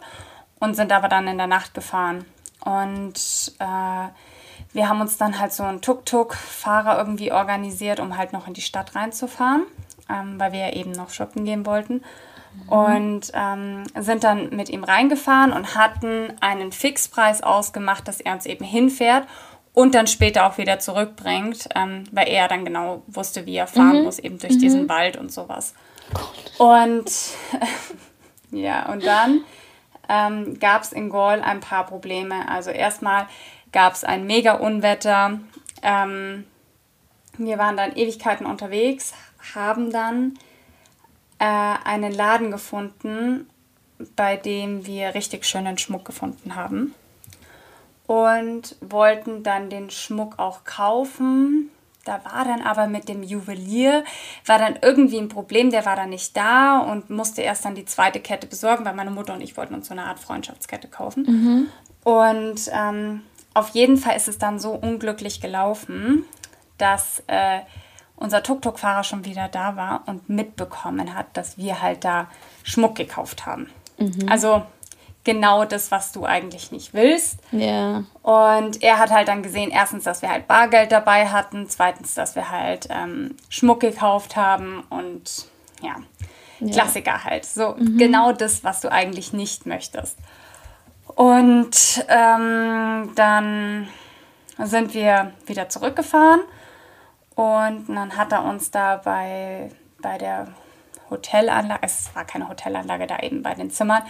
und 0.59 0.75
sind 0.75 0.91
aber 0.91 1.07
dann 1.07 1.27
in 1.27 1.37
der 1.37 1.47
Nacht 1.47 1.73
gefahren. 1.73 2.25
Und 2.63 3.53
äh, 3.59 4.07
wir 4.73 4.89
haben 4.89 5.01
uns 5.01 5.17
dann 5.17 5.39
halt 5.39 5.53
so 5.53 5.63
einen 5.63 5.81
Tuk-Tuk-Fahrer 5.81 6.97
irgendwie 6.97 7.31
organisiert, 7.31 7.99
um 7.99 8.17
halt 8.17 8.33
noch 8.33 8.47
in 8.47 8.53
die 8.53 8.61
Stadt 8.61 8.95
reinzufahren, 8.95 9.63
ähm, 10.09 10.39
weil 10.39 10.51
wir 10.51 10.59
ja 10.59 10.73
eben 10.73 10.91
noch 10.91 11.09
shoppen 11.09 11.45
gehen 11.45 11.65
wollten. 11.65 12.01
Mhm. 12.53 12.69
Und 12.69 13.31
ähm, 13.33 13.83
sind 13.99 14.23
dann 14.23 14.55
mit 14.55 14.69
ihm 14.69 14.83
reingefahren 14.83 15.53
und 15.53 15.75
hatten 15.75 16.33
einen 16.41 16.71
Fixpreis 16.71 17.43
ausgemacht, 17.43 18.07
dass 18.07 18.19
er 18.19 18.33
uns 18.33 18.45
eben 18.45 18.65
hinfährt 18.65 19.27
und 19.73 19.95
dann 19.95 20.07
später 20.07 20.45
auch 20.45 20.57
wieder 20.57 20.79
zurückbringt, 20.79 21.69
ähm, 21.75 22.03
weil 22.11 22.27
er 22.27 22.47
dann 22.47 22.65
genau 22.65 23.03
wusste, 23.07 23.45
wie 23.45 23.55
er 23.55 23.67
fahren 23.67 23.99
mhm. 23.99 24.03
muss, 24.03 24.19
eben 24.19 24.37
durch 24.37 24.55
mhm. 24.55 24.59
diesen 24.59 24.89
Wald 24.89 25.17
und 25.17 25.31
sowas. 25.31 25.73
Und 26.57 27.11
ja, 28.51 28.91
und 28.91 29.05
dann 29.05 29.41
ähm, 30.09 30.59
gab 30.59 30.83
es 30.83 30.91
in 30.91 31.09
Gaul 31.09 31.41
ein 31.41 31.61
paar 31.61 31.85
Probleme. 31.85 32.49
Also 32.49 32.69
erstmal 32.69 33.27
gab 33.71 33.93
es 33.93 34.03
ein 34.03 34.25
mega 34.25 34.53
Unwetter. 34.53 35.39
Ähm, 35.81 36.45
wir 37.37 37.57
waren 37.57 37.77
dann 37.77 37.95
Ewigkeiten 37.95 38.45
unterwegs, 38.45 39.13
haben 39.55 39.91
dann 39.91 40.37
äh, 41.39 41.45
einen 41.45 42.13
Laden 42.13 42.51
gefunden, 42.51 43.49
bei 44.15 44.35
dem 44.35 44.85
wir 44.85 45.15
richtig 45.15 45.45
schönen 45.45 45.77
Schmuck 45.77 46.05
gefunden 46.05 46.55
haben. 46.55 46.93
Und 48.07 48.75
wollten 48.81 49.43
dann 49.43 49.69
den 49.69 49.89
Schmuck 49.89 50.37
auch 50.37 50.63
kaufen. 50.63 51.69
Da 52.03 52.19
war 52.25 52.45
dann 52.45 52.61
aber 52.61 52.87
mit 52.87 53.07
dem 53.07 53.21
Juwelier, 53.21 54.03
war 54.47 54.57
dann 54.57 54.79
irgendwie 54.81 55.19
ein 55.19 55.29
Problem, 55.29 55.69
der 55.69 55.85
war 55.85 55.95
dann 55.95 56.09
nicht 56.09 56.35
da 56.35 56.79
und 56.79 57.11
musste 57.11 57.43
erst 57.43 57.63
dann 57.63 57.75
die 57.75 57.85
zweite 57.85 58.19
Kette 58.19 58.47
besorgen, 58.47 58.85
weil 58.85 58.95
meine 58.95 59.11
Mutter 59.11 59.35
und 59.35 59.41
ich 59.41 59.55
wollten 59.55 59.75
uns 59.75 59.87
so 59.87 59.93
eine 59.93 60.05
Art 60.05 60.19
Freundschaftskette 60.19 60.87
kaufen. 60.87 61.23
Mhm. 61.23 61.67
Und 62.03 62.71
ähm, 62.73 63.21
auf 63.53 63.69
jeden 63.69 63.97
Fall 63.97 64.15
ist 64.15 64.27
es 64.27 64.39
dann 64.39 64.59
so 64.59 64.71
unglücklich 64.71 65.41
gelaufen, 65.41 66.25
dass 66.79 67.21
äh, 67.27 67.59
unser 68.15 68.41
Tuk-Tuk-Fahrer 68.41 69.03
schon 69.03 69.25
wieder 69.25 69.47
da 69.47 69.75
war 69.75 70.03
und 70.07 70.27
mitbekommen 70.29 71.13
hat, 71.13 71.37
dass 71.37 71.57
wir 71.57 71.81
halt 71.81 72.03
da 72.03 72.29
Schmuck 72.63 72.95
gekauft 72.95 73.45
haben. 73.45 73.69
Mhm. 73.97 74.27
Also 74.27 74.63
genau 75.23 75.65
das, 75.65 75.91
was 75.91 76.11
du 76.11 76.25
eigentlich 76.25 76.71
nicht 76.71 76.93
willst. 76.93 77.39
Ja. 77.51 78.03
Und 78.23 78.81
er 78.81 78.97
hat 78.97 79.11
halt 79.11 79.27
dann 79.27 79.43
gesehen, 79.43 79.71
erstens, 79.71 80.03
dass 80.03 80.21
wir 80.21 80.29
halt 80.29 80.47
Bargeld 80.47 80.91
dabei 80.91 81.27
hatten, 81.27 81.67
zweitens, 81.69 82.13
dass 82.13 82.35
wir 82.35 82.49
halt 82.49 82.87
ähm, 82.89 83.35
Schmuck 83.49 83.79
gekauft 83.79 84.35
haben 84.35 84.83
und 84.89 85.45
ja, 85.81 85.95
ja. 86.59 86.71
Klassiker 86.71 87.23
halt. 87.23 87.45
So 87.45 87.75
mhm. 87.77 87.97
genau 87.97 88.31
das, 88.31 88.63
was 88.63 88.81
du 88.81 88.91
eigentlich 88.91 89.33
nicht 89.33 89.65
möchtest. 89.65 90.17
Und 91.07 92.05
ähm, 92.07 93.11
dann 93.15 93.87
sind 94.57 94.93
wir 94.93 95.33
wieder 95.45 95.69
zurückgefahren 95.69 96.41
und 97.35 97.85
dann 97.89 98.15
hat 98.15 98.31
er 98.31 98.45
uns 98.45 98.71
da 98.71 98.97
bei, 98.97 99.71
bei 100.01 100.17
der 100.17 100.47
Hotelanlage, 101.11 101.81
es 101.83 102.09
war 102.15 102.25
keine 102.25 102.49
Hotelanlage 102.49 103.05
da 103.05 103.19
eben 103.19 103.43
bei 103.43 103.53
den 103.53 103.69
Zimmern, 103.69 104.01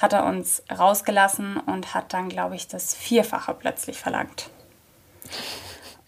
hat 0.00 0.12
er 0.12 0.24
uns 0.24 0.62
rausgelassen 0.70 1.56
und 1.56 1.94
hat 1.94 2.12
dann, 2.12 2.28
glaube 2.28 2.54
ich, 2.54 2.68
das 2.68 2.94
Vierfache 2.94 3.54
plötzlich 3.54 3.98
verlangt. 3.98 4.50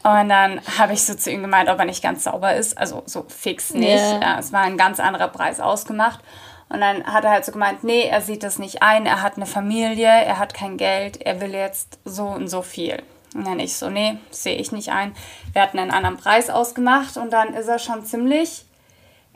Und 0.05 0.29
dann 0.29 0.61
habe 0.79 0.95
ich 0.95 1.05
so 1.05 1.15
zu 1.15 1.31
ihm 1.31 1.43
gemeint, 1.43 1.69
ob 1.69 1.79
er 1.79 1.85
nicht 1.85 2.03
ganz 2.03 2.25
sauber 2.25 2.55
ist, 2.55 2.77
also 2.77 3.03
so 3.07 3.25
fix 3.29 3.73
nicht. 3.73 4.03
Yeah. 4.03 4.39
Es 4.39 4.53
war 4.53 4.63
ein 4.63 4.77
ganz 4.77 4.99
anderer 4.99 5.29
Preis 5.29 5.61
ausgemacht. 5.61 6.21
Und 6.69 6.81
dann 6.81 7.05
hat 7.05 7.25
er 7.25 7.31
halt 7.31 7.45
so 7.45 7.53
gemeint, 7.53 7.85
nee, 7.85 8.05
er 8.05 8.21
sieht 8.23 8.43
das 8.43 8.59
nicht 8.59 8.83
ein, 8.83 9.07
er 9.07 9.23
hat 9.23 9.37
eine 9.37 9.47
Familie, 9.47 10.09
er 10.09 10.39
hat 10.39 10.55
kein 10.55 10.79
Geld, 10.79 11.21
er 11.21 11.41
will 11.41 11.53
jetzt 11.53 11.99
so 12.05 12.25
und 12.25 12.49
so 12.49 12.63
viel. 12.63 13.03
Und 13.35 13.47
dann 13.47 13.61
ich 13.61 13.77
so, 13.77 13.91
nee, 13.91 14.19
sehe 14.31 14.57
ich 14.57 14.73
nicht 14.73 14.91
ein. 14.91 15.15
Wir 15.53 15.63
hatten 15.63 15.79
einen 15.79 15.91
anderen 15.91 16.17
Preis 16.17 16.51
ausgemacht 16.51 17.17
und 17.17 17.33
dann 17.33 17.55
ist 17.55 17.69
er 17.69 17.79
schon 17.79 18.05
ziemlich 18.05 18.65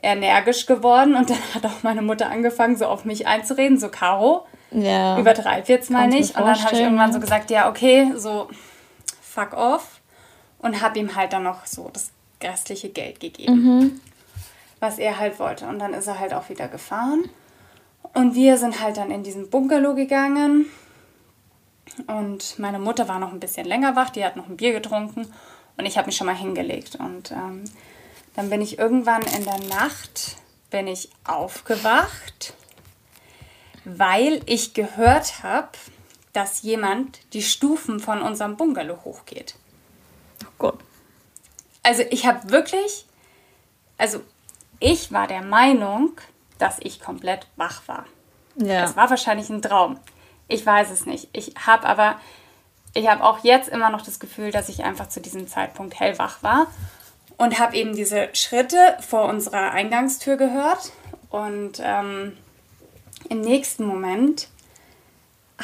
energisch 0.02 0.66
geworden 0.66 1.14
und 1.14 1.30
dann 1.30 1.38
hat 1.54 1.66
auch 1.66 1.82
meine 1.82 2.02
Mutter 2.02 2.30
angefangen, 2.30 2.76
so 2.76 2.86
auf 2.86 3.04
mich 3.04 3.26
einzureden, 3.26 3.78
so 3.78 3.88
Caro, 3.88 4.46
ja. 4.70 5.18
übertreib 5.18 5.68
jetzt 5.68 5.90
mal 5.90 6.08
nicht. 6.08 6.36
Und 6.36 6.44
dann 6.46 6.62
habe 6.62 6.74
ich 6.74 6.80
irgendwann 6.80 7.12
so 7.12 7.20
gesagt, 7.20 7.50
ja, 7.50 7.68
okay, 7.68 8.12
so 8.16 8.48
fuck 9.22 9.52
off 9.54 10.00
und 10.58 10.80
habe 10.80 10.98
ihm 10.98 11.14
halt 11.14 11.32
dann 11.32 11.44
noch 11.44 11.66
so 11.66 11.90
das 11.92 12.10
restliche 12.42 12.90
Geld 12.90 13.20
gegeben, 13.20 13.54
mhm. 13.54 14.00
was 14.80 14.98
er 14.98 15.18
halt 15.18 15.38
wollte. 15.38 15.66
Und 15.66 15.78
dann 15.78 15.94
ist 15.94 16.06
er 16.06 16.18
halt 16.18 16.34
auch 16.34 16.48
wieder 16.48 16.68
gefahren. 16.68 17.24
Und 18.14 18.34
wir 18.34 18.56
sind 18.56 18.80
halt 18.80 18.96
dann 18.96 19.10
in 19.10 19.22
diesen 19.22 19.50
Bungalow 19.50 19.94
gegangen. 19.94 20.66
Und 22.06 22.58
meine 22.58 22.78
Mutter 22.78 23.08
war 23.08 23.18
noch 23.18 23.32
ein 23.32 23.40
bisschen 23.40 23.66
länger 23.66 23.96
wach, 23.96 24.10
die 24.10 24.24
hat 24.24 24.36
noch 24.36 24.48
ein 24.48 24.56
Bier 24.56 24.72
getrunken 24.72 25.26
und 25.76 25.86
ich 25.86 25.96
habe 25.96 26.06
mich 26.06 26.16
schon 26.16 26.26
mal 26.26 26.36
hingelegt. 26.36 26.96
Und 26.96 27.30
ähm, 27.30 27.64
dann 28.36 28.50
bin 28.50 28.60
ich 28.60 28.78
irgendwann 28.78 29.22
in 29.22 29.44
der 29.44 29.58
Nacht 29.60 30.36
bin 30.70 30.86
ich 30.86 31.10
aufgewacht, 31.24 32.54
weil 33.84 34.42
ich 34.46 34.74
gehört 34.74 35.42
habe, 35.42 35.70
dass 36.32 36.62
jemand 36.62 37.20
die 37.32 37.42
Stufen 37.42 37.98
von 37.98 38.20
unserem 38.20 38.56
Bungalow 38.56 38.98
hochgeht. 39.04 39.54
Oh 40.44 40.52
Gott. 40.58 40.78
Also 41.82 42.02
ich 42.10 42.26
habe 42.26 42.50
wirklich, 42.50 43.06
also 43.96 44.20
ich 44.80 45.12
war 45.12 45.28
der 45.28 45.42
Meinung, 45.42 46.12
dass 46.58 46.78
ich 46.80 47.00
komplett 47.00 47.46
wach 47.56 47.82
war. 47.86 48.04
Ja. 48.56 48.82
Das 48.82 48.96
war 48.96 49.08
wahrscheinlich 49.08 49.48
ein 49.48 49.62
Traum. 49.62 49.98
Ich 50.48 50.66
weiß 50.66 50.90
es 50.90 51.06
nicht. 51.06 51.28
Ich 51.32 51.54
habe 51.64 51.86
aber, 51.86 52.20
ich 52.92 53.08
habe 53.08 53.24
auch 53.24 53.44
jetzt 53.44 53.68
immer 53.68 53.90
noch 53.90 54.02
das 54.02 54.18
Gefühl, 54.18 54.50
dass 54.50 54.68
ich 54.68 54.84
einfach 54.84 55.08
zu 55.08 55.20
diesem 55.20 55.48
Zeitpunkt 55.48 55.98
hellwach 55.98 56.42
war 56.42 56.66
und 57.36 57.58
habe 57.58 57.76
eben 57.76 57.94
diese 57.94 58.28
Schritte 58.32 58.96
vor 59.06 59.26
unserer 59.26 59.72
Eingangstür 59.72 60.36
gehört. 60.36 60.92
Und 61.30 61.80
ähm, 61.82 62.36
im 63.28 63.40
nächsten 63.40 63.84
Moment 63.84 64.48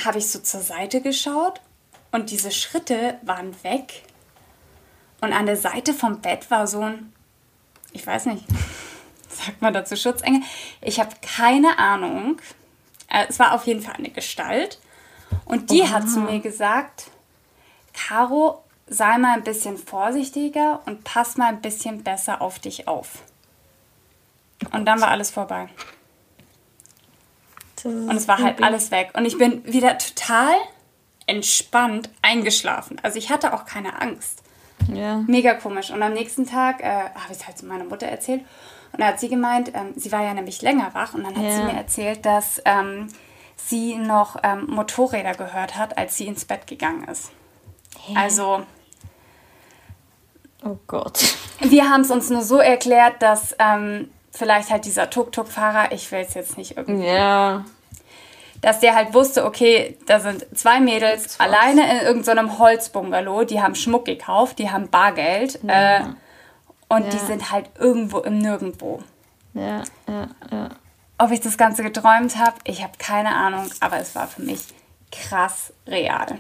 habe 0.05 0.19
ich 0.19 0.29
so 0.29 0.39
zur 0.39 0.61
Seite 0.61 1.01
geschaut 1.01 1.61
und 2.11 2.31
diese 2.31 2.51
Schritte 2.51 3.19
waren 3.23 3.55
weg. 3.63 4.03
Und 5.21 5.33
an 5.33 5.47
der 5.47 5.57
Seite 5.57 5.95
vom 5.95 6.21
Bett 6.21 6.51
war 6.51 6.67
so 6.67 6.81
ein, 6.81 7.13
ich 7.93 8.07
weiß 8.07 8.27
nicht, 8.27 8.45
sagt 9.29 9.63
man 9.63 9.73
dazu 9.73 9.97
Schutzengel? 9.97 10.43
Ich 10.81 11.01
habe 11.01 11.15
keine 11.23 11.79
Ahnung. 11.79 12.41
Äh, 13.09 13.27
es 13.29 13.39
war 13.39 13.53
auf 13.53 13.67
jeden 13.67 13.81
Fall 13.81 13.95
eine 13.95 14.11
Gestalt. 14.11 14.79
Und 15.45 15.71
die 15.71 15.83
oh. 15.83 15.91
hat 15.91 16.09
zu 16.09 16.21
mir 16.21 16.41
gesagt, 16.41 17.11
Caro, 17.95 18.63
sei 18.87 19.19
mal 19.19 19.35
ein 19.35 19.45
bisschen 19.45 19.77
vorsichtiger 19.77 20.81
und 20.87 21.05
pass 21.05 21.37
mal 21.37 21.49
ein 21.49 21.61
bisschen 21.61 22.03
besser 22.03 22.43
auf 22.43 22.59
dich 22.59 22.89
auf. 22.89 23.23
Und 24.71 24.87
dann 24.87 25.01
war 25.01 25.09
alles 25.09 25.31
vorbei. 25.31 25.69
Und 27.85 28.17
es 28.17 28.29
war 28.29 28.39
halt 28.39 28.63
alles 28.63 28.91
weg. 28.91 29.11
Und 29.15 29.25
ich 29.25 29.39
bin 29.39 29.65
wieder 29.65 29.99
total 29.99 30.55
entspannt 31.27 32.11
eingeschlafen. 32.21 32.99
Also 33.03 33.19
ich 33.19 33.31
hatte 33.31 33.55
auch 33.55 33.65
keine 33.65 34.01
Angst. 34.01 34.43
Ja. 34.93 35.25
Mega 35.27 35.55
komisch. 35.55 35.91
Und 35.91 36.03
am 36.03 36.13
nächsten 36.13 36.47
Tag 36.47 36.81
äh, 36.81 36.87
habe 36.87 37.33
ich 37.33 37.39
es 37.39 37.47
halt 37.47 37.59
zu 37.59 37.67
meiner 37.67 37.85
Mutter 37.85 38.07
erzählt. 38.07 38.43
Und 38.93 39.01
da 39.01 39.07
hat 39.07 39.21
sie 39.21 39.29
gemeint, 39.29 39.73
ähm, 39.75 39.95
sie 39.97 40.13
war 40.13 40.23
ja 40.23 40.35
nämlich 40.35 40.63
länger 40.63 40.95
wach. 40.95 41.15
Und 41.15 41.25
dann 41.25 41.37
hat 41.37 41.45
ja. 41.45 41.57
sie 41.57 41.63
mir 41.63 41.73
erzählt, 41.73 42.25
dass 42.25 42.61
ähm, 42.65 43.09
sie 43.57 43.97
noch 43.97 44.37
ähm, 44.43 44.67
Motorräder 44.69 45.35
gehört 45.35 45.77
hat, 45.77 45.99
als 45.99 46.17
sie 46.17 46.27
ins 46.27 46.45
Bett 46.45 46.67
gegangen 46.67 47.05
ist. 47.05 47.33
Also 48.15 48.65
Oh 50.65 50.79
Gott. 50.87 51.19
Wir 51.61 51.89
haben 51.89 52.03
es 52.03 52.11
uns 52.11 52.31
nur 52.31 52.43
so 52.43 52.59
erklärt, 52.59 53.21
dass 53.21 53.55
ähm, 53.59 54.11
vielleicht 54.31 54.71
halt 54.71 54.85
dieser 54.85 55.11
Tuk-Tuk-Fahrer, 55.11 55.93
ich 55.93 56.11
will 56.13 56.21
es 56.21 56.35
jetzt 56.35 56.57
nicht 56.57 56.77
irgendwie. 56.77 57.07
Ja. 57.07 57.65
Dass 58.61 58.79
der 58.79 58.95
halt 58.95 59.13
wusste, 59.13 59.45
okay, 59.45 59.99
da 60.07 60.21
sind 60.21 60.47
zwei 60.57 60.79
Mädels 60.79 61.41
alleine 61.41 61.91
in 61.91 62.07
irgendeinem 62.07 62.49
so 62.49 62.59
Holzbungalow, 62.61 63.45
die 63.45 63.61
haben 63.61 63.75
Schmuck 63.75 64.05
gekauft, 64.05 64.61
die 64.61 64.71
haben 64.71 64.89
Bargeld 64.89 65.59
ja. 65.65 65.97
äh, 65.97 66.05
und 66.89 67.05
ja. 67.05 67.11
die 67.11 67.19
sind 67.19 67.51
halt 67.51 67.71
irgendwo 67.79 68.19
im 68.19 68.39
Nirgendwo. 68.39 69.03
Ja, 69.55 69.83
ja, 70.09 70.29
ja. 70.51 70.69
Ob 71.19 71.33
ich 71.33 71.41
das 71.41 71.59
Ganze 71.59 71.83
geträumt 71.83 72.37
habe, 72.37 72.55
ich 72.65 72.83
habe 72.83 72.93
keine 72.99 73.35
Ahnung, 73.35 73.69
aber 73.81 73.99
es 73.99 74.15
war 74.15 74.29
für 74.29 74.43
mich 74.43 74.61
krass 75.11 75.73
real. 75.87 76.39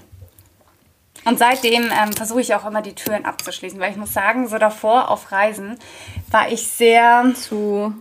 Und 1.24 1.38
seitdem 1.38 1.84
ähm, 1.84 2.12
versuche 2.12 2.40
ich 2.40 2.54
auch 2.54 2.66
immer 2.66 2.82
die 2.82 2.94
Türen 2.94 3.24
abzuschließen, 3.24 3.78
weil 3.78 3.92
ich 3.92 3.96
muss 3.96 4.12
sagen, 4.12 4.48
so 4.48 4.58
davor 4.58 5.10
auf 5.10 5.30
Reisen 5.30 5.78
war 6.30 6.50
ich 6.50 6.66
sehr 6.66 7.32
zu 7.34 7.94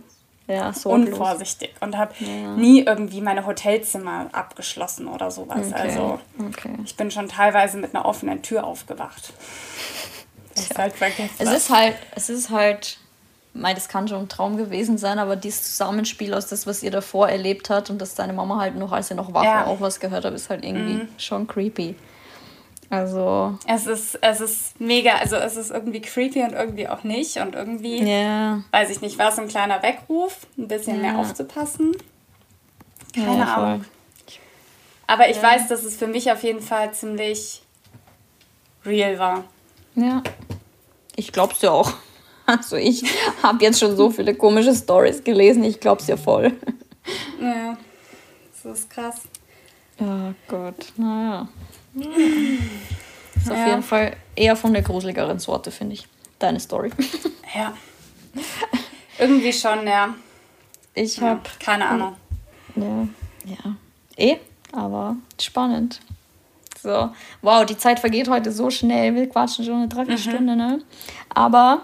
ja, 0.48 0.72
unvorsichtig 0.84 1.72
und 1.80 1.96
habe 1.96 2.12
ja. 2.18 2.54
nie 2.56 2.82
irgendwie 2.82 3.20
meine 3.20 3.46
Hotelzimmer 3.46 4.26
abgeschlossen 4.32 5.06
oder 5.06 5.30
sowas. 5.30 5.68
Okay. 5.68 5.80
Also 5.80 6.20
okay. 6.38 6.74
ich 6.84 6.96
bin 6.96 7.10
schon 7.10 7.28
teilweise 7.28 7.78
mit 7.78 7.94
einer 7.94 8.04
offenen 8.04 8.42
Tür 8.42 8.64
aufgewacht. 8.64 9.32
Das 10.54 10.64
ist 10.64 10.78
halt 10.78 10.94
es 11.38 11.50
ist 11.50 11.70
halt, 11.70 11.94
es 12.14 12.28
ist 12.28 12.50
halt, 12.50 12.98
mein, 13.54 13.74
das 13.74 13.88
kann 13.88 14.08
schon 14.08 14.22
ein 14.22 14.28
Traum 14.28 14.56
gewesen 14.56 14.98
sein, 14.98 15.18
aber 15.18 15.36
dieses 15.36 15.62
Zusammenspiel 15.62 16.34
aus 16.34 16.46
das, 16.48 16.66
was 16.66 16.82
ihr 16.82 16.90
davor 16.90 17.28
erlebt 17.28 17.70
habt 17.70 17.88
und 17.88 17.98
dass 17.98 18.14
deine 18.14 18.32
Mama 18.32 18.60
halt 18.60 18.76
noch, 18.76 18.92
als 18.92 19.10
ihr 19.10 19.16
noch 19.16 19.32
wach 19.32 19.44
ja. 19.44 19.54
war, 19.54 19.66
auch 19.68 19.80
was 19.80 20.00
gehört 20.00 20.24
hat, 20.24 20.34
ist 20.34 20.50
halt 20.50 20.64
irgendwie 20.64 20.94
mhm. 20.94 21.08
schon 21.16 21.46
creepy. 21.46 21.94
Also. 22.92 23.58
Es 23.66 23.86
ist, 23.86 24.18
es 24.20 24.42
ist 24.42 24.78
mega, 24.78 25.14
also 25.14 25.36
es 25.36 25.56
ist 25.56 25.70
irgendwie 25.70 26.02
creepy 26.02 26.42
und 26.42 26.52
irgendwie 26.52 26.88
auch 26.88 27.04
nicht. 27.04 27.38
Und 27.38 27.54
irgendwie, 27.54 28.02
yeah. 28.02 28.62
weiß 28.70 28.90
ich 28.90 29.00
nicht, 29.00 29.18
war 29.18 29.30
es 29.30 29.38
ein 29.38 29.48
kleiner 29.48 29.82
Weckruf, 29.82 30.46
ein 30.58 30.68
bisschen 30.68 31.00
yeah. 31.00 31.12
mehr 31.12 31.18
aufzupassen. 31.18 31.96
Keine 33.14 33.38
ja, 33.38 33.54
Ahnung. 33.54 33.84
Aber 35.06 35.30
ich 35.30 35.38
ja. 35.38 35.42
weiß, 35.42 35.68
dass 35.68 35.84
es 35.84 35.96
für 35.96 36.06
mich 36.06 36.30
auf 36.30 36.42
jeden 36.42 36.60
Fall 36.60 36.92
ziemlich 36.92 37.62
real 38.84 39.18
war. 39.18 39.44
Ja. 39.94 40.22
Ich 41.16 41.32
glaub's 41.32 41.62
ja 41.62 41.70
auch. 41.70 41.92
Also 42.44 42.74
ich 42.74 43.04
habe 43.42 43.62
jetzt 43.64 43.78
schon 43.78 43.96
so 43.96 44.10
viele 44.10 44.34
komische 44.34 44.74
Stories 44.74 45.22
gelesen, 45.22 45.62
ich 45.62 45.78
glaub's 45.78 46.08
ja 46.08 46.16
voll. 46.16 46.52
Ja, 47.40 47.78
das 48.52 48.80
ist 48.80 48.90
krass. 48.90 49.22
Oh 50.00 50.34
Gott, 50.48 50.92
naja. 50.96 51.48
Ist 51.94 53.48
ja. 53.48 53.52
auf 53.52 53.66
jeden 53.66 53.82
Fall 53.82 54.16
eher 54.34 54.56
von 54.56 54.72
der 54.72 54.82
gruseligeren 54.82 55.38
Sorte, 55.38 55.70
finde 55.70 55.94
ich. 55.94 56.06
Deine 56.38 56.60
Story. 56.60 56.90
Ja. 57.54 57.74
Irgendwie 59.18 59.52
schon, 59.52 59.86
ja. 59.86 60.14
Ich 60.94 61.20
habe. 61.20 61.42
Ja, 61.44 61.50
keine 61.58 61.86
Ahnung. 61.86 62.16
Ja, 62.74 63.06
ja. 63.44 63.76
Eh, 64.16 64.38
aber 64.72 65.16
spannend. 65.38 66.00
So. 66.82 67.10
Wow, 67.42 67.66
die 67.66 67.76
Zeit 67.76 68.00
vergeht 68.00 68.30
heute 68.30 68.52
so 68.52 68.70
schnell. 68.70 69.14
Wir 69.14 69.28
quatschen 69.28 69.66
schon 69.66 69.74
eine 69.74 69.88
Dreiviertelstunde, 69.88 70.52
mhm. 70.52 70.58
ne? 70.58 70.82
Aber 71.28 71.82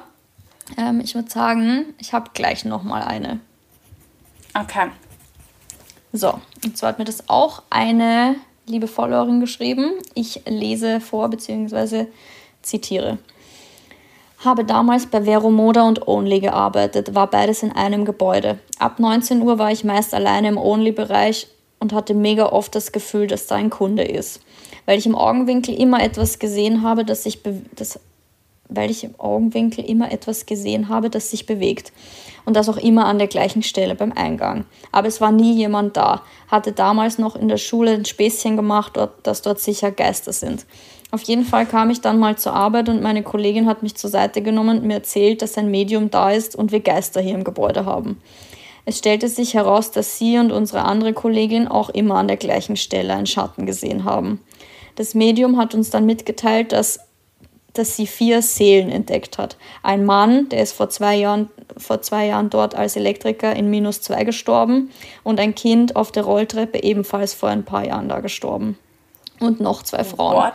ähm, 0.77 1.01
ich 1.01 1.15
würde 1.15 1.31
sagen, 1.31 1.95
ich 1.99 2.13
habe 2.13 2.31
gleich 2.33 2.65
noch 2.65 2.83
mal 2.83 3.03
eine. 3.03 3.41
Okay. 4.55 4.89
So, 6.13 6.41
und 6.65 6.77
zwar 6.77 6.91
hat 6.91 6.99
mir 6.99 7.05
das 7.05 7.29
auch 7.29 7.63
eine 7.71 8.37
liebe 8.69 8.87
Followerin, 8.87 9.41
geschrieben. 9.41 9.95
Ich 10.15 10.43
lese 10.47 11.01
vor 11.01 11.29
bzw. 11.29 12.07
zitiere. 12.63 13.19
Habe 14.39 14.65
damals 14.65 15.07
bei 15.07 15.23
Vero 15.23 15.51
Moda 15.51 15.89
und 15.89 16.07
Only 16.07 16.41
gearbeitet, 16.41 17.15
war 17.15 17.29
beides 17.29 17.63
in 17.63 17.73
einem 17.73 18.05
Gebäude. 18.05 18.59
Ab 18.79 19.01
19 19.01 19.43
Uhr 19.43 19.59
war 19.59 19.73
ich 19.73 19.83
meist 19.83 20.15
alleine 20.15 20.49
im 20.49 20.59
Only-Bereich 20.59 21.49
und 21.81 21.93
hatte 21.93 22.15
mega 22.15 22.47
oft 22.47 22.75
das 22.75 22.93
Gefühl, 22.93 23.27
dass 23.27 23.47
da 23.49 23.57
ein 23.57 23.71
Kunde 23.71 24.05
ist. 24.05 24.41
Weil 24.87 24.99
ich 24.99 25.07
im 25.07 25.17
Augenwinkel 25.17 25.75
immer 25.75 26.03
etwas 26.03 26.39
gesehen 26.39 26.83
habe, 26.83 27.05
das 27.05 27.25
sich, 27.25 27.41
das 27.75 27.99
weil 28.69 28.91
ich 28.91 29.03
im 29.03 29.19
Augenwinkel 29.19 29.85
immer 29.85 30.13
etwas 30.13 30.47
gesehen 30.47 30.89
habe, 30.89 31.11
das 31.11 31.31
sich 31.31 31.47
bewegt. 31.47 31.93
Und 32.49 32.55
das 32.55 32.71
auch 32.71 32.79
immer 32.79 33.05
an 33.05 33.19
der 33.19 33.27
gleichen 33.27 33.63
Stelle 33.63 33.95
beim 33.95 34.11
Eingang. 34.11 34.65
Aber 34.91 35.07
es 35.07 35.21
war 35.21 35.31
nie 35.33 35.53
jemand 35.53 35.99
da. 35.99 36.23
Hatte 36.51 36.73
damals 36.73 37.19
noch 37.19 37.37
in 37.37 37.49
der 37.49 37.59
Schule 37.59 37.91
ein 37.91 38.07
Späßchen 38.07 38.57
gemacht, 38.57 38.99
dass 39.23 39.43
dort 39.43 39.61
sicher 39.61 39.91
Geister 39.91 40.33
sind. 40.33 40.65
Auf 41.11 41.21
jeden 41.25 41.45
Fall 41.45 41.67
kam 41.67 41.91
ich 41.91 42.01
dann 42.01 42.19
mal 42.19 42.39
zur 42.39 42.55
Arbeit 42.55 42.89
und 42.89 43.03
meine 43.03 43.23
Kollegin 43.23 43.67
hat 43.67 43.83
mich 43.83 43.97
zur 43.97 44.09
Seite 44.09 44.41
genommen 44.41 44.79
und 44.79 44.87
mir 44.87 44.95
erzählt, 44.95 45.43
dass 45.43 45.59
ein 45.59 45.71
Medium 45.71 46.11
da 46.11 46.31
ist 46.31 46.57
und 46.57 46.73
wir 46.73 46.81
Geister 46.81 47.21
hier 47.21 47.35
im 47.35 47.45
Gebäude 47.45 47.85
haben. 47.85 48.19
Es 48.87 48.97
stellte 48.97 49.29
sich 49.29 49.53
heraus, 49.53 49.91
dass 49.91 50.17
sie 50.17 50.39
und 50.39 50.51
unsere 50.51 50.85
andere 50.85 51.13
Kollegin 51.13 51.69
auch 51.69 51.91
immer 51.91 52.15
an 52.15 52.29
der 52.29 52.39
gleichen 52.39 52.77
Stelle 52.77 53.13
einen 53.13 53.27
Schatten 53.27 53.67
gesehen 53.67 54.05
haben. 54.05 54.41
Das 54.97 55.15
Medium 55.15 55.59
hat 55.59 55.75
uns 55.75 55.91
dann 55.91 56.07
mitgeteilt, 56.07 56.73
dass 56.73 56.99
dass 57.79 57.97
sie 57.97 58.07
vier 58.07 58.43
Seelen 58.43 58.91
entdeckt 58.91 59.39
hat. 59.39 59.57
Ein 59.83 60.05
Mann, 60.05 60.49
der 60.49 60.63
ist 60.63 60.73
vor 60.73 60.91
zwei 60.91 61.17
Jahren, 61.17 61.49
vor 61.77 62.03
zwei 62.03 62.27
Jahren 62.27 62.51
dort 62.51 62.75
als 62.75 62.97
Elektriker 62.97 63.55
in 63.55 63.71
minus 63.71 64.03
zwei 64.03 64.25
gestorben 64.25 64.91
und 65.23 65.41
ein 65.41 65.55
Kind 65.55 65.97
auf 65.97 66.13
der 66.13 66.25
Rolltreppe 66.25 66.83
ebenfalls 66.83 67.35
vor 67.35 67.49
ein 67.49 67.65
paar 67.65 67.87
Jahren 67.87 68.09
da 68.09 68.21
gestorben. 68.21 68.79
Und 69.41 69.61
noch 69.61 69.85
zwei 69.85 70.03
Frauen. 70.03 70.37
What? 70.37 70.53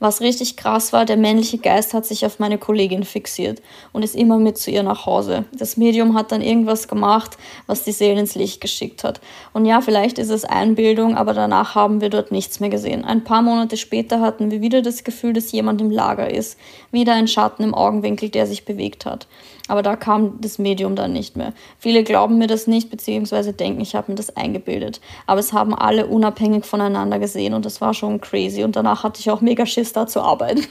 Was 0.00 0.22
richtig 0.22 0.56
krass 0.56 0.94
war, 0.94 1.04
der 1.04 1.18
männliche 1.18 1.58
Geist 1.58 1.92
hat 1.92 2.06
sich 2.06 2.24
auf 2.24 2.38
meine 2.38 2.56
Kollegin 2.56 3.04
fixiert 3.04 3.60
und 3.92 4.02
ist 4.02 4.16
immer 4.16 4.38
mit 4.38 4.56
zu 4.56 4.70
ihr 4.70 4.82
nach 4.82 5.04
Hause. 5.04 5.44
Das 5.52 5.76
Medium 5.76 6.16
hat 6.16 6.32
dann 6.32 6.40
irgendwas 6.40 6.88
gemacht, 6.88 7.36
was 7.66 7.84
die 7.84 7.92
Seele 7.92 8.18
ins 8.18 8.34
Licht 8.34 8.62
geschickt 8.62 9.04
hat. 9.04 9.20
Und 9.52 9.66
ja, 9.66 9.82
vielleicht 9.82 10.18
ist 10.18 10.30
es 10.30 10.46
Einbildung, 10.46 11.18
aber 11.18 11.34
danach 11.34 11.74
haben 11.74 12.00
wir 12.00 12.08
dort 12.08 12.32
nichts 12.32 12.60
mehr 12.60 12.70
gesehen. 12.70 13.04
Ein 13.04 13.24
paar 13.24 13.42
Monate 13.42 13.76
später 13.76 14.22
hatten 14.22 14.50
wir 14.50 14.62
wieder 14.62 14.80
das 14.80 15.04
Gefühl, 15.04 15.34
dass 15.34 15.52
jemand 15.52 15.82
im 15.82 15.90
Lager 15.90 16.32
ist. 16.32 16.58
Wieder 16.90 17.12
ein 17.12 17.28
Schatten 17.28 17.62
im 17.62 17.74
Augenwinkel, 17.74 18.30
der 18.30 18.46
sich 18.46 18.64
bewegt 18.64 19.04
hat. 19.04 19.26
Aber 19.70 19.82
da 19.82 19.94
kam 19.94 20.40
das 20.40 20.58
Medium 20.58 20.96
dann 20.96 21.12
nicht 21.12 21.36
mehr. 21.36 21.52
Viele 21.78 22.02
glauben 22.02 22.38
mir 22.38 22.48
das 22.48 22.66
nicht, 22.66 22.90
beziehungsweise 22.90 23.52
denken, 23.52 23.80
ich 23.80 23.94
habe 23.94 24.10
mir 24.10 24.16
das 24.16 24.36
eingebildet. 24.36 25.00
Aber 25.28 25.38
es 25.38 25.52
haben 25.52 25.74
alle 25.74 26.08
unabhängig 26.08 26.64
voneinander 26.64 27.20
gesehen 27.20 27.54
und 27.54 27.64
das 27.64 27.80
war 27.80 27.94
schon 27.94 28.20
crazy. 28.20 28.64
Und 28.64 28.74
danach 28.74 29.04
hatte 29.04 29.20
ich 29.20 29.30
auch 29.30 29.40
mega 29.40 29.66
Schiss, 29.66 29.92
da 29.92 30.08
zu 30.08 30.22
arbeiten. 30.22 30.66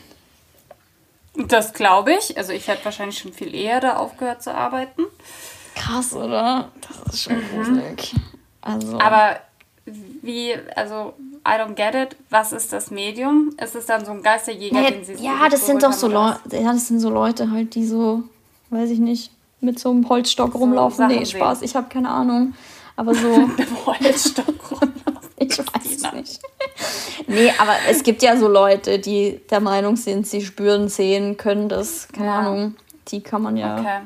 Das 1.47 1.71
glaube 1.71 2.11
ich. 2.11 2.37
Also 2.37 2.51
ich 2.51 2.67
hätte 2.67 2.83
wahrscheinlich 2.83 3.19
schon 3.19 3.31
viel 3.31 3.55
eher 3.55 3.79
da 3.79 3.95
aufgehört 3.95 4.43
zu 4.43 4.53
arbeiten. 4.53 5.03
Krass, 5.75 6.13
oder? 6.13 6.67
Das 6.85 7.13
ist 7.13 7.23
schon 7.23 7.37
mhm. 7.37 7.43
gruselig. 7.55 8.15
Also. 8.59 8.99
Aber 8.99 9.37
wie, 9.85 10.55
also 10.75 11.13
I 11.47 11.51
don't 11.51 11.75
get 11.75 11.95
it. 11.95 12.17
Was 12.29 12.51
ist 12.51 12.73
das 12.73 12.91
Medium? 12.91 13.51
Ist 13.63 13.75
es 13.75 13.85
dann 13.85 14.03
so 14.03 14.11
ein 14.11 14.21
Geisterjäger, 14.21 14.81
ja, 14.81 14.91
den 14.91 15.05
sie 15.05 15.13
Ja, 15.23 15.47
das 15.49 15.65
sind 15.65 15.83
doch 15.83 15.93
so 15.93 16.09
Leute, 16.09 16.39
ja, 16.51 16.73
das 16.73 16.89
sind 16.89 16.99
so 16.99 17.09
Leute 17.09 17.49
halt, 17.49 17.75
die 17.75 17.85
so 17.85 18.23
weiß 18.69 18.89
ich 18.89 18.99
nicht, 18.99 19.31
mit 19.61 19.79
so 19.79 19.91
einem 19.91 20.07
Holzstock 20.07 20.53
so 20.53 20.59
rumlaufen. 20.59 20.97
Sachen 20.97 21.17
nee, 21.17 21.25
Spaß, 21.25 21.61
ich 21.61 21.75
habe 21.75 21.87
keine 21.89 22.09
Ahnung. 22.09 22.53
Aber 22.95 23.13
so. 23.13 23.27
mit 23.57 23.67
einem 23.67 23.85
Holzstock 23.85 24.71
rumlaufen. 24.71 25.29
ich 25.37 25.57
weiß 25.57 25.85
es 25.85 26.13
nicht. 26.13 26.39
nee, 27.27 27.51
aber 27.57 27.75
es 27.89 28.03
gibt 28.03 28.21
ja 28.21 28.37
so 28.37 28.47
Leute, 28.47 28.99
die 28.99 29.41
der 29.49 29.59
Meinung 29.59 29.95
sind, 29.95 30.27
sie 30.27 30.41
spüren, 30.41 30.89
sehen, 30.89 31.37
können 31.37 31.69
das. 31.69 32.07
Keine 32.09 32.27
ja. 32.27 32.39
Ahnung. 32.39 32.75
Die 33.09 33.21
kann 33.21 33.41
man 33.41 33.57
ja. 33.57 33.79
Okay. 33.79 33.99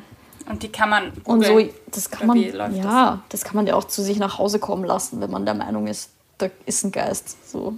Und 0.50 0.64
die 0.64 0.70
kann 0.70 0.90
man. 0.90 1.12
Und 1.24 1.46
so, 1.46 1.60
das 1.92 2.10
kann 2.10 2.28
man. 2.28 2.38
Ja, 2.38 2.68
das? 2.68 3.20
das? 3.30 3.44
kann 3.44 3.56
man 3.56 3.68
ja 3.68 3.76
auch 3.76 3.86
zu 3.86 4.02
sich 4.02 4.20
nach 4.20 4.38
Hause 4.38 4.60
kommen 4.60 4.84
lassen, 4.84 5.22
wenn 5.22 5.32
man 5.32 5.46
der 5.46 5.56
Meinung 5.56 5.88
ist, 5.88 6.12
da 6.38 6.50
ist 6.66 6.84
ein 6.84 6.92
Geist. 6.92 7.50
So. 7.50 7.76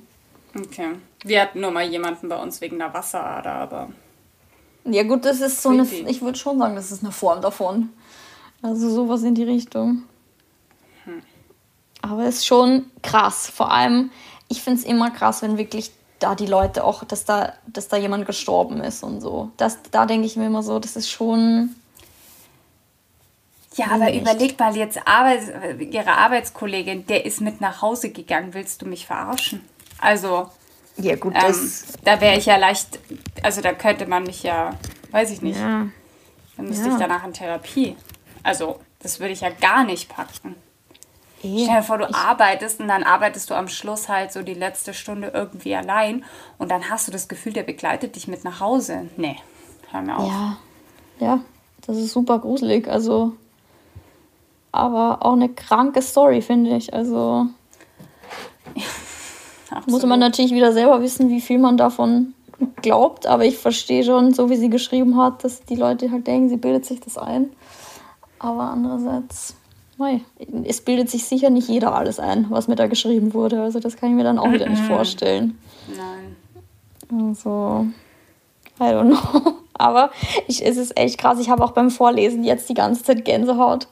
Okay. 0.57 0.89
Wir 1.23 1.41
hatten 1.41 1.61
nur 1.61 1.71
mal 1.71 1.83
jemanden 1.83 2.29
bei 2.29 2.41
uns 2.41 2.61
wegen 2.61 2.79
der 2.79 2.93
Wasserader, 2.93 3.51
aber. 3.51 3.89
Ja 4.85 5.03
gut, 5.03 5.25
das 5.25 5.41
ist 5.41 5.61
so 5.61 5.69
eine, 5.69 5.83
ich 5.83 6.21
würde 6.21 6.37
schon 6.37 6.59
sagen, 6.59 6.75
das 6.75 6.91
ist 6.91 7.03
eine 7.03 7.11
Form 7.11 7.41
davon. 7.41 7.89
Also 8.61 8.89
sowas 8.89 9.23
in 9.23 9.35
die 9.35 9.43
Richtung. 9.43 10.03
Hm. 11.03 11.21
Aber 12.01 12.23
es 12.25 12.37
ist 12.37 12.45
schon 12.45 12.85
krass. 13.01 13.49
Vor 13.49 13.71
allem, 13.71 14.11
ich 14.47 14.61
finde 14.61 14.79
es 14.79 14.85
immer 14.85 15.09
krass, 15.09 15.41
wenn 15.41 15.57
wirklich 15.57 15.91
da 16.19 16.35
die 16.35 16.45
Leute 16.45 16.83
auch, 16.83 17.03
dass 17.03 17.25
da, 17.25 17.53
dass 17.67 17.87
da 17.87 17.97
jemand 17.97 18.25
gestorben 18.25 18.81
ist 18.81 19.03
und 19.03 19.21
so. 19.21 19.51
Das, 19.57 19.79
da 19.91 20.05
denke 20.05 20.27
ich 20.27 20.35
mir 20.35 20.47
immer 20.47 20.63
so, 20.63 20.79
das 20.79 20.95
ist 20.95 21.09
schon. 21.09 21.75
Ja, 23.75 23.87
aber 23.87 24.05
nicht. 24.05 24.21
überleg 24.21 24.57
mal 24.57 24.75
jetzt, 24.77 24.99
Arbeit, 25.05 25.41
ihre 25.79 26.11
Arbeitskollegin, 26.11 27.07
der 27.07 27.25
ist 27.25 27.41
mit 27.41 27.59
nach 27.59 27.81
Hause 27.81 28.11
gegangen. 28.11 28.53
Willst 28.53 28.81
du 28.81 28.85
mich 28.85 29.05
verarschen? 29.05 29.61
Also. 29.99 30.49
Ja, 30.97 31.15
gut, 31.15 31.33
ähm, 31.35 31.71
da 32.03 32.21
wäre 32.21 32.37
ich 32.37 32.45
ja 32.45 32.55
leicht, 32.57 32.99
also 33.43 33.61
da 33.61 33.73
könnte 33.73 34.07
man 34.07 34.23
mich 34.23 34.43
ja, 34.43 34.75
weiß 35.11 35.31
ich 35.31 35.41
nicht. 35.41 35.59
Ja. 35.59 35.87
Dann 36.57 36.67
müsste 36.67 36.87
ja. 36.87 36.93
ich 36.93 36.99
danach 36.99 37.25
in 37.25 37.33
Therapie. 37.33 37.97
Also, 38.43 38.79
das 38.99 39.19
würde 39.19 39.33
ich 39.33 39.41
ja 39.41 39.49
gar 39.49 39.83
nicht 39.83 40.07
packen. 40.09 40.55
E 41.43 41.63
Stell 41.63 41.75
dir 41.77 41.83
vor, 41.83 41.97
du 41.97 42.05
ich 42.05 42.15
arbeitest 42.15 42.79
und 42.79 42.87
dann 42.87 43.03
arbeitest 43.03 43.49
du 43.49 43.55
am 43.55 43.67
Schluss 43.67 44.07
halt 44.09 44.31
so 44.31 44.41
die 44.41 44.53
letzte 44.53 44.93
Stunde 44.93 45.31
irgendwie 45.33 45.75
allein 45.75 46.23
und 46.57 46.71
dann 46.71 46.89
hast 46.89 47.07
du 47.07 47.11
das 47.11 47.27
Gefühl, 47.27 47.53
der 47.53 47.63
begleitet 47.63 48.15
dich 48.15 48.27
mit 48.27 48.43
nach 48.43 48.61
Hause. 48.61 49.09
Nee, 49.17 49.35
hör 49.91 50.01
mir 50.01 50.17
auf. 50.17 50.27
Ja, 50.27 50.57
ja, 51.19 51.39
das 51.85 51.97
ist 51.97 52.13
super 52.13 52.39
gruselig. 52.39 52.87
Also, 52.87 53.33
aber 54.71 55.25
auch 55.25 55.33
eine 55.33 55.49
kranke 55.49 56.01
Story, 56.01 56.41
finde 56.41 56.77
ich. 56.77 56.93
Also. 56.93 57.47
Absolut. 59.75 60.01
Muss 60.01 60.09
man 60.09 60.19
natürlich 60.19 60.53
wieder 60.53 60.71
selber 60.71 61.01
wissen, 61.01 61.29
wie 61.29 61.41
viel 61.41 61.59
man 61.59 61.75
davon 61.75 62.33
glaubt, 62.81 63.27
aber 63.27 63.43
ich 63.43 63.57
verstehe 63.57 64.05
schon, 64.05 64.33
so 64.33 64.49
wie 64.49 64.55
sie 64.55 64.69
geschrieben 64.69 65.17
hat, 65.17 65.43
dass 65.43 65.63
die 65.65 65.75
Leute 65.75 66.11
halt 66.11 66.25
denken, 66.27 66.47
sie 66.47 66.55
bildet 66.55 66.85
sich 66.85 67.01
das 67.01 67.17
ein. 67.17 67.49
Aber 68.39 68.61
andererseits, 68.61 69.55
mei, 69.97 70.21
es 70.63 70.79
bildet 70.79 71.09
sich 71.09 71.25
sicher 71.25 71.49
nicht 71.49 71.67
jeder 71.67 71.93
alles 71.93 72.19
ein, 72.19 72.45
was 72.49 72.69
mir 72.69 72.75
da 72.75 72.87
geschrieben 72.87 73.33
wurde. 73.33 73.61
Also 73.61 73.79
das 73.79 73.97
kann 73.97 74.11
ich 74.11 74.15
mir 74.15 74.23
dann 74.23 74.39
auch 74.39 74.51
wieder 74.51 74.69
nicht 74.69 74.83
vorstellen. 74.83 75.57
Nein. 75.89 77.29
Also, 77.29 77.85
I 78.79 78.83
don't 78.83 79.09
know. 79.09 79.53
Aber 79.77 80.11
ich, 80.47 80.65
es 80.65 80.77
ist 80.77 80.97
echt 80.97 81.17
krass. 81.17 81.37
Ich 81.39 81.49
habe 81.49 81.61
auch 81.61 81.71
beim 81.71 81.91
Vorlesen 81.91 82.45
jetzt 82.45 82.69
die 82.69 82.73
ganze 82.73 83.03
Zeit 83.03 83.25
Gänsehaut. 83.25 83.89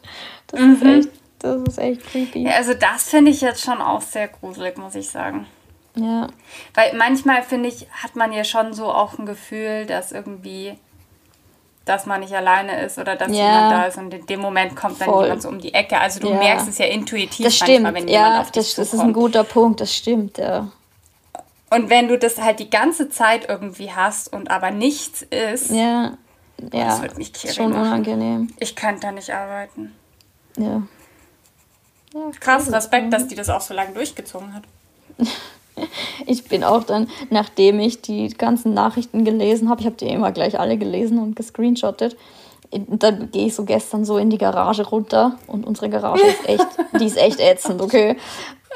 Das 0.48 0.62
mhm. 0.62 0.74
ist 0.76 0.84
echt, 0.84 1.10
das 1.40 1.62
ist 1.64 1.78
echt 1.78 2.06
creepy. 2.06 2.44
Ja, 2.44 2.52
also 2.52 2.74
das 2.74 3.10
finde 3.10 3.32
ich 3.32 3.42
jetzt 3.42 3.62
schon 3.62 3.82
auch 3.82 4.02
sehr 4.02 4.30
gruselig, 4.30 4.78
muss 4.78 4.96
ich 4.96 5.10
sagen. 5.10 5.46
Ja. 5.96 6.28
Weil 6.74 6.96
manchmal, 6.96 7.44
finde 7.44 7.70
ich, 7.70 7.88
hat 7.92 8.16
man 8.16 8.32
ja 8.32 8.44
schon 8.44 8.74
so 8.74 8.92
auch 8.92 9.18
ein 9.18 9.26
Gefühl, 9.26 9.86
dass 9.86 10.12
irgendwie, 10.12 10.78
dass 11.86 12.06
man 12.06 12.22
nicht 12.22 12.34
alleine 12.34 12.82
ist 12.82 12.98
oder 12.98 13.16
dass 13.16 13.30
ja. 13.30 13.36
jemand 13.36 13.72
da 13.72 13.84
ist 13.84 13.98
und 13.98 14.14
in 14.14 14.26
dem 14.26 14.40
Moment 14.40 14.76
kommt 14.76 15.00
dann 15.00 15.10
Voll. 15.10 15.26
jemand 15.26 15.42
so 15.44 15.50
um 15.50 15.60
die 15.60 15.74
Ecke. 15.74 16.00
Also 16.00 16.20
du 16.20 16.30
ja. 16.30 16.38
merkst 16.38 16.68
es 16.68 16.78
ja 16.80 16.86
intuitiv 16.86 17.46
das 17.46 17.60
manchmal, 17.60 17.92
stimmt. 17.92 17.96
wenn 17.96 18.08
ja, 18.08 18.24
jemand 18.24 18.42
auf 18.42 18.52
dich 18.52 18.76
das, 18.76 18.90
das 18.90 18.94
ist 18.96 19.00
ein 19.02 19.14
guter 19.14 19.44
Punkt, 19.44 19.82
das 19.82 19.96
stimmt, 19.96 20.38
ja. 20.38 20.72
Und 21.70 21.90
wenn 21.90 22.08
du 22.08 22.20
das 22.20 22.40
halt 22.40 22.60
die 22.60 22.70
ganze 22.70 23.10
Zeit 23.10 23.50
irgendwie 23.50 23.92
hast 23.92 24.32
und 24.32 24.52
aber 24.52 24.70
nichts 24.70 25.24
ist, 25.24 25.72
ja, 25.72 26.14
ja 26.72 26.86
das 26.86 27.02
wird 27.02 27.18
mich 27.18 27.34
schon 27.52 27.72
machen. 27.72 27.82
unangenehm. 27.82 28.54
Ich 28.60 28.76
könnte 28.76 29.02
da 29.02 29.12
nicht 29.12 29.32
arbeiten. 29.32 29.92
Ja. 30.56 30.84
ja 32.14 32.22
Krass, 32.40 32.72
Respekt, 32.72 33.12
dass 33.12 33.28
die 33.28 33.36
das 33.36 33.50
auch 33.50 33.62
so 33.62 33.74
lange 33.74 33.94
durchgezogen 33.94 34.54
hat. 34.54 34.64
ich 36.26 36.46
bin 36.46 36.64
auch 36.64 36.84
dann, 36.84 37.10
nachdem 37.30 37.80
ich 37.80 38.02
die 38.02 38.30
ganzen 38.30 38.74
Nachrichten 38.74 39.24
gelesen 39.24 39.70
habe, 39.70 39.82
ich 39.82 39.86
habe 39.86 39.96
die 39.96 40.08
immer 40.08 40.32
gleich 40.32 40.60
alle 40.60 40.78
gelesen 40.78 41.20
und 41.20 41.36
gescreenshottet, 41.36 42.18
dann 42.88 43.32
gehe 43.32 43.48
ich 43.48 43.56
so 43.56 43.66
gestern 43.66 44.06
so 44.06 44.18
in 44.18 44.30
die 44.30 44.38
Garage 44.38 44.84
runter 44.84 45.38
und 45.48 45.66
unsere 45.66 45.90
Garage 45.90 46.26
ist 46.26 46.48
echt, 46.48 46.68
die 47.00 47.06
ist 47.06 47.18
echt 47.18 47.40
ätzend, 47.40 47.82
okay? 47.82 48.18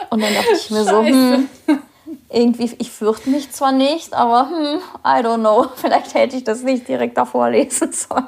Und 0.09 0.21
dann 0.21 0.33
dachte 0.33 0.53
ich 0.53 0.69
mir 0.69 0.83
so, 0.83 1.03
hm, 1.03 1.49
irgendwie, 2.29 2.71
ich 2.77 2.91
fürchte 2.91 3.29
mich 3.29 3.51
zwar 3.51 3.71
nicht, 3.71 4.13
aber 4.13 4.49
hm, 4.49 4.79
I 5.03 5.25
don't 5.25 5.39
know, 5.39 5.67
vielleicht 5.75 6.13
hätte 6.13 6.37
ich 6.37 6.43
das 6.43 6.63
nicht 6.63 6.87
direkt 6.87 7.17
davor 7.17 7.49
lesen 7.49 7.91
sollen. 7.91 8.27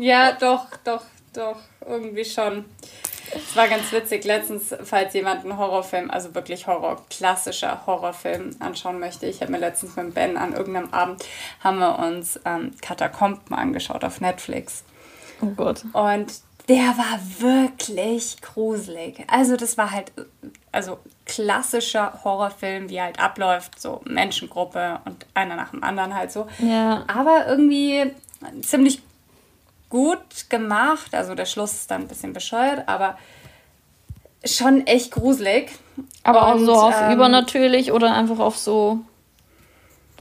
ja, 0.00 0.32
doch, 0.32 0.66
doch, 0.84 1.02
doch, 1.32 1.58
irgendwie 1.86 2.24
schon. 2.24 2.64
Es 3.34 3.56
war 3.56 3.68
ganz 3.68 3.90
witzig 3.92 4.24
letztens, 4.24 4.74
falls 4.84 5.14
jemand 5.14 5.44
einen 5.44 5.58
Horrorfilm, 5.58 6.10
also 6.10 6.34
wirklich 6.34 6.66
Horror, 6.66 7.04
klassischer 7.10 7.86
Horrorfilm 7.86 8.56
anschauen 8.60 8.98
möchte. 8.98 9.26
Ich 9.26 9.40
habe 9.40 9.52
mir 9.52 9.58
letztens 9.58 9.96
mit 9.96 10.14
Ben 10.14 10.36
an 10.36 10.52
irgendeinem 10.52 10.92
Abend 10.92 11.24
haben 11.60 11.78
wir 11.78 11.98
uns 11.98 12.38
ähm, 12.44 12.72
Katakomben 12.80 13.56
angeschaut 13.56 14.04
auf 14.04 14.20
Netflix. 14.20 14.84
Oh 15.40 15.46
Gott. 15.46 15.84
Und 15.92 16.32
der 16.68 16.96
war 16.98 17.20
wirklich 17.38 18.40
gruselig. 18.40 19.24
Also 19.28 19.56
das 19.56 19.78
war 19.78 19.92
halt, 19.92 20.12
also 20.72 20.98
klassischer 21.24 22.20
Horrorfilm, 22.24 22.88
wie 22.88 23.00
halt 23.00 23.20
abläuft, 23.20 23.80
so 23.80 24.00
Menschengruppe 24.04 25.00
und 25.04 25.26
einer 25.34 25.56
nach 25.56 25.70
dem 25.70 25.84
anderen 25.84 26.14
halt 26.14 26.32
so. 26.32 26.48
Ja. 26.58 27.04
Aber 27.06 27.46
irgendwie 27.46 28.10
ziemlich 28.62 29.02
gut 29.88 30.48
gemacht. 30.48 31.14
Also 31.14 31.34
der 31.34 31.46
Schluss 31.46 31.72
ist 31.72 31.90
dann 31.90 32.02
ein 32.02 32.08
bisschen 32.08 32.32
bescheuert, 32.32 32.88
aber 32.88 33.18
schon 34.44 34.86
echt 34.86 35.12
gruselig. 35.12 35.70
Aber 36.22 36.54
und, 36.54 36.62
auch 36.62 36.66
so 36.66 36.74
auf 36.74 36.94
ähm, 37.00 37.12
übernatürlich 37.12 37.92
oder 37.92 38.14
einfach 38.14 38.38
auf 38.38 38.58
so 38.58 39.00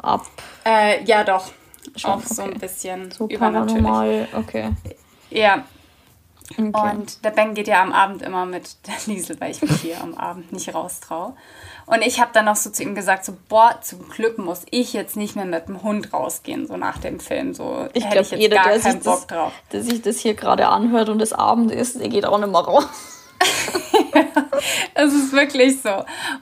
ab? 0.02 0.26
Äh, 0.66 1.04
ja, 1.04 1.24
doch. 1.24 1.52
Schon, 1.96 2.12
auch 2.12 2.18
okay. 2.18 2.34
so 2.34 2.42
ein 2.44 2.60
bisschen 2.60 3.12
so 3.12 3.28
übernatürlich. 3.28 4.28
okay. 4.34 4.72
Ja, 5.30 5.64
Okay. 6.52 6.96
Und 6.98 7.24
der 7.26 7.32
Ben 7.32 7.56
geht 7.56 7.68
ja 7.68 7.82
am 7.82 7.92
Abend 7.92 8.22
immer 8.22 8.46
mit 8.46 8.78
der 8.88 8.94
Liesel, 9.08 9.40
weil 9.40 9.52
ich 9.52 9.62
mich 9.62 9.82
hier 9.82 10.02
am 10.02 10.14
Abend 10.16 10.52
nicht 10.52 10.74
raustraue. 10.74 11.34
Und 11.86 12.02
ich 12.02 12.20
habe 12.20 12.32
dann 12.34 12.46
noch 12.46 12.56
so 12.56 12.72
zu 12.72 12.84
ihm 12.84 12.96
gesagt, 12.96 13.26
so, 13.26 13.38
boah, 13.48 13.80
zum 13.82 14.10
Glück 14.10 14.38
muss 14.38 14.64
ich 14.72 14.94
jetzt 14.94 15.16
nicht 15.16 15.36
mehr 15.36 15.46
mit 15.46 15.68
dem 15.68 15.84
Hund 15.84 16.14
rausgehen, 16.14 16.68
so 16.68 16.78
nach 16.78 16.98
dem 16.98 17.20
Film. 17.20 17.54
So 17.54 17.88
ich 17.94 18.06
hätte 18.06 18.22
ich 18.22 18.32
jetzt 18.32 18.42
jeder, 18.42 18.56
gar 18.58 18.78
keinen 18.78 19.00
Bock 19.02 19.20
das, 19.20 19.28
drauf. 19.28 19.54
Der 19.72 19.84
sich 19.84 20.02
das 20.02 20.18
hier 20.20 20.34
gerade 20.34 20.68
anhört 20.68 21.10
und 21.10 21.22
es 21.22 21.34
Abend 21.34 21.72
ist, 21.72 22.00
der 22.00 22.10
geht 22.10 22.26
auch 22.26 22.40
nicht 22.40 22.52
mehr 22.52 22.62
raus. 22.62 22.88
Es 24.94 25.14
ist 25.14 25.34
wirklich 25.34 25.82
so. 25.82 25.90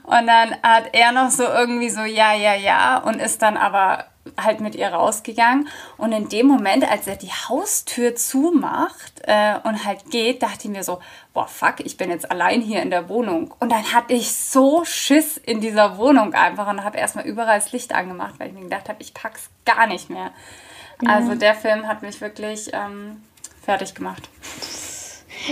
Und 0.04 0.26
dann 0.26 0.56
hat 0.62 0.84
er 0.92 1.12
noch 1.12 1.30
so 1.30 1.42
irgendwie 1.42 1.90
so, 1.90 2.00
ja, 2.02 2.32
ja, 2.32 2.54
ja, 2.54 2.98
und 2.98 3.20
ist 3.20 3.42
dann 3.42 3.56
aber 3.56 4.06
halt 4.40 4.60
mit 4.60 4.74
ihr 4.74 4.88
rausgegangen. 4.88 5.68
Und 5.96 6.12
in 6.12 6.28
dem 6.28 6.46
Moment, 6.46 6.90
als 6.90 7.06
er 7.06 7.16
die 7.16 7.30
Haustür 7.30 8.14
zumacht 8.14 9.22
äh, 9.22 9.56
und 9.64 9.84
halt 9.84 10.10
geht, 10.10 10.42
dachte 10.42 10.68
ich 10.68 10.70
mir 10.70 10.84
so, 10.84 11.00
boah, 11.32 11.46
fuck, 11.46 11.80
ich 11.80 11.96
bin 11.96 12.10
jetzt 12.10 12.30
allein 12.30 12.60
hier 12.60 12.82
in 12.82 12.90
der 12.90 13.08
Wohnung. 13.08 13.54
Und 13.60 13.72
dann 13.72 13.92
hatte 13.92 14.14
ich 14.14 14.32
so 14.32 14.84
Schiss 14.84 15.36
in 15.36 15.60
dieser 15.60 15.98
Wohnung 15.98 16.34
einfach 16.34 16.68
und 16.68 16.84
habe 16.84 16.98
erstmal 16.98 17.26
überall 17.26 17.58
das 17.58 17.72
Licht 17.72 17.94
angemacht, 17.94 18.34
weil 18.38 18.48
ich 18.48 18.54
mir 18.54 18.62
gedacht 18.62 18.88
habe, 18.88 19.02
ich 19.02 19.14
pack's 19.14 19.50
gar 19.64 19.86
nicht 19.86 20.10
mehr. 20.10 20.30
Ja. 21.02 21.10
Also 21.10 21.34
der 21.34 21.54
Film 21.54 21.86
hat 21.86 22.02
mich 22.02 22.20
wirklich 22.20 22.70
ähm, 22.72 23.22
fertig 23.62 23.94
gemacht. 23.94 24.28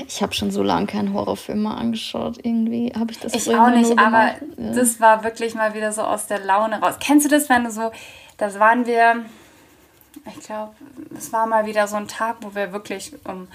Ich 0.06 0.22
habe 0.22 0.32
schon 0.32 0.50
so 0.50 0.62
lange 0.62 0.86
keinen 0.86 1.12
Horrorfilm 1.12 1.64
mehr 1.64 1.76
angeschaut. 1.76 2.38
Irgendwie 2.42 2.92
habe 2.98 3.12
ich 3.12 3.18
das 3.18 3.34
Ich 3.34 3.54
auch 3.54 3.70
nicht, 3.70 3.98
aber 3.98 4.34
ja. 4.56 4.72
das 4.74 5.00
war 5.00 5.24
wirklich 5.24 5.54
mal 5.54 5.74
wieder 5.74 5.92
so 5.92 6.02
aus 6.02 6.26
der 6.26 6.38
Laune 6.38 6.80
raus. 6.80 6.94
Kennst 7.00 7.26
du 7.26 7.30
das, 7.30 7.48
wenn 7.48 7.64
du 7.64 7.70
so 7.70 7.90
das 8.42 8.58
waren 8.58 8.86
wir, 8.86 9.24
ich 10.26 10.40
glaube, 10.40 10.72
es 11.16 11.32
war 11.32 11.46
mal 11.46 11.64
wieder 11.64 11.86
so 11.86 11.94
ein 11.94 12.08
Tag, 12.08 12.38
wo 12.40 12.56
wir 12.56 12.72
wirklich 12.72 13.12
um 13.22 13.46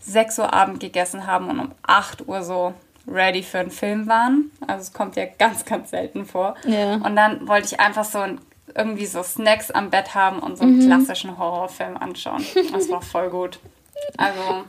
6 0.00 0.38
Uhr 0.38 0.52
Abend 0.52 0.80
gegessen 0.80 1.26
haben 1.26 1.48
und 1.48 1.60
um 1.60 1.72
8 1.82 2.28
Uhr 2.28 2.42
so 2.42 2.74
ready 3.08 3.42
für 3.42 3.60
einen 3.60 3.70
Film 3.70 4.06
waren. 4.06 4.50
Also 4.66 4.82
es 4.82 4.92
kommt 4.92 5.16
ja 5.16 5.24
ganz, 5.38 5.64
ganz 5.64 5.88
selten 5.88 6.26
vor. 6.26 6.56
Ja. 6.64 6.96
Und 6.96 7.16
dann 7.16 7.48
wollte 7.48 7.68
ich 7.68 7.80
einfach 7.80 8.04
so 8.04 8.18
ein, 8.18 8.38
irgendwie 8.74 9.06
so 9.06 9.22
Snacks 9.22 9.70
am 9.70 9.88
Bett 9.88 10.14
haben 10.14 10.40
und 10.40 10.58
so 10.58 10.64
einen 10.64 10.76
mhm. 10.76 10.88
klassischen 10.88 11.38
Horrorfilm 11.38 11.96
anschauen. 11.96 12.44
Das 12.70 12.90
war 12.90 13.00
voll 13.00 13.30
gut. 13.30 13.58
Also 14.18 14.64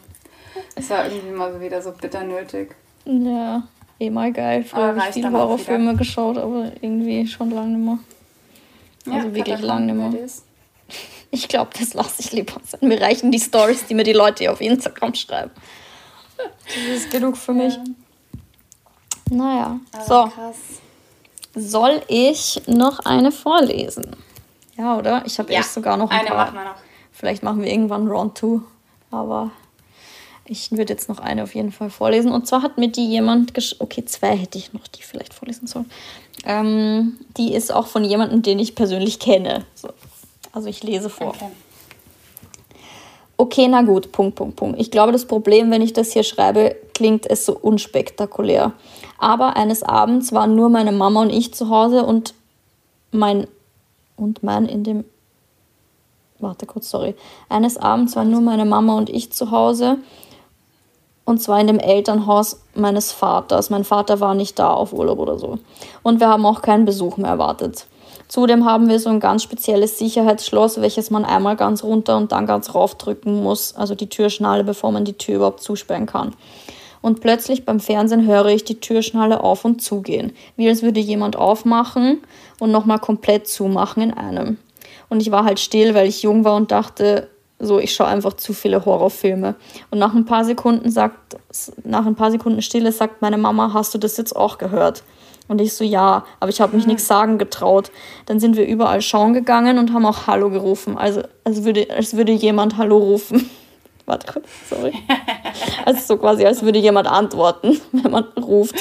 es 0.75 0.89
war 0.89 1.05
irgendwie 1.05 1.35
mal 1.35 1.51
so 1.51 1.59
wieder 1.59 1.81
so 1.81 1.91
bitter 1.91 2.23
nötig. 2.23 2.73
Ja, 3.03 3.63
eh 3.99 4.09
mal 4.09 4.31
geil. 4.31 4.63
Früher 4.63 4.87
habe 4.87 4.99
ich 4.99 5.15
viele 5.15 5.33
Horrorfilme 5.33 5.97
geschaut, 5.97 6.37
aber 6.37 6.71
irgendwie 6.79 7.27
schon 7.27 7.51
lange 7.51 7.77
nicht 7.77 7.85
mehr. 7.85 7.99
Also 9.05 9.27
ja, 9.27 9.35
wirklich 9.35 9.61
lang 9.61 9.85
nicht 9.85 9.95
mehr. 9.95 10.27
Ich 11.31 11.47
glaube, 11.47 11.71
das 11.77 11.93
lasse 11.93 12.21
ich 12.21 12.31
lieber 12.31 12.53
sein. 12.63 12.87
Mir 12.87 13.01
reichen 13.01 13.31
die 13.31 13.39
Stories, 13.39 13.85
die 13.87 13.93
mir 13.93 14.03
die 14.03 14.13
Leute 14.13 14.51
auf 14.51 14.61
Instagram 14.61 15.13
schreiben. 15.15 15.51
Das 16.37 16.97
ist 16.97 17.11
genug 17.11 17.37
für 17.37 17.53
mich. 17.53 17.73
Ja. 17.73 17.83
Naja, 19.31 19.79
Aber 19.91 20.03
so. 20.05 20.29
Krass. 20.29 20.57
Soll 21.55 22.01
ich 22.07 22.61
noch 22.67 22.99
eine 22.99 23.31
vorlesen? 23.31 24.15
Ja, 24.77 24.97
oder? 24.97 25.23
Ich 25.25 25.39
habe 25.39 25.51
ja, 25.53 25.59
echt 25.59 25.71
sogar 25.71 25.97
noch 25.97 26.09
ein 26.09 26.19
eine 26.19 26.29
paar. 26.29 26.45
Machen 26.45 26.55
wir 26.55 26.63
noch. 26.65 26.75
Vielleicht 27.11 27.43
machen 27.43 27.61
wir 27.61 27.71
irgendwann 27.71 28.07
Round 28.07 28.37
2. 28.37 28.59
Aber 29.11 29.51
ich 30.47 30.71
würde 30.71 30.93
jetzt 30.93 31.09
noch 31.09 31.19
eine 31.19 31.43
auf 31.43 31.55
jeden 31.55 31.71
Fall 31.71 31.89
vorlesen. 31.89 32.31
Und 32.31 32.47
zwar 32.47 32.61
hat 32.61 32.77
mir 32.77 32.89
die 32.89 33.07
jemand 33.07 33.53
geschrieben. 33.53 33.83
Okay, 33.83 34.05
zwei 34.05 34.35
hätte 34.35 34.57
ich 34.57 34.73
noch, 34.73 34.87
die 34.87 35.01
vielleicht 35.01 35.33
vorlesen 35.33 35.67
sollen. 35.67 35.89
Ähm, 36.45 37.17
die 37.37 37.53
ist 37.53 37.73
auch 37.73 37.87
von 37.87 38.03
jemandem, 38.05 38.43
den 38.43 38.59
ich 38.59 38.75
persönlich 38.75 39.19
kenne. 39.19 39.65
So. 39.73 39.89
Also 40.51 40.69
ich 40.69 40.83
lese 40.83 41.09
vor. 41.09 41.29
Okay. 41.29 41.49
okay, 43.37 43.67
na 43.67 43.81
gut, 43.81 44.11
Punkt, 44.11 44.35
Punkt, 44.35 44.55
Punkt. 44.55 44.79
Ich 44.79 44.91
glaube, 44.91 45.11
das 45.11 45.25
Problem, 45.25 45.71
wenn 45.71 45.81
ich 45.81 45.93
das 45.93 46.13
hier 46.13 46.23
schreibe, 46.23 46.75
klingt 46.93 47.29
es 47.29 47.45
so 47.45 47.57
unspektakulär. 47.57 48.73
Aber 49.17 49.57
eines 49.57 49.81
Abends 49.81 50.31
waren 50.31 50.55
nur 50.55 50.69
meine 50.69 50.91
Mama 50.91 51.21
und 51.21 51.31
ich 51.31 51.53
zu 51.53 51.69
Hause 51.69 52.05
und 52.05 52.35
mein 53.11 53.47
und 54.15 54.43
mein 54.43 54.65
in 54.67 54.83
dem 54.83 55.05
warte 56.39 56.65
kurz, 56.65 56.89
sorry. 56.89 57.15
Eines 57.49 57.77
Abends 57.77 58.15
waren 58.15 58.29
nur 58.29 58.41
meine 58.41 58.65
Mama 58.65 58.97
und 58.97 59.09
ich 59.09 59.31
zu 59.31 59.51
Hause 59.51 59.97
und 61.25 61.41
zwar 61.41 61.59
in 61.59 61.67
dem 61.67 61.79
Elternhaus 61.79 62.61
meines 62.75 63.11
Vaters. 63.11 63.69
Mein 63.69 63.83
Vater 63.83 64.19
war 64.19 64.35
nicht 64.35 64.57
da 64.59 64.71
auf 64.71 64.93
Urlaub 64.93 65.19
oder 65.19 65.37
so. 65.37 65.57
Und 66.03 66.19
wir 66.19 66.29
haben 66.29 66.45
auch 66.45 66.61
keinen 66.61 66.85
Besuch 66.85 67.17
mehr 67.17 67.31
erwartet. 67.31 67.87
Zudem 68.27 68.65
haben 68.65 68.89
wir 68.89 68.99
so 68.99 69.09
ein 69.09 69.19
ganz 69.19 69.43
spezielles 69.43 69.99
Sicherheitsschloss, 69.99 70.81
welches 70.81 71.11
man 71.11 71.25
einmal 71.25 71.55
ganz 71.55 71.83
runter 71.83 72.17
und 72.17 72.31
dann 72.31 72.45
ganz 72.45 72.73
rauf 72.73 72.95
drücken 72.95 73.43
muss, 73.43 73.75
also 73.75 73.93
die 73.93 74.09
Türschnalle, 74.09 74.63
bevor 74.63 74.91
man 74.91 75.05
die 75.05 75.13
Tür 75.13 75.35
überhaupt 75.35 75.61
zusperren 75.61 76.05
kann. 76.05 76.33
Und 77.01 77.21
plötzlich 77.21 77.65
beim 77.65 77.79
Fernsehen 77.79 78.25
höre 78.25 78.47
ich 78.47 78.63
die 78.63 78.79
Türschnalle 78.79 79.43
auf 79.43 79.63
und 79.63 79.81
zugehen, 79.81 80.33
wie 80.55 80.67
als 80.67 80.81
würde 80.81 80.99
jemand 80.99 81.35
aufmachen 81.35 82.21
und 82.59 82.71
nochmal 82.71 82.97
komplett 82.97 83.47
zumachen 83.47 84.01
in 84.01 84.13
einem. 84.13 84.57
Und 85.09 85.21
ich 85.21 85.29
war 85.29 85.45
halt 85.45 85.59
still, 85.59 85.93
weil 85.93 86.07
ich 86.07 86.23
jung 86.23 86.43
war 86.45 86.55
und 86.55 86.71
dachte, 86.71 87.29
so, 87.59 87.79
ich 87.79 87.93
schaue 87.93 88.07
einfach 88.07 88.33
zu 88.33 88.53
viele 88.53 88.85
Horrorfilme. 88.85 89.55
Und 89.89 89.99
nach 89.99 90.13
ein 90.13 90.25
paar 90.25 90.43
Sekunden 90.43 90.91
sagt, 90.91 91.37
nach 91.83 92.05
ein 92.05 92.15
paar 92.15 92.31
Sekunden 92.31 92.61
Stille 92.61 92.91
sagt 92.91 93.21
meine 93.21 93.37
Mama, 93.37 93.71
hast 93.73 93.93
du 93.93 93.97
das 93.97 94.17
jetzt 94.17 94.35
auch 94.35 94.57
gehört? 94.57 95.03
Und 95.47 95.61
ich 95.61 95.73
so, 95.73 95.83
ja, 95.83 96.25
aber 96.39 96.49
ich 96.49 96.59
habe 96.59 96.75
mich 96.75 96.85
mhm. 96.85 96.93
nichts 96.93 97.07
sagen 97.07 97.37
getraut. 97.37 97.91
Dann 98.25 98.39
sind 98.39 98.57
wir 98.57 98.67
überall 98.67 99.01
schauen 99.01 99.33
gegangen 99.33 99.77
und 99.77 99.93
haben 99.93 100.05
auch 100.05 100.27
Hallo 100.27 100.49
gerufen. 100.49 100.97
Also 100.97 101.21
als 101.43 101.63
würde, 101.63 101.87
als 101.95 102.15
würde 102.15 102.31
jemand 102.31 102.77
Hallo 102.77 102.97
rufen. 102.97 103.49
Warte 104.05 104.31
kurz, 104.31 104.47
sorry. 104.69 104.93
Also 105.85 106.01
so 106.01 106.17
quasi, 106.17 106.45
als 106.45 106.63
würde 106.63 106.79
jemand 106.79 107.07
antworten, 107.07 107.79
wenn 107.91 108.11
man 108.11 108.23
ruft. 108.37 108.75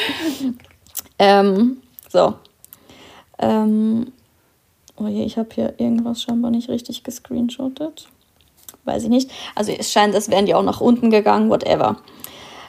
Ähm, 1.19 1.79
so. 2.11 2.35
Ähm, 3.39 4.13
Oh 4.97 5.09
je, 5.09 5.25
ich 5.25 5.37
habe 5.39 5.49
hier 5.53 5.75
irgendwas 5.79 6.23
scheinbar 6.23 6.53
nicht 6.53 6.69
richtig 6.69 7.03
gescreenshottet. 7.03 8.07
Weiß 8.85 9.05
ich 9.05 9.09
nicht. 9.09 9.31
Also 9.55 9.73
es 9.73 9.91
scheint, 9.93 10.15
als 10.15 10.31
wären 10.31 10.47
die 10.47 10.55
auch 10.55 10.63
nach 10.63 10.81
unten 10.81 11.11
gegangen, 11.11 11.51
whatever. 11.51 11.97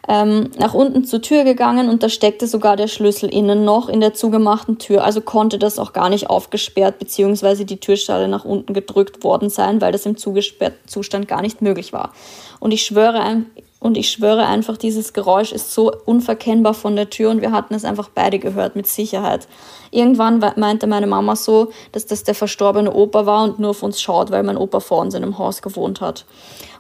Ähm, 0.08 0.52
nach 0.60 0.76
unten 0.76 1.04
zur 1.04 1.22
Tür 1.22 1.44
gegangen 1.44 1.90
und 1.90 2.04
da 2.04 2.10
steckte 2.10 2.46
sogar 2.46 2.76
der 2.76 2.88
Schlüssel 2.88 3.28
innen 3.28 3.66
noch 3.66 3.90
in 3.90 4.02
der 4.02 4.14
zugemachten 4.14 4.78
Tür. 4.78 5.04
Also 5.04 5.20
konnte 5.20 5.58
das 5.58 5.80
auch 5.80 5.94
gar 5.94 6.10
nicht 6.10 6.30
aufgesperrt 6.30 7.00
bzw. 7.00 7.64
die 7.64 7.80
Türschale 7.80 8.28
nach 8.28 8.46
unten 8.46 8.74
gedrückt 8.74 9.24
worden 9.24 9.50
sein, 9.50 9.82
weil 9.82 9.92
das 9.92 10.06
im 10.06 10.16
zugesperrten 10.16 10.88
Zustand 10.88 11.28
gar 11.28 11.42
nicht 11.42 11.62
möglich 11.64 11.92
war. 11.92 12.14
Und 12.60 12.72
ich 12.72 12.84
schwöre, 12.84 13.46
und 13.86 13.98
ich 13.98 14.10
schwöre 14.10 14.48
einfach, 14.48 14.78
dieses 14.78 15.14
Geräusch 15.14 15.52
ist 15.52 15.72
so 15.72 15.92
unverkennbar 16.06 16.74
von 16.74 16.96
der 16.96 17.12
Tür 17.12 17.30
und 17.30 17.42
wir 17.42 17.52
hatten 17.52 17.76
es 17.76 17.86
einfach 17.86 18.10
beide 18.10 18.40
gehört, 18.40 18.76
mit 18.76 18.88
Sicherheit. 18.88 19.48
Irgendwann 19.92 20.40
meinte 20.56 20.88
meine 20.88 21.06
Mama 21.06 21.36
so, 21.36 21.72
dass 21.92 22.08
das 22.08 22.24
der 22.24 22.34
verstorbene 22.34 22.92
Opa 22.92 23.28
war 23.28 23.44
und 23.44 23.60
nur 23.60 23.70
auf 23.70 23.84
uns 23.84 24.02
schaut, 24.02 24.32
weil 24.32 24.42
mein 24.42 24.58
Opa 24.58 24.80
vor 24.80 25.02
uns 25.02 25.14
in 25.14 25.22
einem 25.22 25.38
Haus 25.38 25.62
gewohnt 25.62 26.02
hat. 26.02 26.26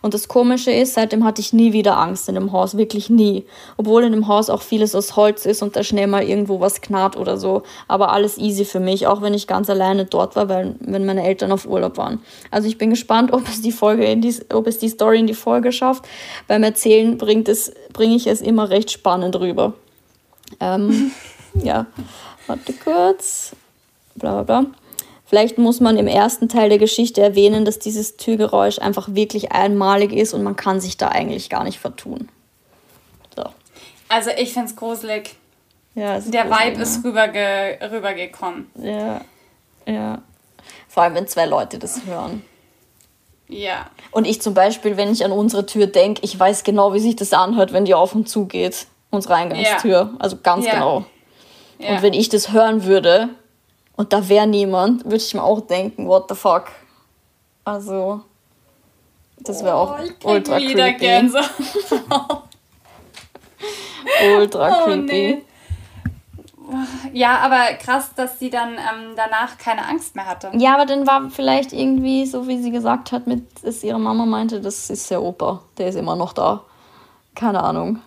Und 0.06 0.14
das 0.14 0.28
Komische 0.28 0.70
ist, 0.70 0.93
seitdem 0.93 1.24
hatte 1.24 1.41
ich 1.41 1.51
nie 1.51 1.74
wieder 1.74 1.97
Angst 1.97 2.30
in 2.30 2.36
dem 2.36 2.51
Haus, 2.51 2.78
wirklich 2.78 3.10
nie. 3.10 3.43
Obwohl 3.76 4.03
in 4.03 4.12
dem 4.12 4.28
Haus 4.28 4.51
auch 4.51 4.62
vieles 4.62 4.93
aus 4.93 5.16
Holz 5.16 5.47
ist 5.47 5.64
und 5.64 5.76
da 5.76 5.84
schnell 5.84 6.06
mal 6.06 6.22
irgendwo 6.22 6.60
was 6.60 6.82
knarrt 6.82 7.18
oder 7.18 7.38
so. 7.38 7.64
Aber 7.88 8.12
alles 8.14 8.38
easy 8.38 8.66
für 8.66 8.80
mich, 8.80 9.08
auch 9.08 9.24
wenn 9.24 9.34
ich 9.34 9.47
ganz 9.47 9.68
alleine 9.68 10.06
dort 10.06 10.36
war, 10.36 10.47
weil, 10.47 10.76
wenn 10.80 11.08
meine 11.08 11.26
Eltern 11.26 11.51
auf 11.51 11.66
Urlaub 11.66 11.97
waren. 11.97 12.20
Also 12.51 12.68
ich 12.68 12.78
bin 12.78 12.91
gespannt, 12.91 13.34
ob 13.34 13.49
es 13.49 13.64
die 13.64 13.72
Folge 13.72 14.06
in 14.06 14.22
die, 14.22 14.36
ob 14.53 14.68
es 14.68 14.78
die 14.78 14.89
Story 14.89 15.22
in 15.22 15.26
die 15.26 15.34
Folge 15.34 15.72
schafft. 15.72 16.06
Beim 16.47 16.62
Erzählen 16.62 17.18
bringt 17.18 17.49
es, 17.49 17.74
bringe 17.91 18.16
ich 18.16 18.28
es 18.28 18.41
immer 18.41 18.70
recht 18.70 18.91
spannend 18.91 19.36
rüber. 19.39 19.74
Ähm, 20.60 21.14
ja, 21.56 21.88
warte 22.45 22.74
kurz. 22.74 23.56
Bla 24.14 24.43
bla 24.43 24.62
bla. 24.62 24.84
Vielleicht 25.26 25.57
muss 25.57 25.80
man 25.80 25.97
im 25.97 26.07
ersten 26.07 26.49
Teil 26.49 26.69
der 26.69 26.78
Geschichte 26.78 27.21
erwähnen, 27.21 27.65
dass 27.65 27.80
dieses 27.80 28.15
Türgeräusch 28.17 28.80
einfach 28.80 29.09
wirklich 29.15 29.51
einmalig 29.51 30.13
ist 30.13 30.34
und 30.34 30.43
man 30.43 30.55
kann 30.55 30.80
sich 30.80 30.97
da 30.97 31.09
eigentlich 31.09 31.49
gar 31.49 31.63
nicht 31.63 31.80
vertun. 31.80 32.30
So. 33.36 33.43
Also 34.07 34.30
ich 34.38 34.53
finde 34.53 34.69
es 34.69 34.76
gruselig. 34.76 35.36
Ja, 35.95 36.17
es 36.17 36.30
der 36.30 36.45
gruselig, 36.45 36.73
Vibe 36.73 36.82
ist 36.82 37.03
rüberge 37.03 37.80
rübergekommen. 37.91 38.69
Ja, 38.76 39.21
ja. 39.88 40.21
Vor 40.88 41.03
allem, 41.03 41.15
wenn 41.15 41.28
zwei 41.28 41.45
Leute 41.45 41.80
das 41.80 42.05
hören. 42.05 42.43
Ja. 43.47 43.89
Und 44.11 44.26
ich 44.26 44.41
zum 44.41 44.53
Beispiel, 44.53 44.97
wenn 44.97 45.11
ich 45.11 45.26
an 45.26 45.32
unsere 45.32 45.65
Tür 45.65 45.88
denke, 45.88 46.21
ich 46.23 46.39
weiß 46.39 46.63
genau, 46.63 46.93
wie 46.93 46.99
sich 46.99 47.15
das 47.15 47.34
anhört, 47.34 47.73
wenn 47.73 47.86
die 47.86 47.93
auf 47.93 48.15
und 48.15 48.30
zu 48.30 48.45
geht. 48.45 48.88
Unsere 49.09 49.36
Eingangstür. 49.36 49.91
Ja. 49.91 50.09
Also 50.19 50.38
ganz 50.41 50.65
ja. 50.65 50.73
genau. 50.73 51.05
Ja. 51.80 51.89
Und 51.89 52.01
wenn 52.01 52.13
ich 52.13 52.30
das 52.30 52.51
hören 52.51 52.86
würde, 52.86 53.30
und 53.95 54.11
da 54.11 54.27
wäre 54.27 54.47
niemand, 54.47 55.05
würde 55.05 55.17
ich 55.17 55.33
mir 55.33 55.43
auch 55.43 55.61
denken, 55.61 56.07
what 56.07 56.25
the 56.29 56.35
fuck. 56.35 56.65
Also, 57.63 58.21
das 59.39 59.63
wäre 59.63 59.75
auch 59.75 59.97
oh, 60.23 60.29
ultra 60.29 60.57
creepy. 60.57 61.31
ultra 64.37 64.69
oh, 64.69 64.85
creepy. 64.85 65.05
Nee. 65.05 65.41
Ja, 67.13 67.37
aber 67.39 67.73
krass, 67.75 68.11
dass 68.15 68.39
sie 68.39 68.49
dann 68.49 68.73
ähm, 68.73 69.13
danach 69.15 69.57
keine 69.57 69.87
Angst 69.87 70.15
mehr 70.15 70.25
hatte. 70.25 70.51
Ja, 70.55 70.73
aber 70.73 70.85
dann 70.85 71.05
war 71.05 71.29
vielleicht 71.29 71.73
irgendwie, 71.73 72.25
so 72.25 72.47
wie 72.47 72.61
sie 72.61 72.71
gesagt 72.71 73.11
hat, 73.11 73.27
mit, 73.27 73.63
dass 73.63 73.83
ihre 73.83 73.99
Mama 73.99 74.25
meinte, 74.25 74.61
das 74.61 74.89
ist 74.89 75.11
der 75.11 75.21
Opa, 75.21 75.61
der 75.77 75.89
ist 75.89 75.95
immer 75.95 76.15
noch 76.15 76.33
da. 76.33 76.63
Keine 77.35 77.61
Ahnung. 77.63 77.99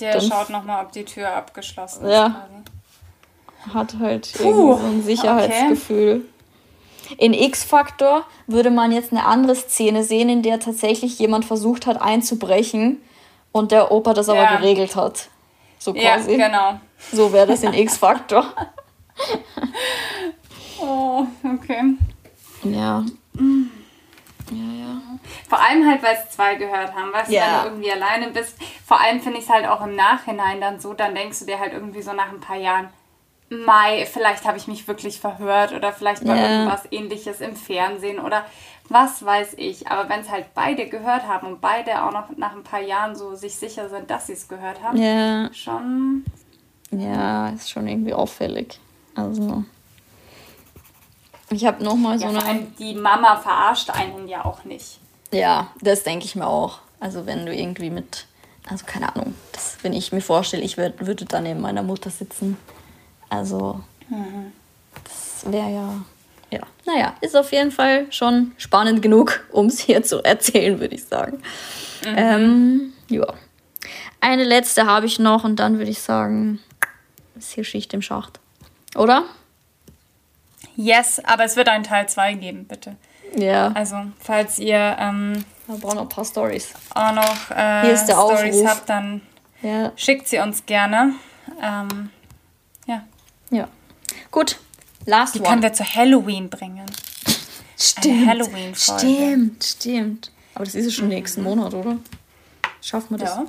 Der 0.00 0.12
dann 0.12 0.22
schaut 0.22 0.50
nochmal, 0.50 0.84
ob 0.84 0.92
die 0.92 1.04
Tür 1.04 1.34
abgeschlossen 1.34 2.04
ist. 2.04 2.12
Ja. 2.12 2.28
Quasi 2.28 2.73
hat 3.72 3.96
halt 3.98 4.32
Puh, 4.36 4.42
irgendwie 4.42 4.82
so 4.82 4.86
ein 4.86 5.02
Sicherheitsgefühl. 5.02 6.16
Okay. 6.16 7.14
In 7.18 7.34
X-Factor 7.34 8.24
würde 8.46 8.70
man 8.70 8.92
jetzt 8.92 9.12
eine 9.12 9.24
andere 9.26 9.54
Szene 9.54 10.02
sehen, 10.02 10.28
in 10.28 10.42
der 10.42 10.60
tatsächlich 10.60 11.18
jemand 11.18 11.44
versucht 11.44 11.86
hat 11.86 12.00
einzubrechen 12.00 13.00
und 13.52 13.72
der 13.72 13.92
Opa 13.92 14.14
das 14.14 14.28
aber 14.28 14.42
ja. 14.42 14.56
geregelt 14.56 14.96
hat. 14.96 15.28
So 15.78 15.92
quasi. 15.92 16.36
Ja, 16.36 16.48
genau. 16.48 16.80
So 17.12 17.32
wäre 17.32 17.46
das 17.46 17.62
in 17.62 17.74
X-Factor. 17.74 18.44
oh, 20.80 21.26
okay. 21.44 21.94
Ja. 22.64 23.04
Ja, 24.50 24.56
ja. 24.56 25.00
Vor 25.48 25.60
allem 25.60 25.88
halt, 25.88 26.02
weil 26.02 26.16
es 26.16 26.34
zwei 26.34 26.54
gehört 26.54 26.94
haben, 26.94 27.12
weißt 27.12 27.30
ja. 27.30 27.40
du, 27.40 27.46
wenn 27.46 27.60
du 27.60 27.68
irgendwie 27.68 27.92
alleine 27.92 28.30
bist. 28.30 28.56
Vor 28.86 29.00
allem 29.00 29.20
finde 29.20 29.38
ich 29.38 29.44
es 29.44 29.50
halt 29.50 29.66
auch 29.66 29.84
im 29.84 29.94
Nachhinein 29.94 30.60
dann 30.60 30.80
so, 30.80 30.94
dann 30.94 31.14
denkst 31.14 31.40
du 31.40 31.46
dir 31.46 31.58
halt 31.58 31.72
irgendwie 31.72 32.02
so 32.02 32.12
nach 32.12 32.30
ein 32.30 32.40
paar 32.40 32.56
Jahren, 32.56 32.88
Mai, 33.62 34.06
vielleicht 34.10 34.44
habe 34.44 34.58
ich 34.58 34.66
mich 34.66 34.86
wirklich 34.88 35.20
verhört 35.20 35.72
oder 35.72 35.92
vielleicht 35.92 36.26
war 36.26 36.36
yeah. 36.36 36.50
irgendwas 36.50 36.82
ähnliches 36.90 37.40
im 37.40 37.56
Fernsehen 37.56 38.18
oder 38.18 38.44
was 38.88 39.24
weiß 39.24 39.54
ich. 39.56 39.88
Aber 39.88 40.08
wenn 40.08 40.20
es 40.20 40.30
halt 40.30 40.46
beide 40.54 40.88
gehört 40.88 41.26
haben 41.26 41.46
und 41.46 41.60
beide 41.60 42.04
auch 42.04 42.12
noch 42.12 42.36
nach 42.36 42.52
ein 42.52 42.62
paar 42.62 42.80
Jahren 42.80 43.16
so 43.16 43.34
sich 43.34 43.56
sicher 43.56 43.88
sind, 43.88 44.10
dass 44.10 44.26
sie 44.26 44.34
es 44.34 44.48
gehört 44.48 44.82
haben, 44.82 44.98
yeah. 44.98 45.52
schon. 45.52 46.24
Ja, 46.90 47.48
ist 47.50 47.70
schon 47.70 47.88
irgendwie 47.88 48.14
auffällig. 48.14 48.78
Also. 49.14 49.64
Ich 51.50 51.64
habe 51.64 51.84
nochmal 51.84 52.18
so 52.18 52.26
ja, 52.26 52.38
eine. 52.40 52.66
Die 52.78 52.94
Mama 52.94 53.36
verarscht 53.36 53.90
einen 53.90 54.28
ja 54.28 54.44
auch 54.44 54.64
nicht. 54.64 54.98
Ja, 55.32 55.68
das 55.80 56.02
denke 56.02 56.24
ich 56.24 56.36
mir 56.36 56.46
auch. 56.46 56.78
Also 57.00 57.26
wenn 57.26 57.44
du 57.44 57.54
irgendwie 57.54 57.90
mit, 57.90 58.26
also 58.68 58.84
keine 58.86 59.14
Ahnung, 59.14 59.34
das, 59.52 59.78
wenn 59.82 59.92
ich 59.92 60.12
mir 60.12 60.20
vorstelle, 60.20 60.62
ich 60.62 60.76
würd, 60.76 61.06
würde 61.06 61.24
dann 61.24 61.42
neben 61.42 61.60
meiner 61.60 61.82
Mutter 61.82 62.10
sitzen 62.10 62.56
also, 63.34 63.80
mhm. 64.08 64.52
das 65.04 65.50
wäre 65.50 65.70
ja. 65.70 66.04
Ja, 66.50 66.60
naja, 66.86 67.14
ist 67.20 67.36
auf 67.36 67.50
jeden 67.50 67.72
Fall 67.72 68.06
schon 68.10 68.52
spannend 68.58 69.02
genug, 69.02 69.44
um 69.50 69.66
es 69.66 69.80
hier 69.80 70.04
zu 70.04 70.22
erzählen, 70.22 70.78
würde 70.78 70.94
ich 70.94 71.04
sagen. 71.04 71.42
Mhm. 72.04 72.14
Ähm, 72.16 72.92
ja. 73.08 73.26
Eine 74.20 74.44
letzte 74.44 74.86
habe 74.86 75.06
ich 75.06 75.18
noch 75.18 75.42
und 75.44 75.56
dann 75.56 75.78
würde 75.78 75.90
ich 75.90 76.00
sagen, 76.00 76.60
ist 77.36 77.52
hier 77.52 77.64
Schicht 77.64 77.92
im 77.92 78.02
Schacht. 78.02 78.38
Oder? 78.94 79.24
Yes, 80.76 81.20
aber 81.24 81.44
es 81.44 81.56
wird 81.56 81.68
einen 81.68 81.84
Teil 81.84 82.08
2 82.08 82.34
geben, 82.34 82.66
bitte. 82.66 82.96
Ja. 83.36 83.72
Also, 83.74 83.96
falls 84.20 84.58
ihr. 84.58 84.96
Ähm, 84.98 85.44
wir 85.66 85.78
brauchen 85.78 85.96
noch 85.96 86.02
ein 86.02 86.08
paar 86.08 86.24
Stories. 86.24 86.72
Auch 86.94 87.12
noch 87.12 87.50
äh, 87.50 87.82
Hier 87.82 87.92
ist 87.92 88.06
der 88.06 88.14
Stories 88.14 88.66
habt, 88.66 88.88
dann 88.88 89.22
ja. 89.62 89.92
schickt 89.96 90.28
sie 90.28 90.38
uns 90.38 90.66
gerne. 90.66 91.14
Ähm, 91.62 92.10
ja. 93.54 93.68
Gut, 94.30 94.58
last 95.06 95.34
Die 95.34 95.40
one. 95.40 95.48
können 95.48 95.62
wir 95.62 95.72
zu 95.72 95.84
Halloween 95.84 96.50
bringen. 96.50 96.86
Stimmt. 97.78 98.26
Halloween 98.26 98.74
-Folge. 98.74 98.98
Stimmt, 98.98 99.64
stimmt. 99.64 100.30
Aber 100.54 100.64
das 100.64 100.74
ist 100.74 100.86
ja 100.86 100.90
schon 100.92 101.08
nächsten 101.08 101.40
mhm. 101.42 101.48
Monat, 101.48 101.74
oder? 101.74 101.98
Schaffen 102.80 103.10
wir 103.10 103.18
das? 103.18 103.30
Ja. 103.30 103.46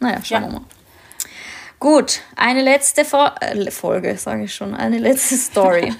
Naja, 0.00 0.24
schauen 0.24 0.42
ja. 0.42 0.48
wir 0.48 0.60
mal. 0.60 0.66
Gut, 1.78 2.20
eine 2.36 2.62
letzte 2.62 3.04
Fo 3.04 3.26
äh, 3.40 3.70
Folge, 3.70 4.16
sage 4.16 4.44
ich 4.44 4.54
schon, 4.54 4.74
eine 4.74 4.98
letzte 4.98 5.36
Story. 5.36 5.94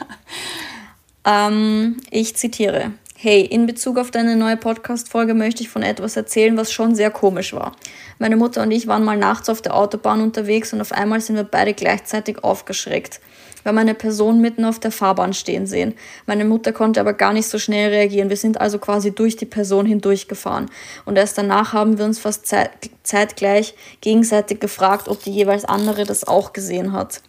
ähm, 1.25 1.99
ich 2.11 2.35
zitiere. 2.37 2.93
Hey, 3.19 3.41
in 3.41 3.65
Bezug 3.65 3.97
auf 3.97 4.11
deine 4.11 4.37
neue 4.37 4.59
Podcast-Folge 4.59 5.33
möchte 5.33 5.63
ich 5.63 5.71
von 5.71 5.83
etwas 5.83 6.19
erzählen, 6.19 6.55
was 6.59 6.71
schon 6.71 6.95
sehr 6.95 7.11
komisch 7.11 7.55
war. 7.55 7.73
Meine 8.19 8.37
Mutter 8.37 8.63
und 8.63 8.71
ich 8.71 8.89
waren 8.89 9.05
mal 9.05 9.17
nachts 9.17 9.49
auf 9.49 9.63
der 9.63 9.75
Autobahn 9.75 10.21
unterwegs 10.21 10.75
und 10.75 10.83
auf 10.83 10.93
einmal 10.93 11.23
sind 11.23 11.37
wir 11.37 11.45
beide 11.45 11.73
gleichzeitig 11.73 12.45
aufgeschreckt. 12.45 13.23
Wir 13.63 13.71
haben 13.71 13.79
eine 13.79 13.95
Person 13.95 14.43
mitten 14.43 14.67
auf 14.67 14.81
der 14.81 14.91
Fahrbahn 14.91 15.33
stehen 15.33 15.67
sehen. 15.67 15.95
Meine 16.27 16.45
Mutter 16.45 16.73
konnte 16.73 17.01
aber 17.01 17.15
gar 17.15 17.33
nicht 17.33 17.49
so 17.49 17.59
schnell 17.59 17.89
reagieren. 17.89 18.29
Wir 18.29 18.37
sind 18.37 18.61
also 18.61 18.79
quasi 18.79 19.15
durch 19.15 19.37
die 19.37 19.47
Person 19.47 19.87
hindurchgefahren. 19.87 20.67
Und 21.07 21.17
erst 21.17 21.39
danach 21.39 21.73
haben 21.73 21.97
wir 21.97 22.05
uns 22.05 22.19
fast 22.19 22.55
zeitgleich 23.03 23.75
gegenseitig 24.03 24.61
gefragt, 24.61 25.09
ob 25.09 25.23
die 25.23 25.33
jeweils 25.33 25.65
andere 25.65 26.05
das 26.05 26.29
auch 26.29 26.53
gesehen 26.53 26.93
hat. 26.93 27.23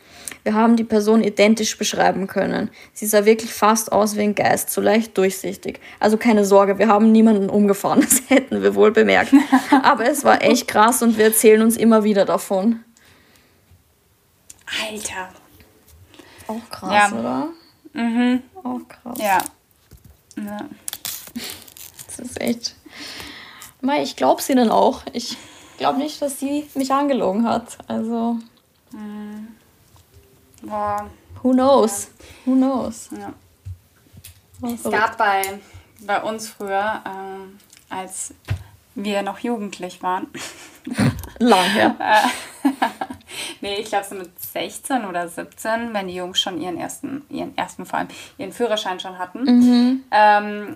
Wir 0.44 0.54
haben 0.54 0.76
die 0.76 0.84
Person 0.84 1.24
identisch 1.24 1.78
beschreiben 1.78 2.28
können. 2.28 2.70
Sie 2.94 3.06
sah 3.06 3.26
wirklich 3.26 3.54
fast 3.54 3.92
aus 3.92 4.16
wie 4.16 4.22
ein 4.22 4.36
Geist, 4.36 4.70
so 4.70 4.82
leicht 4.82 5.18
durchsichtig. 5.18 5.80
Also 6.00 6.18
keine 6.18 6.46
Sorge, 6.46 6.80
wir 6.80 6.88
haben 6.88 7.12
niemanden 7.12 7.50
umgefahren, 7.50 8.02
das 8.10 8.22
hätten 8.30 8.62
wir 8.62 8.76
wohl 8.76 8.92
bemerkt. 8.92 9.34
Aber 9.84 10.10
es 10.10 10.24
war 10.24 10.42
echt 10.42 10.68
krass 10.68 11.02
und 11.02 11.18
wir 11.18 11.26
erzählen 11.26 11.62
uns 11.62 11.78
immer 11.78 12.04
wieder 12.04 12.26
davon. 12.26 12.84
Alter. 14.90 15.30
Auch 16.48 16.70
krass, 16.70 17.12
ja. 17.12 17.18
oder? 17.18 17.48
Mhm. 17.94 18.44
Auch 18.56 18.80
krass. 18.88 19.18
Ja. 19.20 19.40
ja. 20.38 20.60
Das 22.06 22.20
ist 22.20 22.42
echt. 22.42 22.76
Ich 24.02 24.16
glaube 24.16 24.42
sie 24.42 24.56
dann 24.56 24.70
auch. 24.70 25.04
Ich 25.14 25.38
glaube 25.78 26.00
nicht, 26.00 26.22
dass 26.22 26.40
sie 26.40 26.68
mich 26.74 26.92
angelogen 26.92 27.48
hat. 27.48 27.78
Also. 27.88 28.38
Mhm. 28.92 29.48
Boah. 30.68 31.10
Who 31.44 31.54
knows? 31.54 32.08
Ja. 32.46 32.52
Who 32.52 32.56
knows? 32.56 33.10
Ja. 33.12 33.34
Es 34.74 34.84
gab 34.84 35.18
bei, 35.18 35.60
bei 36.02 36.22
uns 36.22 36.50
früher, 36.50 37.02
ähm, 37.06 37.60
als 37.90 38.34
wir 38.96 39.22
noch 39.22 39.40
jugendlich 39.40 40.02
waren, 40.02 40.28
lang 41.40 41.70
her, 41.70 41.96
nee, 43.62 43.76
ich 43.76 43.90
glaube 43.90 44.06
so 44.06 44.16
mit 44.16 44.42
16 44.42 45.06
oder 45.06 45.28
17, 45.28 45.94
wenn 45.94 46.08
die 46.08 46.16
Jungs 46.16 46.40
schon 46.42 46.60
ihren 46.60 46.78
ersten, 46.78 47.24
ihren 47.30 47.56
ersten 47.58 47.86
vor 47.86 48.00
allem, 48.00 48.08
ihren 48.38 48.52
Führerschein 48.52 49.00
schon 49.00 49.18
hatten. 49.18 49.44
Mhm. 49.44 50.04
Ähm, 50.12 50.76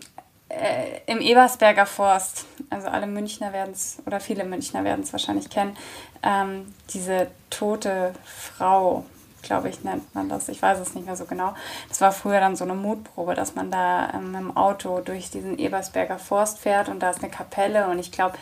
äh, 0.50 1.00
Im 1.08 1.22
Ebersberger 1.22 1.86
Forst, 1.86 2.46
also 2.70 2.88
alle 2.88 3.08
Münchner 3.08 3.54
werden 3.54 3.72
es, 3.72 3.98
oder 4.06 4.20
viele 4.20 4.44
Münchner 4.44 4.84
werden 4.84 5.04
es 5.04 5.12
wahrscheinlich 5.12 5.50
kennen, 5.50 5.76
ähm, 6.24 6.74
diese 6.94 7.32
tote 7.50 8.14
Frau, 8.26 9.06
glaube 9.42 9.70
ich, 9.70 9.84
nennt 9.84 10.14
man 10.16 10.30
das. 10.30 10.50
Ich 10.50 10.62
weiß 10.62 10.80
es 10.80 10.94
nicht 10.94 11.06
mehr 11.06 11.16
so 11.16 11.26
genau. 11.26 11.54
Das 11.89 12.02
war 12.02 12.12
früher 12.12 12.39
dann 12.39 12.56
so 12.56 12.64
eine 12.64 12.76
Mutprobe, 12.76 13.36
dass 13.36 13.56
man 13.56 13.72
da 13.72 14.12
ähm, 14.14 14.36
im 14.36 14.58
Auto 14.58 15.02
durch 15.02 15.30
diesen 15.30 15.58
Ebersberger 15.58 16.20
Forst 16.20 16.60
fährt 16.60 16.89
und 16.89 17.00
da 17.00 17.10
ist 17.10 17.24
eine 17.24 17.32
Kapelle 17.32 17.88
und 17.88 18.00
ich 18.00 18.12
glaube, 18.12 18.38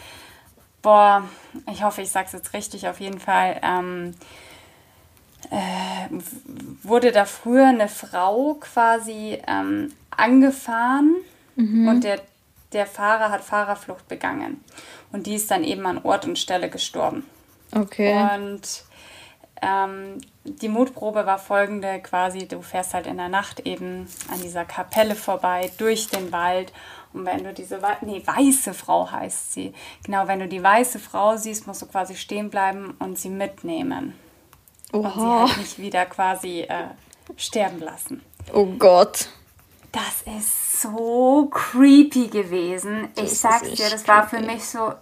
boah, 0.82 1.24
ich 1.72 1.84
hoffe, 1.84 2.02
ich 2.02 2.12
sage 2.12 2.28
es 2.28 2.34
jetzt 2.34 2.54
richtig, 2.54 2.88
auf 2.88 3.00
jeden 3.00 3.20
Fall. 3.20 3.60
Ähm, 3.64 4.16
äh, 5.52 6.10
wurde 6.84 7.12
da 7.12 7.26
früher 7.26 7.68
eine 7.68 7.88
Frau 7.88 8.56
quasi 8.56 9.42
ähm, 9.48 9.94
angefahren 10.12 11.16
mhm. 11.56 11.88
und 11.88 12.04
der, 12.04 12.22
der 12.74 12.86
Fahrer 12.86 13.32
hat 13.32 13.42
Fahrerflucht 13.42 14.08
begangen. 14.08 14.64
Und 15.12 15.28
die 15.28 15.36
ist 15.36 15.50
dann 15.50 15.64
eben 15.64 15.86
an 15.86 16.00
Ort 16.04 16.26
und 16.26 16.38
Stelle 16.38 16.70
gestorben. 16.70 17.26
Okay. 17.74 18.14
Und 18.36 18.84
ähm, 19.62 20.20
die 20.44 20.70
Mutprobe 20.70 21.26
war 21.26 21.40
folgende 21.40 22.00
quasi, 22.02 22.48
du 22.48 22.62
fährst 22.62 22.94
halt 22.94 23.08
in 23.08 23.18
der 23.18 23.30
Nacht 23.30 23.62
eben 23.62 24.08
an 24.32 24.42
dieser 24.42 24.66
Kapelle 24.66 25.16
vorbei, 25.16 25.72
durch 25.78 26.08
den 26.08 26.32
Wald 26.32 26.74
und 27.14 27.26
wenn 27.26 27.44
du 27.44 27.54
diese, 27.54 27.80
nee, 28.02 28.22
weiße 28.26 28.74
Frau 28.74 29.12
heißt 29.12 29.54
sie, 29.54 29.74
genau, 30.04 30.28
wenn 30.28 30.40
du 30.40 30.48
die 30.48 30.62
weiße 30.62 31.00
Frau 31.00 31.38
siehst, 31.38 31.66
musst 31.66 31.82
du 31.82 31.88
quasi 31.88 32.16
stehen 32.16 32.50
bleiben 32.50 32.96
und 33.00 33.18
sie 33.18 33.30
mitnehmen. 33.30 34.14
Oha. 34.94 35.08
Und 35.08 35.14
sie 35.14 35.54
halt 35.54 35.58
nicht 35.58 35.80
wieder 35.80 36.06
quasi 36.06 36.62
äh, 36.62 36.88
sterben 37.36 37.80
lassen. 37.80 38.24
Oh 38.54 38.66
Gott. 38.66 39.30
Das 39.92 40.22
ist 40.38 40.82
so 40.82 41.50
creepy 41.52 42.28
gewesen. 42.28 43.10
Das 43.16 43.32
ich 43.32 43.40
sag's 43.40 43.72
dir, 43.72 43.90
das 43.90 44.08
war 44.08 44.28
für 44.28 44.40
mich 44.40 44.64
so 44.64 44.94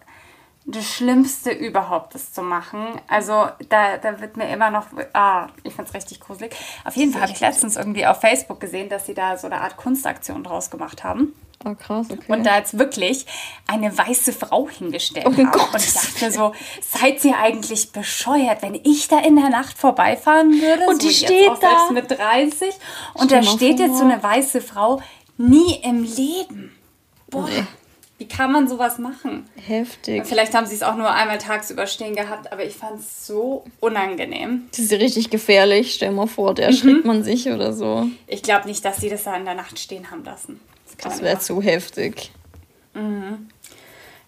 das 0.67 0.85
Schlimmste 0.85 1.51
überhaupt, 1.51 2.13
das 2.13 2.33
zu 2.33 2.41
machen. 2.41 2.85
Also 3.07 3.47
da, 3.69 3.97
da 3.97 4.19
wird 4.19 4.35
mir 4.35 4.49
immer 4.49 4.69
noch, 4.69 4.87
ah, 5.13 5.47
ich 5.63 5.73
find's 5.73 5.93
richtig 5.93 6.19
gruselig. 6.19 6.53
Auf 6.83 6.97
jeden 6.97 7.13
Fall 7.13 7.21
habe 7.21 7.31
ich 7.31 7.39
letztens 7.39 7.77
irgendwie 7.77 8.05
auf 8.05 8.19
Facebook 8.19 8.59
gesehen, 8.59 8.89
dass 8.89 9.05
sie 9.05 9.13
da 9.13 9.37
so 9.37 9.47
eine 9.47 9.61
Art 9.61 9.77
Kunstaktion 9.77 10.43
draus 10.43 10.69
gemacht 10.69 11.05
haben. 11.05 11.33
Oh, 11.65 11.73
krass, 11.73 12.07
okay. 12.11 12.31
Und 12.31 12.45
da 12.45 12.57
jetzt 12.57 12.77
wirklich 12.77 13.25
eine 13.65 13.97
weiße 13.97 14.33
Frau 14.33 14.67
hingestellt 14.69 15.25
oh 15.27 15.31
haben. 15.31 15.51
Gott. 15.51 15.73
Und 15.73 15.83
ich 15.83 15.93
dachte 15.93 16.31
so, 16.31 16.53
seid 16.81 17.23
ihr 17.23 17.37
eigentlich 17.37 17.93
bescheuert, 17.93 18.61
wenn 18.61 18.75
ich 18.75 19.07
da 19.07 19.19
in 19.19 19.37
der 19.37 19.49
Nacht 19.49 19.77
vorbeifahren 19.77 20.51
würde? 20.51 20.85
Und 20.87 21.01
so 21.01 21.07
die 21.07 21.13
steht 21.13 21.51
da. 21.61 21.89
mit 21.91 22.11
30. 22.11 22.73
Und 23.13 23.31
da 23.31 23.41
steht 23.41 23.79
jetzt 23.79 23.97
so 23.97 24.03
eine 24.03 24.21
weiße 24.21 24.61
Frau 24.61 25.01
nie 25.37 25.79
im 25.81 26.03
Leben. 26.03 26.75
Boah. 27.29 27.47
Nee. 27.47 27.63
Wie 28.17 28.27
kann 28.27 28.51
man 28.51 28.67
sowas 28.67 28.97
machen? 28.97 29.47
Heftig. 29.55 30.25
Vielleicht 30.25 30.55
haben 30.55 30.65
sie 30.65 30.73
es 30.73 30.81
auch 30.81 30.95
nur 30.95 31.11
einmal 31.11 31.37
tagsüber 31.37 31.85
stehen 31.85 32.15
gehabt, 32.15 32.51
aber 32.51 32.65
ich 32.65 32.75
fand 32.75 32.99
es 32.99 33.27
so 33.27 33.63
unangenehm. 33.79 34.67
Das 34.71 34.79
ist 34.79 34.91
richtig 34.93 35.29
gefährlich. 35.29 35.93
Stell 35.93 36.11
mal 36.11 36.25
vor, 36.25 36.55
der 36.55 36.67
erschrickt 36.67 37.03
mhm. 37.03 37.07
man 37.07 37.23
sich 37.23 37.47
oder 37.49 37.73
so. 37.73 38.07
Ich 38.25 38.41
glaube 38.41 38.67
nicht, 38.67 38.83
dass 38.83 38.97
sie 38.97 39.09
das 39.09 39.23
da 39.23 39.35
in 39.35 39.45
der 39.45 39.53
Nacht 39.53 39.77
stehen 39.77 40.09
haben 40.09 40.23
lassen. 40.23 40.59
Das 41.03 41.21
wäre 41.21 41.37
zu 41.37 41.61
heftig. 41.61 42.31
Mhm. 42.95 43.49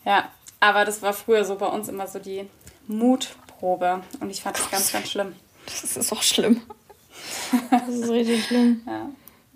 Ja, 0.06 0.30
aber 0.60 0.86
das 0.86 1.02
war 1.02 1.14
früher 1.14 1.44
so 1.44 1.56
bei 1.56 1.66
uns 1.66 1.88
immer 1.88 2.06
so 2.06 2.20
die 2.20 2.48
Mutprobe. 2.88 4.02
Und 4.20 4.30
ich 4.30 4.42
fand 4.42 4.58
das 4.58 4.70
ganz, 4.70 4.92
ganz 4.92 5.10
schlimm. 5.10 5.34
Das 5.66 5.98
ist 5.98 6.12
auch 6.12 6.24
schlimm. 6.24 6.62
Das 7.72 7.90
ist 7.90 8.10
richtig 8.10 8.46
schlimm. 8.46 8.82
Ja. 8.86 9.10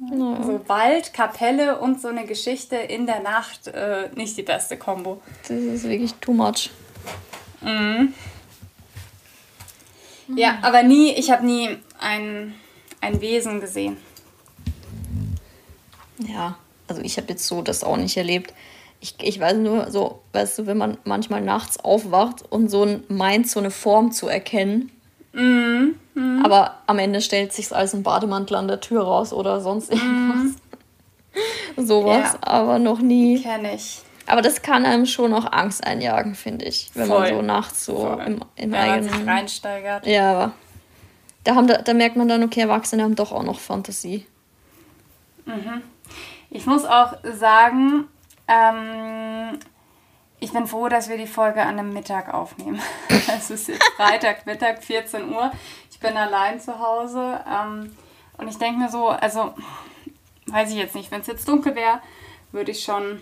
Naja. 0.10 0.44
So 0.44 0.62
Wald, 0.68 1.14
Kapelle 1.14 1.80
und 1.80 2.02
so 2.02 2.08
eine 2.08 2.26
Geschichte 2.26 2.76
in 2.76 3.06
der 3.06 3.22
Nacht, 3.22 3.68
äh, 3.68 4.10
nicht 4.16 4.38
die 4.38 4.44
beste 4.44 4.78
Kombo. 4.78 5.22
Das 5.42 5.52
ist 5.52 5.84
wirklich 5.84 6.14
too 6.16 6.34
much. 6.34 6.72
Mhm. 7.62 8.14
Ja, 10.36 10.60
aber 10.62 10.84
nie, 10.84 11.12
ich 11.12 11.32
habe 11.32 11.46
nie 11.46 11.78
ein, 12.00 12.56
ein 13.02 13.22
Wesen 13.22 13.60
gesehen. 13.60 13.98
Ja, 16.18 16.58
also 16.88 17.02
ich 17.02 17.18
habe 17.18 17.28
jetzt 17.30 17.46
so 17.46 17.62
das 17.62 17.84
auch 17.84 17.98
nicht 17.98 18.18
erlebt. 18.18 18.54
Ich, 19.00 19.16
ich 19.22 19.40
weiß 19.40 19.58
nur 19.58 19.92
so, 19.92 20.22
weißt 20.32 20.60
du, 20.60 20.66
wenn 20.66 20.78
man 20.78 20.98
manchmal 21.04 21.42
nachts 21.42 21.78
aufwacht 21.80 22.50
und 22.50 22.70
so 22.70 23.02
meint, 23.10 23.50
so 23.50 23.60
eine 23.60 23.72
Form 23.72 24.12
zu 24.12 24.28
erkennen. 24.28 24.92
Mhm. 25.34 25.96
Mhm. 26.14 26.46
Aber 26.46 26.78
am 26.88 27.00
Ende 27.00 27.22
stellt 27.22 27.54
sich 27.54 27.76
als 27.76 27.94
ein 27.94 28.04
Bademantel 28.04 28.56
an 28.56 28.68
der 28.68 28.80
Tür 28.80 29.04
raus 29.04 29.34
oder 29.34 29.62
sonst 29.62 29.94
mhm. 29.94 30.00
irgendwas. 30.00 30.44
Mhm. 30.46 30.56
Sowas, 31.86 32.34
ja. 32.34 32.40
aber 32.42 32.80
noch 32.80 33.00
nie. 33.00 33.42
Kenne 33.42 33.76
ich. 33.76 34.02
Aber 34.28 34.42
das 34.42 34.62
kann 34.62 34.86
einem 34.86 35.06
schon 35.06 35.34
auch 35.34 35.52
Angst 35.52 35.86
einjagen, 35.86 36.36
finde 36.36 36.66
ich. 36.66 36.92
Wenn 36.94 37.08
Voll. 37.08 37.20
man 37.20 37.30
so 37.30 37.42
nachts 37.42 37.86
so 37.86 37.98
Voll. 37.98 38.24
im, 38.26 38.40
im 38.56 38.72
wenn 38.72 38.76
eigenen. 38.76 39.10
Man 39.10 39.20
sich 39.20 39.28
reinsteigert. 39.28 40.06
Ja, 40.06 40.32
aber 40.32 40.52
da, 41.44 41.56
haben, 41.56 41.68
da, 41.68 41.82
da 41.82 41.94
merkt 41.94 42.16
man 42.16 42.28
dann, 42.28 42.44
okay, 42.44 42.62
Erwachsene 42.62 43.04
haben 43.04 43.16
doch 43.16 43.32
auch 43.32 43.44
noch 43.44 43.60
Fantasie. 43.60 44.26
Mhm. 45.46 45.82
Ich 46.50 46.66
muss 46.66 46.86
auch 46.86 47.16
sagen, 47.34 48.08
ähm, 48.48 49.23
ich 50.44 50.52
bin 50.52 50.68
froh, 50.68 50.90
dass 50.90 51.08
wir 51.08 51.16
die 51.16 51.26
Folge 51.26 51.62
an 51.62 51.80
einem 51.80 51.94
Mittag 51.94 52.34
aufnehmen. 52.34 52.82
es 53.10 53.50
ist 53.50 53.70
jetzt 53.70 53.84
Freitag, 53.96 54.46
Mittag, 54.46 54.84
14 54.84 55.34
Uhr. 55.34 55.52
Ich 55.90 56.00
bin 56.00 56.18
allein 56.18 56.60
zu 56.60 56.80
Hause. 56.80 57.40
Ähm, 57.50 57.96
und 58.38 58.50
ich 58.50 58.58
denke 58.58 58.78
mir 58.78 58.90
so, 58.90 59.08
also, 59.08 59.54
weiß 60.48 60.70
ich 60.72 60.76
jetzt 60.76 60.96
nicht, 60.96 61.12
wenn 61.12 61.22
es 61.22 61.28
jetzt 61.28 61.48
dunkel 61.48 61.76
wäre, 61.76 62.02
würde 62.52 62.72
ich 62.72 62.84
schon. 62.84 63.22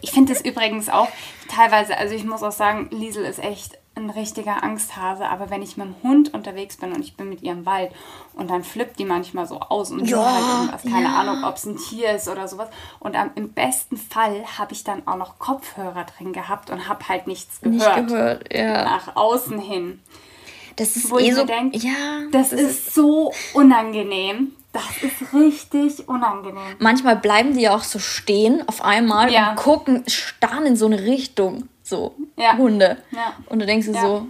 Ich 0.00 0.12
finde 0.12 0.32
es 0.32 0.42
übrigens 0.42 0.88
auch 0.88 1.08
teilweise, 1.48 1.98
also 1.98 2.14
ich 2.14 2.24
muss 2.24 2.42
auch 2.42 2.52
sagen, 2.52 2.88
Liesel 2.90 3.26
ist 3.26 3.38
echt 3.38 3.76
ein 3.96 4.10
richtiger 4.10 4.62
Angsthase, 4.62 5.26
aber 5.26 5.50
wenn 5.50 5.62
ich 5.62 5.76
mit 5.76 5.86
dem 5.86 5.94
Hund 6.02 6.34
unterwegs 6.34 6.76
bin 6.76 6.92
und 6.92 7.00
ich 7.00 7.16
bin 7.16 7.28
mit 7.28 7.42
ihr 7.42 7.52
im 7.52 7.64
Wald 7.64 7.92
und 8.34 8.50
dann 8.50 8.64
flippt 8.64 8.98
die 8.98 9.04
manchmal 9.04 9.46
so 9.46 9.60
aus 9.60 9.90
und 9.90 10.08
ja, 10.08 10.24
halt 10.24 10.44
irgendwas, 10.44 10.82
keine 10.82 11.08
ja. 11.08 11.20
Ahnung, 11.20 11.44
ob 11.44 11.56
es 11.56 11.64
ein 11.64 11.76
Tier 11.76 12.10
ist 12.10 12.28
oder 12.28 12.48
sowas. 12.48 12.68
Und 12.98 13.14
am, 13.16 13.30
im 13.36 13.52
besten 13.52 13.96
Fall 13.96 14.44
habe 14.58 14.72
ich 14.72 14.82
dann 14.82 15.06
auch 15.06 15.16
noch 15.16 15.38
Kopfhörer 15.38 16.04
drin 16.04 16.32
gehabt 16.32 16.70
und 16.70 16.88
habe 16.88 17.08
halt 17.08 17.26
nichts 17.26 17.60
gehört. 17.60 17.96
Nicht 17.96 18.08
gehört, 18.08 18.52
ja. 18.52 18.84
Nach 18.84 19.14
außen 19.14 19.60
hin. 19.60 20.00
Das 20.76 20.96
ist 20.96 21.10
Wo 21.10 21.18
eh 21.18 21.28
ich 21.28 21.34
so, 21.36 21.44
denk, 21.44 21.80
ja, 21.82 21.92
das, 22.32 22.50
das 22.50 22.60
ist, 22.60 22.70
ist 22.70 22.94
so 22.94 23.32
unangenehm. 23.52 24.52
Das 24.72 24.82
ist 25.02 25.32
richtig 25.32 26.08
unangenehm. 26.08 26.74
Manchmal 26.80 27.14
bleiben 27.14 27.56
die 27.56 27.68
auch 27.68 27.84
so 27.84 28.00
stehen 28.00 28.68
auf 28.68 28.82
einmal 28.82 29.32
ja. 29.32 29.50
und 29.50 29.56
gucken, 29.56 30.02
starren 30.08 30.66
in 30.66 30.74
so 30.74 30.86
eine 30.86 31.00
Richtung. 31.02 31.68
So, 31.84 32.14
ja. 32.36 32.56
Hunde. 32.56 32.96
Ja. 33.10 33.34
Und 33.46 33.60
du 33.60 33.66
denkst 33.66 33.86
dir 33.86 34.00
so, 34.00 34.26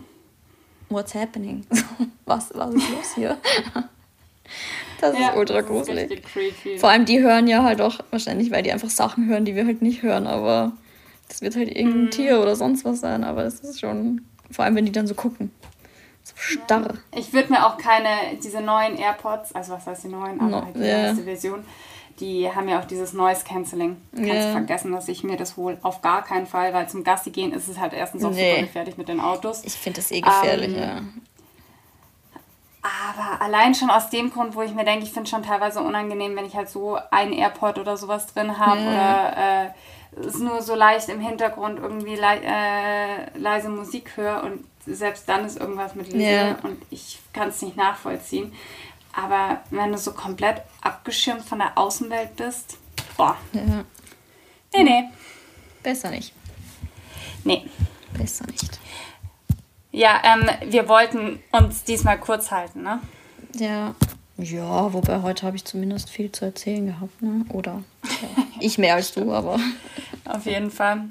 what's 0.89 1.15
happening? 1.15 1.65
was, 2.27 2.51
was 2.53 2.75
ist 2.75 2.91
los 2.91 3.15
hier? 3.15 3.39
Das 5.01 5.19
ja, 5.19 5.31
ist 5.31 5.37
ultra 5.37 5.57
das 5.57 5.67
gruselig. 5.67 6.23
Ist 6.65 6.81
Vor 6.81 6.89
allem 6.89 7.05
die 7.05 7.21
hören 7.21 7.47
ja 7.47 7.63
halt 7.63 7.81
auch 7.83 7.99
wahrscheinlich, 8.11 8.51
weil 8.51 8.63
die 8.63 8.73
einfach 8.73 8.89
Sachen 8.89 9.29
hören, 9.29 9.45
die 9.45 9.55
wir 9.55 9.67
halt 9.67 9.83
nicht 9.83 10.03
hören, 10.03 10.27
aber 10.27 10.73
das 11.29 11.43
wird 11.43 11.57
halt 11.57 11.69
irgendein 11.69 12.05
mm. 12.07 12.11
Tier 12.11 12.41
oder 12.41 12.57
sonst 12.57 12.85
was 12.85 13.01
sein, 13.01 13.25
aber 13.25 13.43
das 13.43 13.61
ist 13.61 13.81
schon, 13.81 14.23
vor 14.51 14.65
allem 14.65 14.77
wenn 14.77 14.87
die 14.87 14.93
dann 14.93 15.07
so 15.07 15.15
gucken. 15.15 15.51
So 16.23 16.35
starr. 16.37 16.95
Ich 17.15 17.33
würde 17.35 17.53
mir 17.53 17.67
auch 17.67 17.77
keine, 17.77 18.39
diese 18.43 18.63
neuen 18.63 18.97
AirPods, 18.97 19.55
also 19.55 19.73
was 19.73 19.87
heißt 19.87 20.05
die 20.05 20.09
neuen, 20.09 20.41
aber 20.41 20.51
no, 20.51 20.65
halt 20.65 20.77
die 20.77 20.81
yeah. 20.81 21.03
neueste 21.03 21.25
Version, 21.25 21.65
die 22.21 22.51
haben 22.51 22.69
ja 22.69 22.81
auch 22.81 22.85
dieses 22.85 23.13
Noise 23.13 23.45
Cancelling. 23.45 23.97
Kannst 24.15 24.31
yeah. 24.33 24.53
vergessen, 24.53 24.93
dass 24.93 25.09
ich 25.09 25.25
mir 25.25 25.37
das 25.37 25.57
hole. 25.57 25.79
Auf 25.83 26.03
gar 26.03 26.23
keinen 26.23 26.47
Fall, 26.47 26.73
weil 26.73 26.89
zum 26.89 27.05
Gassi 27.05 27.31
gehen 27.31 27.53
ist 27.53 27.69
es 27.69 27.79
halt 27.79 27.93
erstens 27.93 28.25
auch 28.25 28.31
nee. 28.31 28.51
super 28.51 28.63
gefährlich 28.63 28.97
mit 28.97 29.09
den 29.09 29.21
Autos. 29.21 29.65
Ich 29.65 29.75
finde 29.75 30.01
das 30.01 30.11
eh 30.11 30.21
gefährlich, 30.21 30.77
ähm, 30.77 30.81
ja. 30.81 31.01
Aber 32.85 33.41
allein 33.41 33.75
schon 33.75 33.89
aus 33.89 34.11
dem 34.11 34.31
Grund, 34.31 34.55
wo 34.55 34.63
ich 34.63 34.75
mir 34.75 34.85
denke, 34.85 35.05
ich 35.05 35.13
finde 35.13 35.25
es 35.25 35.31
schon 35.31 35.43
teilweise 35.43 35.81
unangenehm, 35.81 36.37
wenn 36.37 36.45
ich 36.45 36.55
halt 36.55 36.69
so 36.69 36.99
einen 37.11 37.33
AirPod 37.33 37.79
oder 37.79 37.97
sowas 37.97 38.27
drin 38.27 38.59
habe 38.59 38.81
ja. 38.81 38.87
oder 38.91 39.67
äh, 40.17 40.27
es 40.27 40.39
nur 40.39 40.61
so 40.61 40.75
leicht 40.75 41.09
im 41.09 41.19
Hintergrund 41.19 41.79
irgendwie 41.79 42.17
le 42.17 42.41
äh, 42.45 43.39
leise 43.39 43.71
Musik 43.71 44.17
höre 44.17 44.45
und 44.45 44.65
selbst 44.87 45.29
dann 45.29 45.47
ist 45.47 45.59
irgendwas 45.59 45.95
mit 45.95 46.13
Lesen 46.13 46.21
ja. 46.31 46.57
und 46.63 46.83
ich 46.91 47.21
kann 47.33 47.49
es 47.49 47.63
nicht 47.63 47.77
nachvollziehen. 47.77 48.53
Aber 49.17 49.61
wenn 49.71 49.93
du 49.93 49.99
so 49.99 50.13
komplett 50.13 50.63
abgeschirmt 50.81 51.45
von 51.45 51.59
der 51.59 51.77
Außenwelt 51.79 52.37
bist, 52.37 52.77
boah. 53.17 53.37
Ja. 53.53 53.85
Nee, 54.75 54.83
nee. 54.83 55.05
Besser 55.83 56.11
nicht. 56.11 56.33
Nee. 57.45 57.65
Besser 58.17 58.47
nicht. 58.47 58.81
Ja, 59.93 60.21
ähm, 60.25 60.49
wir 60.71 60.89
wollten 60.89 61.41
uns 61.53 61.85
diesmal 61.85 62.19
kurz 62.19 62.51
halten, 62.51 62.83
ne? 62.83 63.01
Ja. 63.55 63.95
Ja, 64.37 64.93
wobei 64.93 65.23
heute 65.23 65.47
habe 65.47 65.57
ich 65.57 65.65
zumindest 65.65 66.11
viel 66.11 66.33
zu 66.33 66.45
erzählen 66.45 66.87
gehabt, 66.87 67.23
ne? 67.23 67.45
Oder 67.51 67.85
ja. 68.03 68.45
ich 68.61 68.79
mehr 68.79 68.97
als 68.97 69.13
du, 69.13 69.33
aber. 69.33 69.61
Auf 70.25 70.47
jeden 70.47 70.73
Fall. 70.73 71.05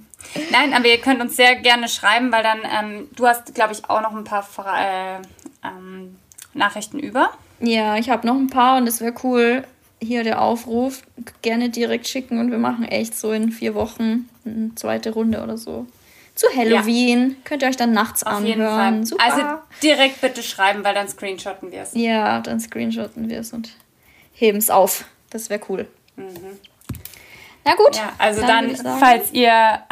Nein, 0.51 0.73
aber 0.73 0.87
ihr 0.87 0.99
könnt 0.99 1.21
uns 1.21 1.37
sehr 1.37 1.55
gerne 1.55 1.87
schreiben, 1.87 2.31
weil 2.33 2.43
dann, 2.43 2.59
ähm, 2.63 3.07
du 3.15 3.25
hast, 3.25 3.55
glaube 3.55 3.71
ich, 3.71 3.89
auch 3.89 4.01
noch 4.01 4.13
ein 4.13 4.25
paar 4.25 4.43
Fra 4.43 5.15
äh, 5.15 5.21
ähm, 5.63 6.17
Nachrichten 6.53 6.99
über. 6.99 7.31
Ja, 7.59 7.97
ich 7.97 8.09
habe 8.09 8.27
noch 8.27 8.35
ein 8.35 8.47
paar 8.47 8.77
und 8.77 8.87
es 8.87 9.01
wäre 9.01 9.13
cool, 9.23 9.63
hier 10.01 10.23
der 10.23 10.41
Aufruf, 10.41 11.03
gerne 11.41 11.69
direkt 11.69 12.07
schicken 12.07 12.39
und 12.39 12.51
wir 12.51 12.57
machen 12.57 12.85
echt 12.85 13.17
so 13.17 13.31
in 13.31 13.51
vier 13.51 13.73
Wochen 13.75 14.29
eine 14.45 14.71
zweite 14.75 15.11
Runde 15.11 15.41
oder 15.41 15.57
so. 15.57 15.87
Zu 16.35 16.47
Halloween. 16.55 17.29
Ja. 17.29 17.35
Könnt 17.43 17.61
ihr 17.61 17.69
euch 17.69 17.77
dann 17.77 17.91
nachts 17.91 18.23
Auf 18.23 18.33
anhören. 18.33 19.05
Super. 19.05 19.23
Also 19.23 19.41
direkt 19.83 20.19
bitte 20.19 20.41
schreiben, 20.41 20.83
weil 20.83 20.95
dann 20.95 21.07
screenshotten 21.07 21.71
wir 21.71 21.83
es. 21.83 21.93
Ja, 21.93 22.39
dann 22.39 22.59
screenshotten 22.59 23.29
wir 23.29 23.39
es 23.39 23.53
und 23.53 23.69
heben 24.33 24.57
es 24.57 24.69
auf. 24.69 25.05
Das 25.29 25.49
wäre 25.49 25.61
cool. 25.69 25.87
Mhm. 26.15 26.59
Na 27.65 27.75
gut. 27.75 27.95
Ja, 27.95 28.13
also 28.17 28.41
dann, 28.41 28.73
dann 28.73 28.99
falls 28.99 29.31
ihr, 29.31 29.83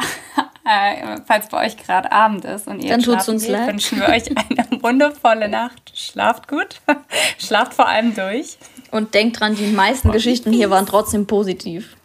äh, 0.64 1.20
falls 1.26 1.48
bei 1.48 1.66
euch 1.66 1.76
gerade 1.76 2.12
Abend 2.12 2.44
ist 2.44 2.68
und 2.68 2.80
ihr 2.80 2.90
dann 2.90 3.02
tut's 3.02 3.28
uns 3.28 3.42
geht, 3.42 3.52
leid. 3.52 3.68
wünschen 3.68 3.98
wir 3.98 4.08
euch 4.08 4.24
eine 4.30 4.66
wundervolle 4.82 5.48
Nacht. 5.48 5.92
Schlaft 5.94 6.46
gut. 6.48 6.80
Schlaft 7.38 7.74
vor 7.74 7.88
allem 7.88 8.14
durch. 8.14 8.58
Und 8.90 9.14
denkt 9.14 9.40
dran, 9.40 9.56
die 9.56 9.66
meisten 9.66 10.08
und 10.08 10.12
Geschichten 10.12 10.52
hier 10.52 10.70
waren 10.70 10.86
trotzdem 10.86 11.26
positiv. 11.26 11.96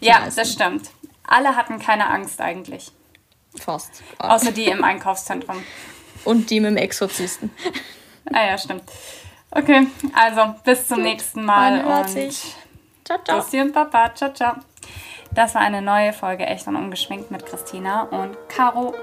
Die 0.00 0.06
ja, 0.06 0.20
meisten. 0.20 0.40
das 0.40 0.52
stimmt. 0.52 0.90
Alle 1.26 1.56
hatten 1.56 1.78
keine 1.78 2.08
Angst 2.08 2.40
eigentlich. 2.40 2.92
Fast. 3.56 4.02
Außer 4.18 4.52
die 4.52 4.66
im 4.66 4.82
Einkaufszentrum. 4.84 5.62
Und 6.24 6.50
die 6.50 6.60
mit 6.60 6.70
dem 6.70 6.76
Exorzisten. 6.76 7.50
Ah 8.32 8.46
ja, 8.46 8.58
stimmt. 8.58 8.84
Okay, 9.50 9.86
also 10.14 10.54
bis 10.64 10.88
zum 10.88 10.98
Gut, 10.98 11.06
nächsten 11.06 11.44
Mal. 11.44 11.82
Man 11.82 11.86
hört 11.86 12.06
und 12.06 12.12
sich. 12.12 12.54
Ciao, 13.04 13.18
ciao. 13.24 13.38
Bussi 13.38 13.60
und 13.60 13.72
Papa. 13.72 14.14
Ciao, 14.14 14.32
ciao. 14.32 14.56
Das 15.36 15.54
war 15.54 15.60
eine 15.60 15.82
neue 15.82 16.14
Folge 16.14 16.46
Echt 16.46 16.66
und 16.66 16.76
Ungeschminkt 16.76 17.30
mit 17.30 17.44
Christina 17.44 18.04
und 18.04 18.38
Caro. 18.48 18.94